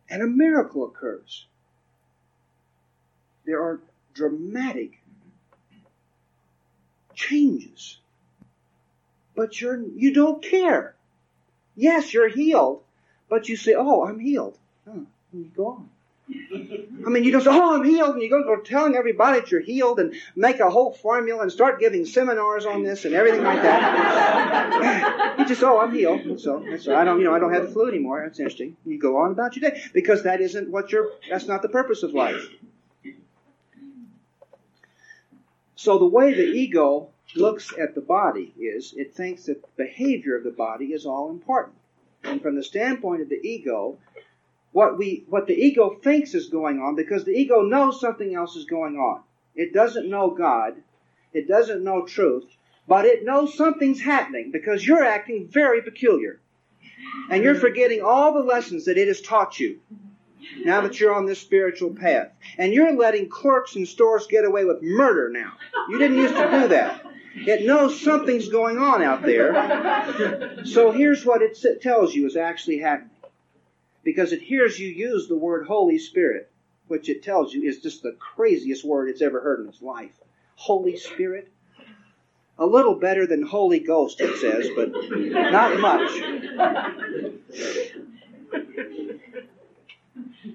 And 0.08 0.22
a 0.22 0.26
miracle 0.26 0.84
occurs. 0.84 1.46
there 3.44 3.62
are 3.62 3.80
dramatic 4.14 4.98
changes. 7.14 7.98
But 9.36 9.60
you're 9.60 9.80
you 9.80 10.12
don't 10.12 10.42
care. 10.42 10.96
Yes, 11.80 12.12
you're 12.12 12.28
healed, 12.28 12.82
but 13.30 13.48
you 13.48 13.56
say, 13.56 13.74
"Oh, 13.74 14.04
I'm 14.04 14.18
healed." 14.18 14.58
Oh, 14.86 15.06
you 15.32 15.50
go 15.56 15.66
on. 15.68 15.88
I 16.28 17.08
mean, 17.08 17.24
you 17.24 17.32
don't 17.32 17.40
say, 17.40 17.48
"Oh, 17.50 17.74
I'm 17.74 17.84
healed," 17.84 18.16
and 18.16 18.22
you 18.22 18.28
go, 18.28 18.56
telling 18.60 18.96
everybody 18.96 19.40
that 19.40 19.50
you're 19.50 19.62
healed 19.62 19.98
and 19.98 20.14
make 20.36 20.60
a 20.60 20.68
whole 20.68 20.92
formula 20.92 21.40
and 21.40 21.50
start 21.50 21.80
giving 21.80 22.04
seminars 22.04 22.66
on 22.66 22.82
this 22.82 23.06
and 23.06 23.14
everything 23.14 23.42
like 23.42 23.62
that. 23.62 25.36
you 25.38 25.46
just, 25.46 25.62
"Oh, 25.62 25.80
I'm 25.80 25.94
healed." 25.94 26.38
So 26.38 26.62
that's 26.68 26.86
I 26.86 27.02
don't, 27.02 27.18
you 27.18 27.24
know, 27.24 27.34
I 27.34 27.38
don't 27.38 27.54
have 27.54 27.62
the 27.62 27.72
flu 27.72 27.88
anymore. 27.88 28.20
That's 28.26 28.38
interesting. 28.38 28.76
You 28.84 28.98
go 28.98 29.16
on 29.16 29.30
about 29.32 29.56
your 29.56 29.70
day 29.70 29.82
because 29.94 30.24
that 30.24 30.42
isn't 30.42 30.70
what 30.70 30.92
your 30.92 31.08
that's 31.30 31.46
not 31.46 31.62
the 31.62 31.70
purpose 31.70 32.02
of 32.02 32.12
life. 32.12 32.46
So 35.76 35.98
the 35.98 36.06
way 36.06 36.34
the 36.34 36.44
ego 36.44 37.08
looks 37.34 37.72
at 37.78 37.94
the 37.94 38.00
body 38.00 38.52
is 38.58 38.94
it 38.96 39.14
thinks 39.14 39.44
that 39.44 39.62
the 39.62 39.84
behavior 39.84 40.36
of 40.36 40.44
the 40.44 40.50
body 40.50 40.86
is 40.86 41.06
all 41.06 41.30
important. 41.30 41.76
And 42.22 42.42
from 42.42 42.56
the 42.56 42.64
standpoint 42.64 43.22
of 43.22 43.28
the 43.28 43.40
ego, 43.42 43.98
what 44.72 44.98
we 44.98 45.24
what 45.28 45.46
the 45.46 45.54
ego 45.54 45.98
thinks 46.02 46.34
is 46.34 46.48
going 46.48 46.80
on 46.80 46.94
because 46.94 47.24
the 47.24 47.32
ego 47.32 47.62
knows 47.62 48.00
something 48.00 48.34
else 48.34 48.56
is 48.56 48.64
going 48.64 48.96
on. 48.96 49.22
It 49.54 49.72
doesn't 49.72 50.08
know 50.08 50.30
God, 50.30 50.74
it 51.32 51.48
doesn't 51.48 51.82
know 51.82 52.04
truth, 52.04 52.46
but 52.86 53.04
it 53.04 53.24
knows 53.24 53.56
something's 53.56 54.00
happening 54.00 54.50
because 54.50 54.86
you're 54.86 55.04
acting 55.04 55.48
very 55.48 55.82
peculiar. 55.82 56.40
And 57.30 57.42
you're 57.42 57.54
forgetting 57.54 58.02
all 58.02 58.34
the 58.34 58.42
lessons 58.42 58.84
that 58.84 58.98
it 58.98 59.08
has 59.08 59.20
taught 59.20 59.58
you 59.58 59.80
now 60.64 60.82
that 60.82 61.00
you're 61.00 61.14
on 61.14 61.26
this 61.26 61.40
spiritual 61.40 61.94
path. 61.94 62.28
And 62.58 62.72
you're 62.72 62.96
letting 62.96 63.28
clerks 63.28 63.76
in 63.76 63.86
stores 63.86 64.26
get 64.26 64.44
away 64.44 64.64
with 64.64 64.82
murder 64.82 65.30
now. 65.30 65.52
You 65.88 65.98
didn't 65.98 66.18
used 66.18 66.34
to 66.34 66.50
do 66.50 66.68
that. 66.68 67.04
It 67.34 67.64
knows 67.66 68.00
something's 68.00 68.48
going 68.48 68.78
on 68.78 69.02
out 69.02 69.22
there. 69.22 70.64
So 70.64 70.90
here's 70.90 71.24
what 71.24 71.42
it 71.42 71.58
tells 71.80 72.14
you 72.14 72.26
is 72.26 72.36
actually 72.36 72.78
happening. 72.78 73.10
Because 74.02 74.32
it 74.32 74.42
hears 74.42 74.78
you 74.78 74.88
use 74.88 75.28
the 75.28 75.36
word 75.36 75.66
Holy 75.66 75.98
Spirit, 75.98 76.50
which 76.88 77.08
it 77.08 77.22
tells 77.22 77.52
you 77.52 77.68
is 77.68 77.78
just 77.80 78.02
the 78.02 78.16
craziest 78.18 78.84
word 78.84 79.08
it's 79.08 79.22
ever 79.22 79.40
heard 79.40 79.60
in 79.60 79.68
its 79.68 79.82
life. 79.82 80.12
Holy 80.56 80.96
Spirit. 80.96 81.50
A 82.58 82.66
little 82.66 82.94
better 82.96 83.26
than 83.26 83.42
Holy 83.42 83.80
Ghost, 83.80 84.20
it 84.20 84.36
says, 84.38 84.68
but 84.76 84.92
not 84.92 85.80
much. 85.80 86.10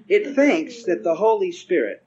It 0.08 0.36
thinks 0.36 0.84
that 0.84 1.02
the 1.02 1.16
Holy 1.16 1.50
Spirit, 1.50 2.04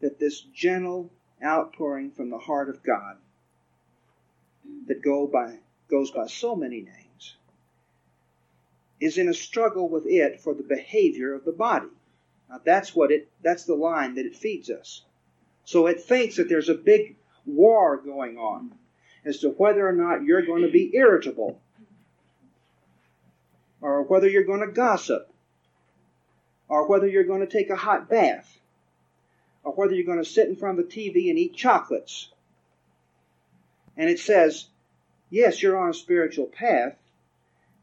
that 0.00 0.18
this 0.18 0.40
gentle, 0.40 1.10
outpouring 1.44 2.10
from 2.10 2.30
the 2.30 2.38
heart 2.38 2.68
of 2.68 2.82
God 2.82 3.16
that 4.86 5.02
go 5.02 5.26
by, 5.26 5.58
goes 5.90 6.10
by 6.10 6.26
so 6.26 6.56
many 6.56 6.80
names 6.80 7.36
is 9.00 9.18
in 9.18 9.28
a 9.28 9.34
struggle 9.34 9.88
with 9.88 10.06
it 10.06 10.40
for 10.40 10.54
the 10.54 10.62
behavior 10.62 11.34
of 11.34 11.44
the 11.44 11.52
body. 11.52 11.88
Now 12.48 12.60
that's 12.64 12.94
what 12.94 13.10
it 13.10 13.28
that's 13.42 13.64
the 13.64 13.74
line 13.74 14.14
that 14.14 14.26
it 14.26 14.36
feeds 14.36 14.70
us. 14.70 15.02
So 15.64 15.86
it 15.86 16.02
thinks 16.02 16.36
that 16.36 16.48
there's 16.48 16.68
a 16.68 16.74
big 16.74 17.16
war 17.46 17.96
going 17.98 18.38
on 18.38 18.72
as 19.24 19.38
to 19.40 19.50
whether 19.50 19.86
or 19.86 19.92
not 19.92 20.24
you're 20.24 20.46
going 20.46 20.62
to 20.62 20.70
be 20.70 20.94
irritable 20.94 21.60
or 23.80 24.02
whether 24.02 24.28
you're 24.28 24.44
going 24.44 24.66
to 24.66 24.72
gossip 24.72 25.30
or 26.68 26.88
whether 26.88 27.06
you're 27.06 27.24
going 27.24 27.40
to 27.40 27.46
take 27.46 27.70
a 27.70 27.76
hot 27.76 28.08
bath 28.08 28.58
or 29.64 29.72
whether 29.72 29.94
you're 29.94 30.04
going 30.04 30.22
to 30.22 30.24
sit 30.24 30.48
in 30.48 30.56
front 30.56 30.78
of 30.78 30.88
the 30.88 30.92
TV 30.92 31.30
and 31.30 31.38
eat 31.38 31.54
chocolates. 31.54 32.28
And 33.96 34.10
it 34.10 34.18
says, 34.18 34.66
yes, 35.30 35.62
you're 35.62 35.78
on 35.78 35.90
a 35.90 35.94
spiritual 35.94 36.46
path. 36.46 36.96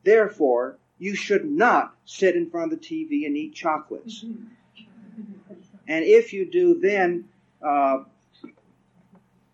Therefore, 0.03 0.77
you 0.99 1.15
should 1.15 1.45
not 1.45 1.95
sit 2.05 2.35
in 2.35 2.49
front 2.49 2.71
of 2.71 2.79
the 2.79 2.85
TV 2.85 3.25
and 3.25 3.35
eat 3.35 3.53
chocolates. 3.53 4.23
And 4.23 6.05
if 6.05 6.33
you 6.33 6.45
do, 6.45 6.79
then 6.79 7.25
uh, 7.61 8.03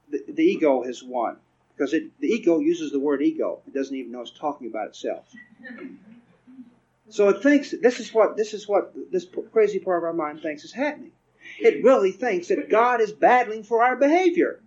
the, 0.09 0.23
the, 0.27 0.43
ego 0.43 0.83
has 0.83 1.01
won. 1.01 1.37
Because 1.75 1.93
it, 1.93 2.19
the 2.19 2.27
ego 2.27 2.59
uses 2.59 2.91
the 2.91 2.99
word 2.99 3.21
ego. 3.21 3.59
It 3.67 3.73
doesn't 3.73 3.95
even 3.95 4.11
know 4.11 4.21
it's 4.21 4.31
talking 4.31 4.67
about 4.67 4.87
itself. 4.87 5.25
So 7.09 7.29
it 7.29 7.41
thinks 7.41 7.71
this 7.71 8.01
is 8.01 8.13
what 8.13 8.35
this 8.35 8.53
is 8.53 8.67
what 8.67 8.93
this 9.11 9.25
crazy 9.53 9.79
part 9.79 9.99
of 9.99 10.03
our 10.03 10.11
mind 10.11 10.41
thinks 10.41 10.65
is 10.65 10.73
happening. 10.73 11.11
It 11.59 11.83
really 11.83 12.11
thinks 12.11 12.49
that 12.49 12.69
God 12.69 13.01
is 13.01 13.11
battling 13.11 13.63
for 13.63 13.83
our 13.83 13.95
behavior. 13.95 14.59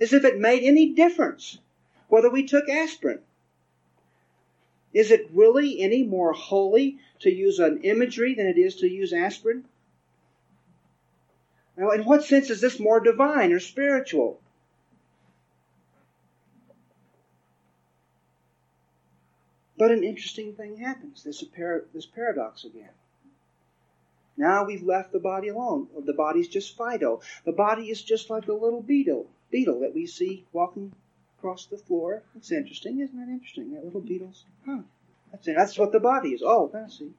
As 0.00 0.12
if 0.12 0.24
it 0.24 0.38
made 0.38 0.62
any 0.62 0.90
difference 0.90 1.58
whether 2.08 2.30
we 2.30 2.44
took 2.44 2.68
aspirin. 2.68 3.20
Is 4.92 5.10
it 5.10 5.30
really 5.32 5.80
any 5.80 6.02
more 6.02 6.32
holy 6.32 6.98
to 7.20 7.30
use 7.30 7.58
an 7.58 7.82
imagery 7.82 8.34
than 8.34 8.46
it 8.46 8.56
is 8.58 8.76
to 8.76 8.88
use 8.88 9.12
aspirin? 9.12 9.64
Now, 11.76 11.90
in 11.90 12.04
what 12.04 12.24
sense 12.24 12.50
is 12.50 12.60
this 12.60 12.80
more 12.80 12.98
divine 12.98 13.52
or 13.52 13.60
spiritual? 13.60 14.40
But 19.76 19.92
an 19.92 20.02
interesting 20.02 20.54
thing 20.54 20.78
happens. 20.78 21.22
There's 21.22 21.42
par- 21.44 21.84
this 21.94 22.06
paradox 22.06 22.64
again. 22.64 22.90
Now 24.38 24.64
we've 24.64 24.84
left 24.84 25.10
the 25.10 25.18
body 25.18 25.48
alone. 25.48 25.88
The 26.06 26.12
body's 26.12 26.46
just 26.46 26.76
Fido. 26.76 27.20
The 27.44 27.52
body 27.52 27.90
is 27.90 28.00
just 28.00 28.30
like 28.30 28.46
a 28.46 28.52
little 28.52 28.80
beetle, 28.80 29.26
beetle 29.50 29.80
that 29.80 29.94
we 29.94 30.06
see 30.06 30.46
walking 30.52 30.92
across 31.36 31.66
the 31.66 31.76
floor. 31.76 32.22
It's 32.36 32.52
interesting, 32.52 33.00
isn't 33.00 33.18
that 33.18 33.28
interesting? 33.28 33.74
That 33.74 33.84
little 33.84 34.00
beetles. 34.00 34.44
Huh. 34.64 34.82
That's 35.32 35.48
it. 35.48 35.56
That's 35.56 35.76
what 35.76 35.90
the 35.90 35.98
body 35.98 36.30
is. 36.30 36.42
Oh, 36.44 36.70
see. 36.88 37.10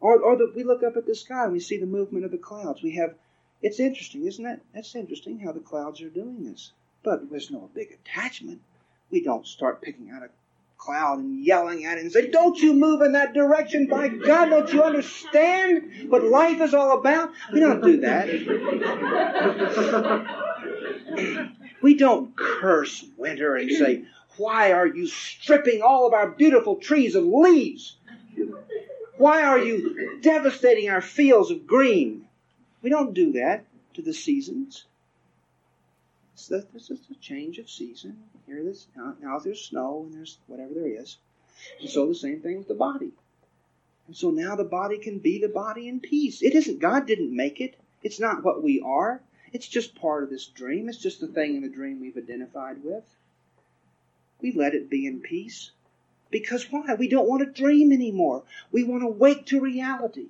Or, 0.00 0.18
or 0.18 0.36
the, 0.36 0.50
we 0.56 0.64
look 0.64 0.82
up 0.82 0.96
at 0.96 1.06
the 1.06 1.14
sky 1.14 1.44
and 1.44 1.52
we 1.52 1.60
see 1.60 1.78
the 1.78 1.86
movement 1.86 2.24
of 2.24 2.30
the 2.30 2.38
clouds. 2.38 2.82
We 2.82 2.96
have. 2.96 3.14
It's 3.60 3.78
interesting, 3.78 4.26
isn't 4.26 4.46
it? 4.46 4.62
That's 4.74 4.94
interesting 4.94 5.40
how 5.40 5.52
the 5.52 5.60
clouds 5.60 6.00
are 6.00 6.08
doing 6.08 6.44
this. 6.44 6.72
But 7.02 7.30
there's 7.30 7.50
no 7.50 7.70
big 7.74 7.92
attachment. 7.92 8.62
We 9.10 9.22
don't 9.22 9.46
start 9.46 9.82
picking 9.82 10.10
out 10.10 10.22
a 10.22 10.30
cloud 10.78 11.18
and 11.18 11.44
yelling 11.44 11.84
at 11.84 11.98
it 11.98 12.02
and 12.02 12.12
say, 12.12 12.30
Don't 12.30 12.58
you 12.58 12.72
move 12.74 13.02
in 13.02 13.12
that 13.12 13.34
direction. 13.34 13.86
By 13.86 14.08
God, 14.08 14.46
don't 14.46 14.72
you 14.72 14.82
understand 14.82 16.08
what 16.08 16.24
life 16.24 16.60
is 16.60 16.74
all 16.74 16.98
about? 16.98 17.30
We 17.52 17.60
don't 17.60 17.82
do 17.82 18.00
that. 18.00 18.28
we 21.82 21.96
don't 21.96 22.36
curse 22.36 23.04
winter 23.16 23.56
and 23.56 23.70
say, 23.70 24.04
Why 24.36 24.72
are 24.72 24.86
you 24.86 25.06
stripping 25.06 25.82
all 25.82 26.06
of 26.06 26.12
our 26.12 26.30
beautiful 26.30 26.76
trees 26.76 27.14
of 27.14 27.24
leaves? 27.24 27.96
Why 29.18 29.42
are 29.44 29.58
you 29.58 30.20
devastating 30.20 30.90
our 30.90 31.00
fields 31.00 31.50
of 31.50 31.66
green? 31.66 32.26
We 32.82 32.90
don't 32.90 33.14
do 33.14 33.32
that 33.32 33.64
to 33.94 34.02
the 34.02 34.12
seasons. 34.12 34.84
So 36.38 36.60
this 36.72 36.90
is 36.90 37.00
a 37.10 37.14
change 37.14 37.58
of 37.58 37.68
season. 37.68 38.18
Here 38.44 38.62
this 38.62 38.88
now, 38.94 39.16
now 39.20 39.38
there's 39.38 39.64
snow 39.64 40.04
and 40.04 40.14
there's 40.14 40.38
whatever 40.46 40.74
there 40.74 40.86
is. 40.86 41.16
And 41.80 41.88
so 41.88 42.06
the 42.06 42.14
same 42.14 42.40
thing 42.40 42.58
with 42.58 42.68
the 42.68 42.74
body. 42.74 43.12
And 44.06 44.14
so 44.14 44.30
now 44.30 44.54
the 44.54 44.62
body 44.64 44.98
can 44.98 45.18
be 45.18 45.40
the 45.40 45.48
body 45.48 45.88
in 45.88 45.98
peace. 45.98 46.42
It 46.42 46.54
isn't 46.54 46.78
God 46.78 47.06
didn't 47.06 47.34
make 47.34 47.60
it. 47.60 47.76
It's 48.02 48.20
not 48.20 48.44
what 48.44 48.62
we 48.62 48.80
are. 48.82 49.22
It's 49.52 49.66
just 49.66 49.94
part 49.94 50.24
of 50.24 50.30
this 50.30 50.46
dream. 50.46 50.90
It's 50.90 50.98
just 50.98 51.20
the 51.20 51.26
thing 51.26 51.56
in 51.56 51.62
the 51.62 51.70
dream 51.70 52.00
we've 52.00 52.18
identified 52.18 52.84
with. 52.84 53.04
We 54.42 54.52
let 54.52 54.74
it 54.74 54.90
be 54.90 55.06
in 55.06 55.20
peace. 55.20 55.70
Because 56.30 56.70
why? 56.70 56.94
We 56.94 57.08
don't 57.08 57.28
want 57.28 57.40
to 57.44 57.62
dream 57.62 57.92
anymore. 57.92 58.42
We 58.70 58.84
want 58.84 59.02
to 59.02 59.08
wake 59.08 59.46
to 59.46 59.60
reality. 59.60 60.26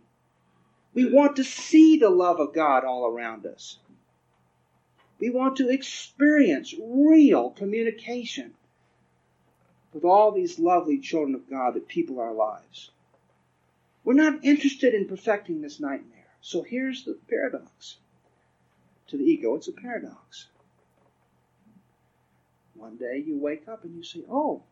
We 0.94 1.12
want 1.12 1.36
to 1.36 1.44
see 1.44 1.98
the 1.98 2.10
love 2.10 2.38
of 2.38 2.54
God 2.54 2.84
all 2.84 3.06
around 3.06 3.44
us. 3.44 3.78
We 5.18 5.30
want 5.30 5.56
to 5.56 5.70
experience 5.70 6.74
real 6.78 7.50
communication 7.50 8.54
with 9.92 10.04
all 10.04 10.30
these 10.30 10.58
lovely 10.58 10.98
children 10.98 11.34
of 11.34 11.48
God 11.48 11.74
that 11.74 11.88
people 11.88 12.20
our 12.20 12.34
lives. 12.34 12.90
We're 14.04 14.14
not 14.14 14.44
interested 14.44 14.94
in 14.94 15.08
perfecting 15.08 15.62
this 15.62 15.80
nightmare. 15.80 16.26
So 16.40 16.62
here's 16.62 17.04
the 17.04 17.18
paradox. 17.28 17.96
To 19.08 19.16
the 19.16 19.24
ego, 19.24 19.54
it's 19.54 19.68
a 19.68 19.72
paradox. 19.72 20.46
One 22.74 22.96
day 22.96 23.24
you 23.26 23.38
wake 23.38 23.68
up 23.68 23.84
and 23.84 23.96
you 23.96 24.02
say, 24.02 24.22
Oh, 24.30 24.62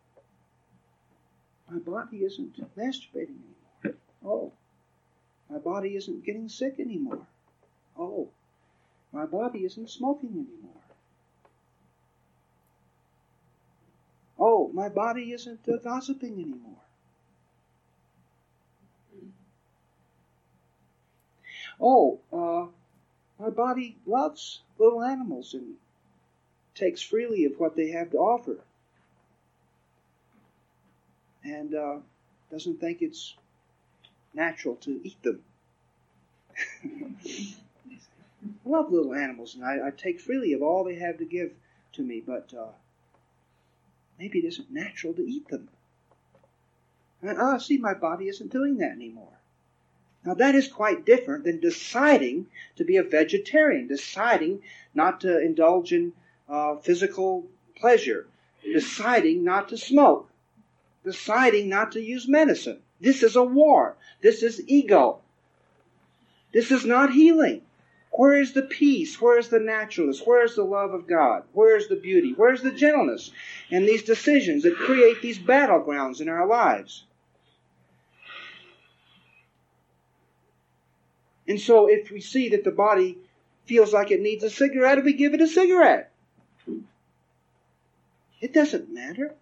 my 1.70 1.78
body 1.78 2.18
isn't 2.18 2.56
masturbating 2.76 3.38
anymore. 3.40 3.96
Oh, 4.24 4.52
my 5.48 5.58
body 5.58 5.96
isn't 5.96 6.24
getting 6.24 6.48
sick 6.48 6.78
anymore. 6.78 7.26
Oh, 7.98 8.28
my 9.14 9.26
body 9.26 9.64
isn't 9.64 9.88
smoking 9.88 10.30
anymore. 10.30 10.82
Oh, 14.38 14.70
my 14.74 14.88
body 14.88 15.32
isn't 15.32 15.60
uh, 15.68 15.76
gossiping 15.76 16.32
anymore. 16.34 16.80
oh, 21.80 22.20
uh, 22.32 22.66
my 23.42 23.50
body 23.50 23.96
loves 24.06 24.60
little 24.78 25.02
animals 25.02 25.54
and 25.54 25.74
takes 26.74 27.00
freely 27.00 27.44
of 27.44 27.58
what 27.58 27.76
they 27.76 27.90
have 27.90 28.10
to 28.10 28.18
offer. 28.18 28.58
And 31.44 31.74
uh, 31.74 31.96
doesn't 32.50 32.80
think 32.80 33.02
it's 33.02 33.34
natural 34.32 34.76
to 34.76 35.00
eat 35.04 35.22
them. 35.22 35.44
I 38.44 38.68
love 38.68 38.92
little 38.92 39.14
animals 39.14 39.54
and 39.54 39.64
I, 39.64 39.88
I, 39.88 39.90
take 39.90 40.20
freely 40.20 40.52
of 40.52 40.62
all 40.62 40.84
they 40.84 40.96
have 40.96 41.18
to 41.18 41.24
give 41.24 41.52
to 41.94 42.02
me, 42.02 42.22
but 42.24 42.52
uh, 42.52 42.72
maybe 44.18 44.40
it 44.40 44.44
isn't 44.44 44.70
natural 44.70 45.14
to 45.14 45.22
eat 45.22 45.48
them. 45.48 45.68
And, 47.22 47.62
see, 47.62 47.78
my 47.78 47.94
body 47.94 48.28
isn't 48.28 48.52
doing 48.52 48.76
that 48.78 48.92
anymore. 48.92 49.38
Now, 50.24 50.34
that 50.34 50.54
is 50.54 50.68
quite 50.68 51.04
different 51.04 51.44
than 51.44 51.60
deciding 51.60 52.46
to 52.76 52.84
be 52.84 52.96
a 52.96 53.02
vegetarian, 53.02 53.88
deciding 53.88 54.62
not 54.94 55.20
to 55.20 55.40
indulge 55.40 55.92
in 55.92 56.12
uh, 56.48 56.76
physical 56.76 57.46
pleasure, 57.76 58.26
deciding 58.62 59.44
not 59.44 59.68
to 59.70 59.76
smoke, 59.76 60.30
deciding 61.04 61.68
not 61.68 61.92
to 61.92 62.00
use 62.00 62.28
medicine. 62.28 62.80
This 63.00 63.22
is 63.22 63.36
a 63.36 63.42
war. 63.42 63.96
This 64.22 64.42
is 64.42 64.62
ego. 64.66 65.20
This 66.52 66.70
is 66.70 66.86
not 66.86 67.12
healing. 67.12 67.62
Where 68.16 68.40
is 68.40 68.52
the 68.52 68.62
peace? 68.62 69.20
Where 69.20 69.38
is 69.38 69.48
the 69.48 69.58
naturalness? 69.58 70.22
Where 70.24 70.44
is 70.44 70.54
the 70.54 70.62
love 70.62 70.94
of 70.94 71.08
God? 71.08 71.42
Where 71.52 71.76
is 71.76 71.88
the 71.88 71.96
beauty? 71.96 72.32
Where 72.32 72.52
is 72.52 72.62
the 72.62 72.70
gentleness? 72.70 73.32
And 73.72 73.88
these 73.88 74.04
decisions 74.04 74.62
that 74.62 74.76
create 74.76 75.20
these 75.20 75.38
battlegrounds 75.38 76.20
in 76.20 76.28
our 76.28 76.46
lives. 76.46 77.04
And 81.48 81.60
so 81.60 81.88
if 81.88 82.12
we 82.12 82.20
see 82.20 82.50
that 82.50 82.62
the 82.62 82.70
body 82.70 83.18
feels 83.64 83.92
like 83.92 84.12
it 84.12 84.20
needs 84.20 84.44
a 84.44 84.50
cigarette, 84.50 85.04
we 85.04 85.14
give 85.14 85.34
it 85.34 85.40
a 85.40 85.48
cigarette. 85.48 86.12
It 88.40 88.52
doesn't 88.52 88.94
matter. 88.94 89.34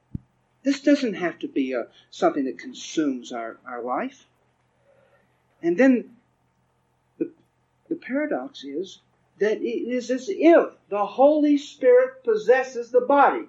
This 0.62 0.80
doesn't 0.80 1.14
have 1.14 1.38
to 1.40 1.48
be 1.48 1.74
a, 1.74 1.88
something 2.10 2.46
that 2.46 2.58
consumes 2.58 3.32
our, 3.32 3.58
our 3.66 3.82
life. 3.82 4.26
And 5.62 5.76
then 5.76 5.94
the, 5.94 6.06
the 7.92 7.98
paradox 7.98 8.64
is 8.64 9.00
that 9.38 9.58
it 9.58 9.66
is 9.66 10.10
as 10.10 10.30
if 10.30 10.70
the 10.88 11.04
Holy 11.04 11.58
Spirit 11.58 12.24
possesses 12.24 12.90
the 12.90 13.02
body. 13.02 13.44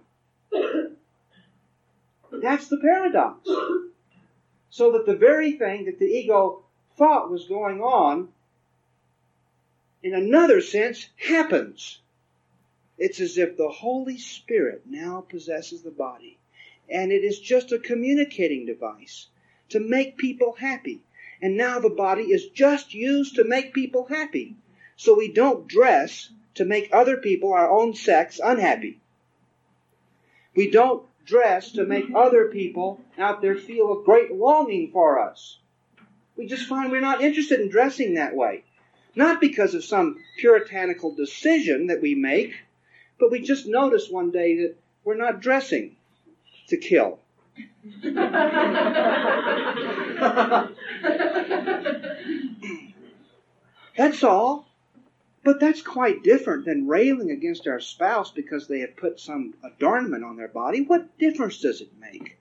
That's 2.30 2.68
the 2.68 2.78
paradox. 2.78 3.48
So 4.70 4.91
that 4.91 5.06
the 5.06 5.16
very 5.16 5.54
thing 5.54 5.86
that 5.86 5.98
the 5.98 6.08
ego 6.08 6.66
thought 6.98 7.32
was 7.32 7.48
going 7.48 7.80
on, 7.80 8.30
in 10.02 10.14
another 10.14 10.60
sense, 10.60 11.08
happens. 11.16 12.00
It's 12.98 13.22
as 13.22 13.38
if 13.38 13.56
the 13.56 13.70
Holy 13.70 14.18
Spirit 14.18 14.84
now 14.86 15.26
possesses 15.30 15.84
the 15.84 15.91
body. 15.91 16.38
And 16.89 17.14
it 17.14 17.24
is 17.24 17.39
just 17.39 17.72
a 17.72 17.80
communicating 17.80 18.66
device 18.66 19.28
to 19.70 19.80
make 19.80 20.18
people 20.18 20.54
happy. 20.60 21.02
And 21.44 21.58
now 21.58 21.78
the 21.78 21.89
body 21.89 22.32
is 22.32 22.48
just 22.48 22.94
used 22.94 23.36
to 23.36 23.44
make 23.44 23.74
people 23.74 24.06
happy. 24.06 24.56
So 24.96 25.14
we 25.14 25.28
don't 25.28 25.68
dress 25.68 26.30
to 26.56 26.64
make 26.64 26.88
other 26.94 27.18
people, 27.18 27.52
our 27.52 27.70
own 27.70 27.96
sex, 27.96 28.39
unhappy. 28.41 29.02
We 30.56 30.72
don't 30.72 31.06
dress 31.26 31.74
to 31.74 31.86
make 31.86 32.06
other 32.16 32.46
people 32.46 33.02
out 33.18 33.41
there 33.41 33.58
feel 33.58 33.91
a 33.91 34.06
great 34.06 34.34
longing 34.34 34.91
for 34.94 35.20
us. 35.20 35.58
We 36.38 36.48
just 36.48 36.66
find 36.66 36.89
we're 36.89 37.02
not 37.02 37.22
interested 37.22 37.60
in 37.60 37.70
dressing 37.70 38.14
that 38.14 38.34
way. 38.34 38.64
Not 39.14 39.41
because 39.41 39.74
of 39.74 39.84
some 39.84 40.24
puritanical 40.39 41.14
decision 41.14 41.88
that 41.88 42.02
we 42.02 42.16
make, 42.16 42.54
but 43.20 43.32
we 43.32 43.41
just 43.41 43.68
notice 43.68 44.08
one 44.10 44.32
day 44.32 44.62
that 44.62 44.76
we're 45.04 45.18
not 45.18 45.41
dressing 45.41 45.98
to 46.70 46.78
kill. 46.78 47.20
that's 53.97 54.24
all. 54.24 54.68
But 55.43 55.59
that's 55.59 55.82
quite 55.82 56.24
different 56.24 56.66
than 56.66 56.88
railing 56.88 57.30
against 57.30 57.68
our 57.68 57.82
spouse 57.82 58.32
because 58.32 58.68
they 58.68 58.80
have 58.80 58.95
put 58.95 59.20
some 59.20 59.53
adornment 59.64 60.24
on 60.24 60.38
their 60.38 60.47
body. 60.47 60.82
What 60.82 61.18
difference 61.18 61.59
does 61.59 61.82
it 61.82 61.89
make? 61.99 62.38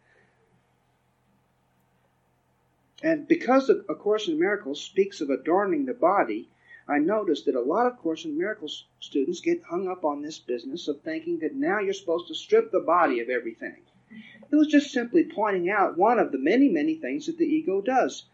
And 3.02 3.26
because 3.26 3.68
A 3.68 3.94
Course 3.96 4.28
in 4.28 4.38
Miracles 4.38 4.80
speaks 4.80 5.20
of 5.20 5.30
adorning 5.30 5.86
the 5.86 5.94
body, 5.94 6.48
I 6.86 6.98
noticed 6.98 7.46
that 7.46 7.56
a 7.56 7.60
lot 7.60 7.86
of 7.86 7.98
Course 7.98 8.24
in 8.24 8.38
Miracles 8.38 8.86
students 9.00 9.40
get 9.40 9.62
hung 9.64 9.88
up 9.88 10.04
on 10.04 10.22
this 10.22 10.38
business 10.38 10.86
of 10.86 11.00
thinking 11.00 11.40
that 11.40 11.54
now 11.54 11.80
you're 11.80 11.94
supposed 11.94 12.28
to 12.28 12.34
strip 12.34 12.70
the 12.70 12.80
body 12.80 13.18
of 13.18 13.28
everything. 13.28 13.82
It 14.50 14.56
was 14.56 14.68
just 14.68 14.92
simply 14.92 15.24
pointing 15.24 15.70
out 15.70 15.96
one 15.96 16.18
of 16.18 16.32
the 16.32 16.38
many, 16.38 16.68
many 16.68 16.96
things 16.96 17.26
that 17.26 17.38
the 17.38 17.46
ego 17.46 17.80
does. 17.80 18.24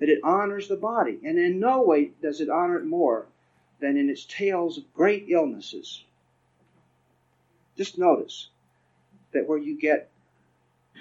That 0.00 0.08
it 0.08 0.20
honors 0.24 0.68
the 0.68 0.76
body. 0.76 1.20
And 1.24 1.38
in 1.38 1.60
no 1.60 1.82
way 1.82 2.10
does 2.20 2.40
it 2.40 2.50
honor 2.50 2.78
it 2.78 2.84
more 2.84 3.26
than 3.80 3.96
in 3.96 4.10
its 4.10 4.24
tales 4.24 4.76
of 4.76 4.92
great 4.92 5.26
illnesses. 5.28 6.04
Just 7.76 7.98
notice 7.98 8.48
that 9.32 9.48
where 9.48 9.58
you 9.58 9.78
get 9.78 10.10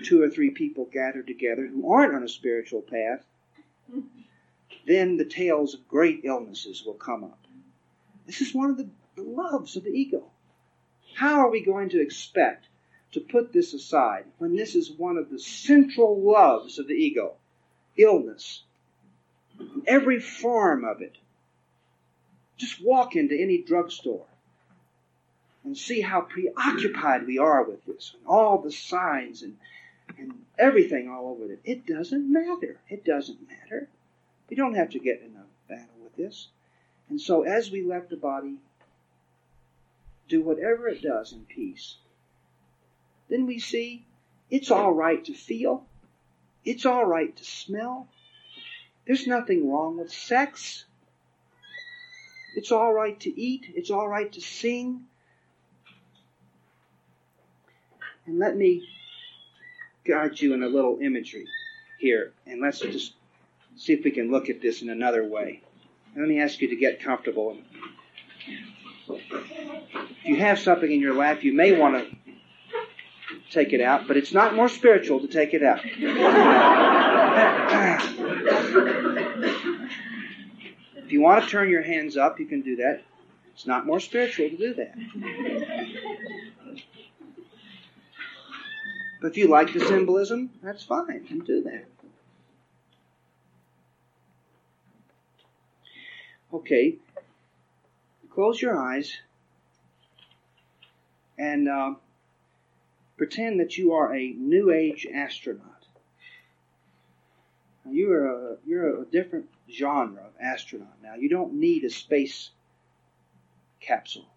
two 0.03 0.21
or 0.21 0.29
three 0.29 0.51
people 0.51 0.85
gathered 0.91 1.27
together 1.27 1.67
who 1.67 1.91
aren't 1.91 2.15
on 2.15 2.23
a 2.23 2.27
spiritual 2.27 2.81
path, 2.81 3.23
then 4.87 5.17
the 5.17 5.25
tales 5.25 5.73
of 5.73 5.87
great 5.87 6.21
illnesses 6.23 6.83
will 6.85 6.93
come 6.93 7.23
up. 7.23 7.39
This 8.25 8.41
is 8.41 8.53
one 8.53 8.69
of 8.69 8.77
the 8.77 8.89
loves 9.17 9.75
of 9.75 9.83
the 9.83 9.91
ego. 9.91 10.23
How 11.15 11.39
are 11.39 11.49
we 11.49 11.63
going 11.63 11.89
to 11.89 12.01
expect 12.01 12.65
to 13.13 13.19
put 13.19 13.53
this 13.53 13.73
aside 13.73 14.25
when 14.37 14.55
this 14.55 14.75
is 14.75 14.91
one 14.91 15.17
of 15.17 15.29
the 15.29 15.39
central 15.39 16.21
loves 16.21 16.79
of 16.79 16.87
the 16.87 16.93
ego? 16.93 17.33
Illness. 17.97 18.63
Every 19.85 20.19
form 20.19 20.83
of 20.83 21.01
it. 21.01 21.17
Just 22.57 22.83
walk 22.83 23.15
into 23.15 23.39
any 23.39 23.61
drugstore 23.61 24.25
and 25.63 25.77
see 25.77 26.01
how 26.01 26.21
preoccupied 26.21 27.25
we 27.25 27.37
are 27.37 27.63
with 27.63 27.85
this 27.85 28.13
and 28.17 28.27
all 28.27 28.61
the 28.61 28.71
signs 28.71 29.43
and, 29.43 29.57
and 30.17 30.33
everything 30.57 31.09
all 31.09 31.29
over 31.29 31.51
it. 31.51 31.59
It 31.63 31.85
doesn't 31.85 32.31
matter. 32.31 32.79
It 32.89 33.05
doesn't 33.05 33.39
matter. 33.47 33.87
We 34.49 34.55
don't 34.55 34.75
have 34.75 34.89
to 34.91 34.99
get 34.99 35.21
in 35.21 35.35
a 35.35 35.45
battle 35.69 35.95
with 36.03 36.15
this. 36.15 36.47
And 37.09 37.19
so 37.19 37.43
as 37.43 37.71
we 37.71 37.83
let 37.83 38.09
the 38.09 38.17
body 38.17 38.57
do 40.27 40.41
whatever 40.41 40.87
it 40.87 41.01
does 41.01 41.31
in 41.31 41.45
peace, 41.45 41.97
then 43.33 43.47
we 43.47 43.57
see 43.57 44.05
it's 44.51 44.69
all 44.69 44.93
right 44.93 45.25
to 45.25 45.33
feel, 45.33 45.83
it's 46.63 46.85
all 46.85 47.03
right 47.03 47.35
to 47.35 47.43
smell. 47.43 48.07
There's 49.07 49.25
nothing 49.25 49.71
wrong 49.71 49.97
with 49.97 50.13
sex. 50.13 50.85
It's 52.55 52.71
all 52.71 52.93
right 52.93 53.19
to 53.21 53.41
eat, 53.41 53.65
it's 53.75 53.89
all 53.89 54.07
right 54.07 54.31
to 54.31 54.39
sing. 54.39 55.05
And 58.27 58.37
let 58.37 58.55
me 58.55 58.87
guide 60.05 60.39
you 60.39 60.53
in 60.53 60.61
a 60.61 60.67
little 60.67 60.99
imagery 61.01 61.47
here, 61.97 62.33
and 62.45 62.61
let's 62.61 62.81
just 62.81 63.13
see 63.77 63.93
if 63.93 64.03
we 64.03 64.11
can 64.11 64.29
look 64.29 64.49
at 64.49 64.61
this 64.61 64.83
in 64.83 64.89
another 64.89 65.27
way. 65.27 65.63
Let 66.15 66.27
me 66.27 66.39
ask 66.39 66.61
you 66.61 66.69
to 66.69 66.75
get 66.75 67.01
comfortable. 67.01 67.57
If 69.09 70.23
you 70.23 70.35
have 70.35 70.59
something 70.59 70.91
in 70.91 70.99
your 70.99 71.15
lap, 71.15 71.43
you 71.43 71.53
may 71.53 71.75
want 71.75 71.95
to 71.95 72.12
take 73.53 73.73
it 73.73 73.81
out, 73.81 74.07
but 74.07 74.17
it's 74.17 74.33
not 74.33 74.55
more 74.55 74.67
spiritual 74.67 75.19
to 75.19 75.27
take 75.27 75.53
it 75.53 75.63
out. 75.63 75.79
if 80.95 81.11
you 81.11 81.21
want 81.21 81.43
to 81.43 81.49
turn 81.49 81.69
your 81.69 81.83
hands 81.83 82.17
up, 82.17 82.39
you 82.39 82.45
can 82.45 82.61
do 82.61 82.77
that. 82.77 83.03
It's 83.53 83.67
not 83.67 83.85
more 83.85 83.99
spiritual 83.99 84.49
to 84.49 84.57
do 84.57 84.73
that. 84.73 84.95
But 89.21 89.31
if 89.31 89.37
you 89.37 89.47
like 89.47 89.71
the 89.71 89.79
symbolism, 89.79 90.49
that's 90.61 90.83
fine. 90.83 91.13
You 91.13 91.21
can 91.21 91.39
do 91.39 91.63
that. 91.63 91.85
Okay, 96.53 96.97
close 98.29 98.61
your 98.61 98.77
eyes 98.77 99.17
and 101.37 101.67
uh, 101.67 101.93
pretend 103.23 103.61
that 103.61 103.77
you 103.77 103.93
are 103.93 104.13
a 104.13 104.33
New 104.33 104.69
Age 104.69 105.07
astronaut. 105.15 105.85
Now, 107.85 107.91
you 107.93 108.11
are 108.11 108.27
a, 108.27 108.57
you're 108.65 109.01
a 109.01 109.05
different 109.05 109.45
genre 109.71 110.23
of 110.23 110.33
astronaut 110.41 110.97
now. 111.01 111.15
You 111.15 111.29
don't 111.29 111.53
need 111.53 111.85
a 111.85 111.89
space 111.89 112.49
capsule. 113.79 114.27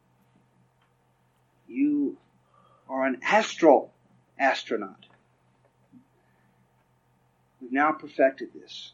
You 1.66 2.16
are 2.88 3.04
an 3.06 3.18
astral 3.24 3.92
astronaut. 4.38 5.06
We've 7.60 7.72
now 7.72 7.90
perfected 7.90 8.50
this 8.54 8.92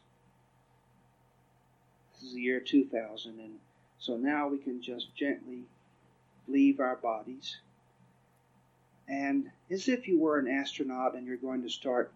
This 2.15 2.31
is 2.31 2.35
the 2.35 2.41
year 2.41 2.61
2000, 2.61 3.39
and 3.39 3.59
so 3.99 4.17
now 4.17 4.49
we 4.49 4.57
can 4.57 4.81
just 4.81 5.15
gently 5.15 5.65
leave 6.49 6.81
our 6.81 6.97
bodies. 6.97 7.59
And 9.09 9.51
as 9.71 9.89
if 9.89 10.07
you 10.09 10.19
were 10.19 10.39
an 10.39 10.49
astronaut 10.49 11.15
and 11.15 11.27
you're 11.27 11.37
going 11.37 11.63
to 11.63 11.71
start 11.71 12.13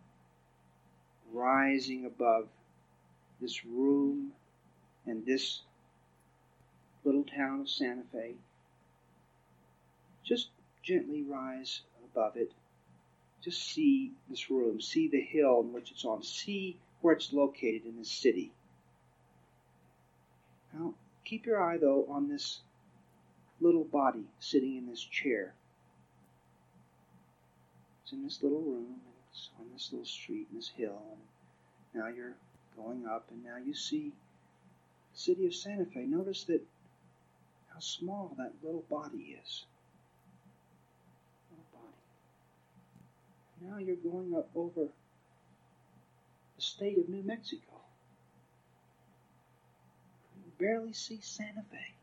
rising 1.33 2.07
above 2.07 2.49
this 3.41 3.65
room 3.65 4.33
and 5.07 5.25
this 5.27 5.61
little 7.05 7.25
town 7.25 7.61
of 7.61 7.69
Santa 7.69 8.03
Fe, 8.13 8.35
just 10.25 10.49
gently 10.83 11.23
rise 11.23 11.83
above 12.05 12.37
it. 12.37 12.53
Just 13.43 13.63
see 13.63 14.13
this 14.29 14.51
room, 14.51 14.81
see 14.81 15.09
the 15.09 15.21
hill 15.21 15.61
in 15.61 15.73
which 15.73 15.91
it's 15.91 16.05
on, 16.05 16.23
see 16.23 16.79
where 17.01 17.15
it's 17.15 17.33
located 17.33 17.85
in 17.85 17.97
the 17.97 18.05
city. 18.05 18.53
Now, 20.73 20.95
keep 21.25 21.47
your 21.47 21.63
eye, 21.63 21.79
though, 21.79 22.07
on 22.09 22.29
this 22.29 22.61
little 23.61 23.85
body 23.85 24.25
sitting 24.41 24.77
in 24.77 24.87
this 24.87 25.03
chair. 25.03 25.55
It's 28.07 28.13
in 28.13 28.23
this 28.23 28.41
little 28.41 28.61
room, 28.61 29.01
and 29.05 29.15
it's 29.33 29.51
on 29.59 29.67
this 29.73 29.89
little 29.91 30.07
street, 30.07 30.47
and 30.49 30.59
this 30.61 30.69
hill, 30.69 31.03
and 31.11 32.01
now 32.01 32.07
you're 32.07 32.37
going 32.77 33.05
up, 33.05 33.27
and 33.33 33.43
now 33.43 33.57
you 33.57 33.75
see 33.75 34.13
the 35.13 35.19
city 35.19 35.45
of 35.45 35.53
Santa 35.53 35.87
Fe. 35.87 36.07
Notice 36.07 36.45
that 36.45 36.61
how 37.75 37.81
small 37.81 38.33
that 38.39 38.53
little 38.63 38.85
body 38.89 39.37
is. 39.43 39.65
Now 43.61 43.79
you're 43.79 43.97
going 43.97 44.37
up 44.37 44.51
over 44.55 44.83
the 46.55 46.63
state 46.63 46.99
of 46.99 47.09
New 47.09 47.25
Mexico. 47.25 47.73
You 50.45 50.53
barely 50.61 50.93
see 50.93 51.19
Santa 51.21 51.65
Fe. 51.73 51.95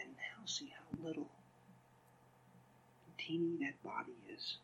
And 0.00 0.08
now 0.08 0.44
see 0.44 0.72
how 0.76 1.06
little 1.06 1.28
teeny 3.26 3.56
that 3.60 3.82
body 3.82 4.12
is. 4.34 4.56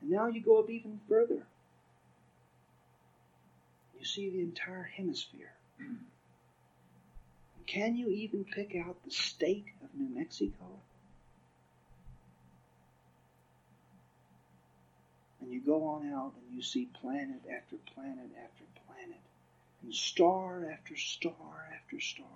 And 0.00 0.10
now 0.10 0.28
you 0.28 0.40
go 0.40 0.58
up 0.60 0.70
even 0.70 1.00
further. 1.08 1.46
You 3.98 4.04
see 4.04 4.30
the 4.30 4.40
entire 4.40 4.90
hemisphere. 4.96 5.52
Can 7.66 7.96
you 7.96 8.08
even 8.08 8.44
pick 8.44 8.74
out 8.74 8.96
the 9.04 9.10
state 9.10 9.66
of 9.84 9.90
New 9.94 10.12
Mexico? 10.12 10.80
And 15.40 15.52
you 15.52 15.60
go 15.60 15.84
on 15.84 16.10
out 16.12 16.32
and 16.34 16.56
you 16.56 16.62
see 16.62 16.88
planet 17.00 17.42
after 17.54 17.76
planet 17.94 18.30
after 18.44 18.64
planet, 18.86 19.20
and 19.82 19.94
star 19.94 20.68
after 20.72 20.96
star 20.96 21.68
after 21.76 22.00
star. 22.00 22.26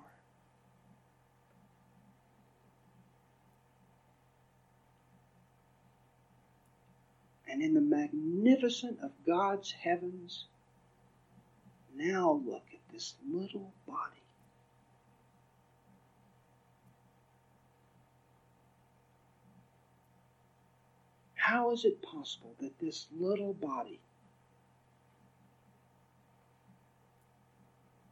And 7.55 7.63
in 7.63 7.75
the 7.75 7.81
magnificence 7.81 9.01
of 9.01 9.13
God's 9.25 9.71
heavens, 9.71 10.47
now 11.95 12.43
look 12.45 12.65
at 12.73 12.93
this 12.93 13.15
little 13.25 13.73
body 13.87 14.25
How 21.45 21.71
is 21.71 21.85
it 21.85 22.03
possible 22.03 22.57
that 22.61 22.79
this 22.81 23.07
little 23.17 23.53
body 23.53 24.01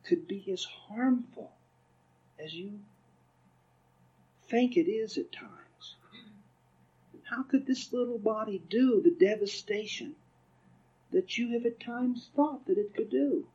could 0.05 0.29
be 0.29 0.53
as 0.53 0.65
harmful 0.65 1.51
as 2.39 2.53
you 2.53 2.79
think 4.51 4.77
it 4.77 4.89
is 4.89 5.17
at 5.19 5.33
times? 5.33 5.62
How 7.35 7.45
could 7.45 7.65
this 7.65 7.95
little 7.95 8.19
body 8.19 8.63
do 8.69 9.01
the 9.01 9.11
devastation 9.11 10.17
that 11.13 11.39
you 11.39 11.49
have 11.53 11.65
at 11.65 11.81
times 11.81 12.29
thought 12.37 12.67
that 12.67 12.77
it 12.77 12.95
could 12.95 13.09
do? 13.09 13.47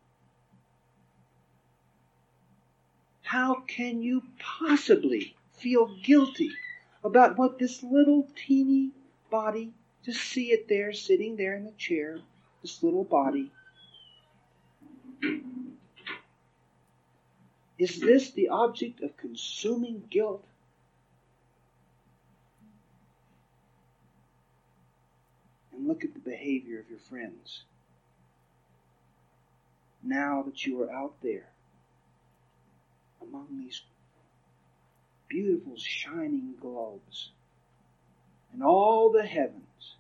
How 3.22 3.62
can 3.68 4.02
you 4.02 4.24
possibly 4.40 5.36
feel 5.52 5.96
guilty 6.02 6.50
about 7.04 7.38
what 7.38 7.60
this 7.60 7.84
little 7.84 8.28
teeny 8.36 8.94
body, 9.30 9.74
just 10.04 10.22
see 10.22 10.52
it 10.52 10.68
there, 10.68 10.92
sitting 10.92 11.36
there 11.36 11.56
in 11.56 11.66
the 11.66 11.72
chair, 11.74 12.20
this 12.64 12.82
little 12.82 13.04
body. 13.04 13.52
Is 17.78 18.00
this 18.00 18.32
the 18.32 18.50
object 18.50 19.02
of 19.02 19.16
consuming 19.18 20.08
guilt? 20.10 20.44
Look 25.88 26.04
at 26.04 26.14
the 26.14 26.20
behavior 26.20 26.82
of 26.82 26.90
your 26.90 27.00
friends. 27.00 27.64
Now 30.04 30.44
that 30.44 30.66
you 30.66 30.84
are 30.84 30.92
out 30.92 31.14
there 31.24 31.48
among 33.22 33.58
these 33.58 33.82
beautiful 35.30 35.78
shining 35.78 36.56
globes, 36.60 37.30
and 38.52 38.62
all 38.62 39.10
the 39.14 39.26
heavens. 39.26 39.96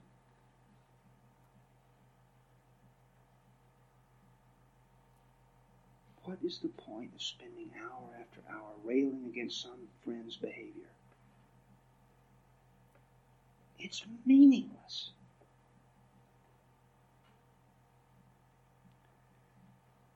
What 6.25 6.39
is 6.43 6.59
the 6.59 6.67
point 6.67 7.11
of 7.15 7.21
spending 7.21 7.71
hour 7.81 8.09
after 8.19 8.41
hour 8.51 8.73
railing 8.83 9.27
against 9.31 9.61
some 9.61 9.87
friend's 10.03 10.35
behavior? 10.35 10.91
It's 13.79 14.05
meaningless. 14.25 15.11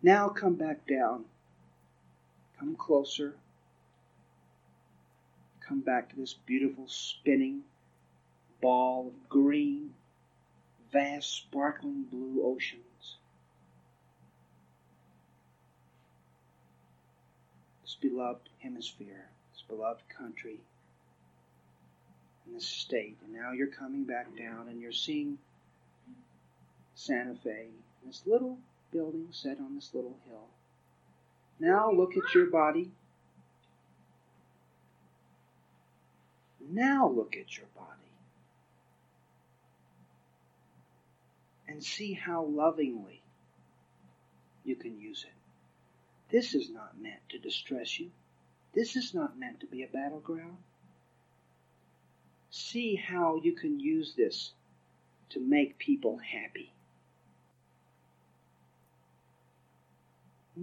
Now 0.03 0.29
come 0.29 0.55
back 0.55 0.87
down. 0.87 1.25
Come 2.59 2.75
closer. 2.75 3.35
Come 5.59 5.81
back 5.81 6.09
to 6.09 6.15
this 6.15 6.33
beautiful 6.33 6.87
spinning 6.87 7.61
ball 8.61 9.07
of 9.07 9.29
green, 9.29 9.93
vast, 10.91 11.31
sparkling 11.33 12.03
blue 12.03 12.43
oceans. 12.43 13.17
This 17.83 17.95
beloved 18.01 18.49
hemisphere, 18.59 19.29
this 19.53 19.63
beloved 19.67 20.03
country, 20.09 20.59
and 22.45 22.55
this 22.55 22.65
state. 22.65 23.17
And 23.23 23.33
now 23.33 23.51
you're 23.51 23.67
coming 23.67 24.03
back 24.03 24.35
down 24.37 24.67
and 24.67 24.81
you're 24.81 24.91
seeing 24.91 25.37
Santa 26.95 27.35
Fe, 27.35 27.67
this 28.05 28.23
little 28.25 28.57
building 28.91 29.27
set 29.31 29.59
on 29.59 29.75
this 29.75 29.91
little 29.93 30.17
hill. 30.27 30.47
Now 31.59 31.91
look 31.91 32.17
at 32.17 32.33
your 32.33 32.47
body. 32.47 32.91
Now 36.69 37.09
look 37.09 37.35
at 37.35 37.57
your 37.57 37.67
body. 37.75 38.01
and 41.71 41.83
see 41.83 42.13
how 42.13 42.43
lovingly 42.43 43.21
you 44.65 44.75
can 44.75 44.99
use 44.99 45.25
it. 45.25 45.33
This 46.29 46.53
is 46.53 46.69
not 46.69 46.99
meant 47.01 47.21
to 47.29 47.39
distress 47.39 47.99
you. 47.99 48.11
This 48.73 48.95
is 48.95 49.13
not 49.13 49.39
meant 49.39 49.61
to 49.61 49.67
be 49.67 49.83
a 49.83 49.87
battleground. 49.87 50.57
See 52.49 52.95
how 52.95 53.39
you 53.41 53.53
can 53.53 53.79
use 53.79 54.13
this 54.15 54.51
to 55.29 55.39
make 55.39 55.77
people 55.77 56.17
happy. 56.17 56.73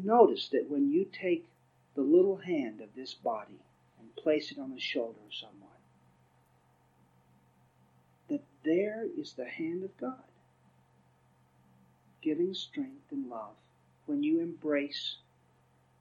Notice 0.04 0.48
that 0.50 0.70
when 0.70 0.90
you 0.90 1.04
take 1.04 1.46
the 1.94 2.02
little 2.02 2.36
hand 2.36 2.80
of 2.80 2.94
this 2.94 3.14
body 3.14 3.60
and 3.98 4.14
place 4.16 4.52
it 4.52 4.58
on 4.58 4.72
the 4.72 4.80
shoulder 4.80 5.18
of 5.26 5.34
someone, 5.34 5.68
that 8.28 8.42
there 8.64 9.06
is 9.16 9.32
the 9.32 9.48
hand 9.48 9.82
of 9.82 9.96
God 9.96 10.22
giving 12.22 12.54
strength 12.54 13.10
and 13.10 13.28
love, 13.30 13.54
when 14.06 14.22
you 14.22 14.40
embrace, 14.40 15.16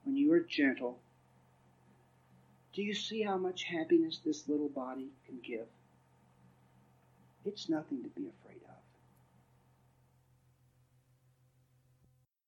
when 0.04 0.16
you 0.16 0.32
are 0.34 0.40
gentle, 0.40 1.00
do 2.74 2.82
you 2.82 2.94
see 2.94 3.22
how 3.22 3.38
much 3.38 3.64
happiness 3.64 4.20
this 4.24 4.48
little 4.48 4.70
body 4.70 5.08
can 5.26 5.40
give? 5.44 5.68
It's 7.46 7.70
nothing 7.70 8.04
to 8.04 8.10
be 8.10 8.28
afraid 8.28 8.62
of. 8.64 8.67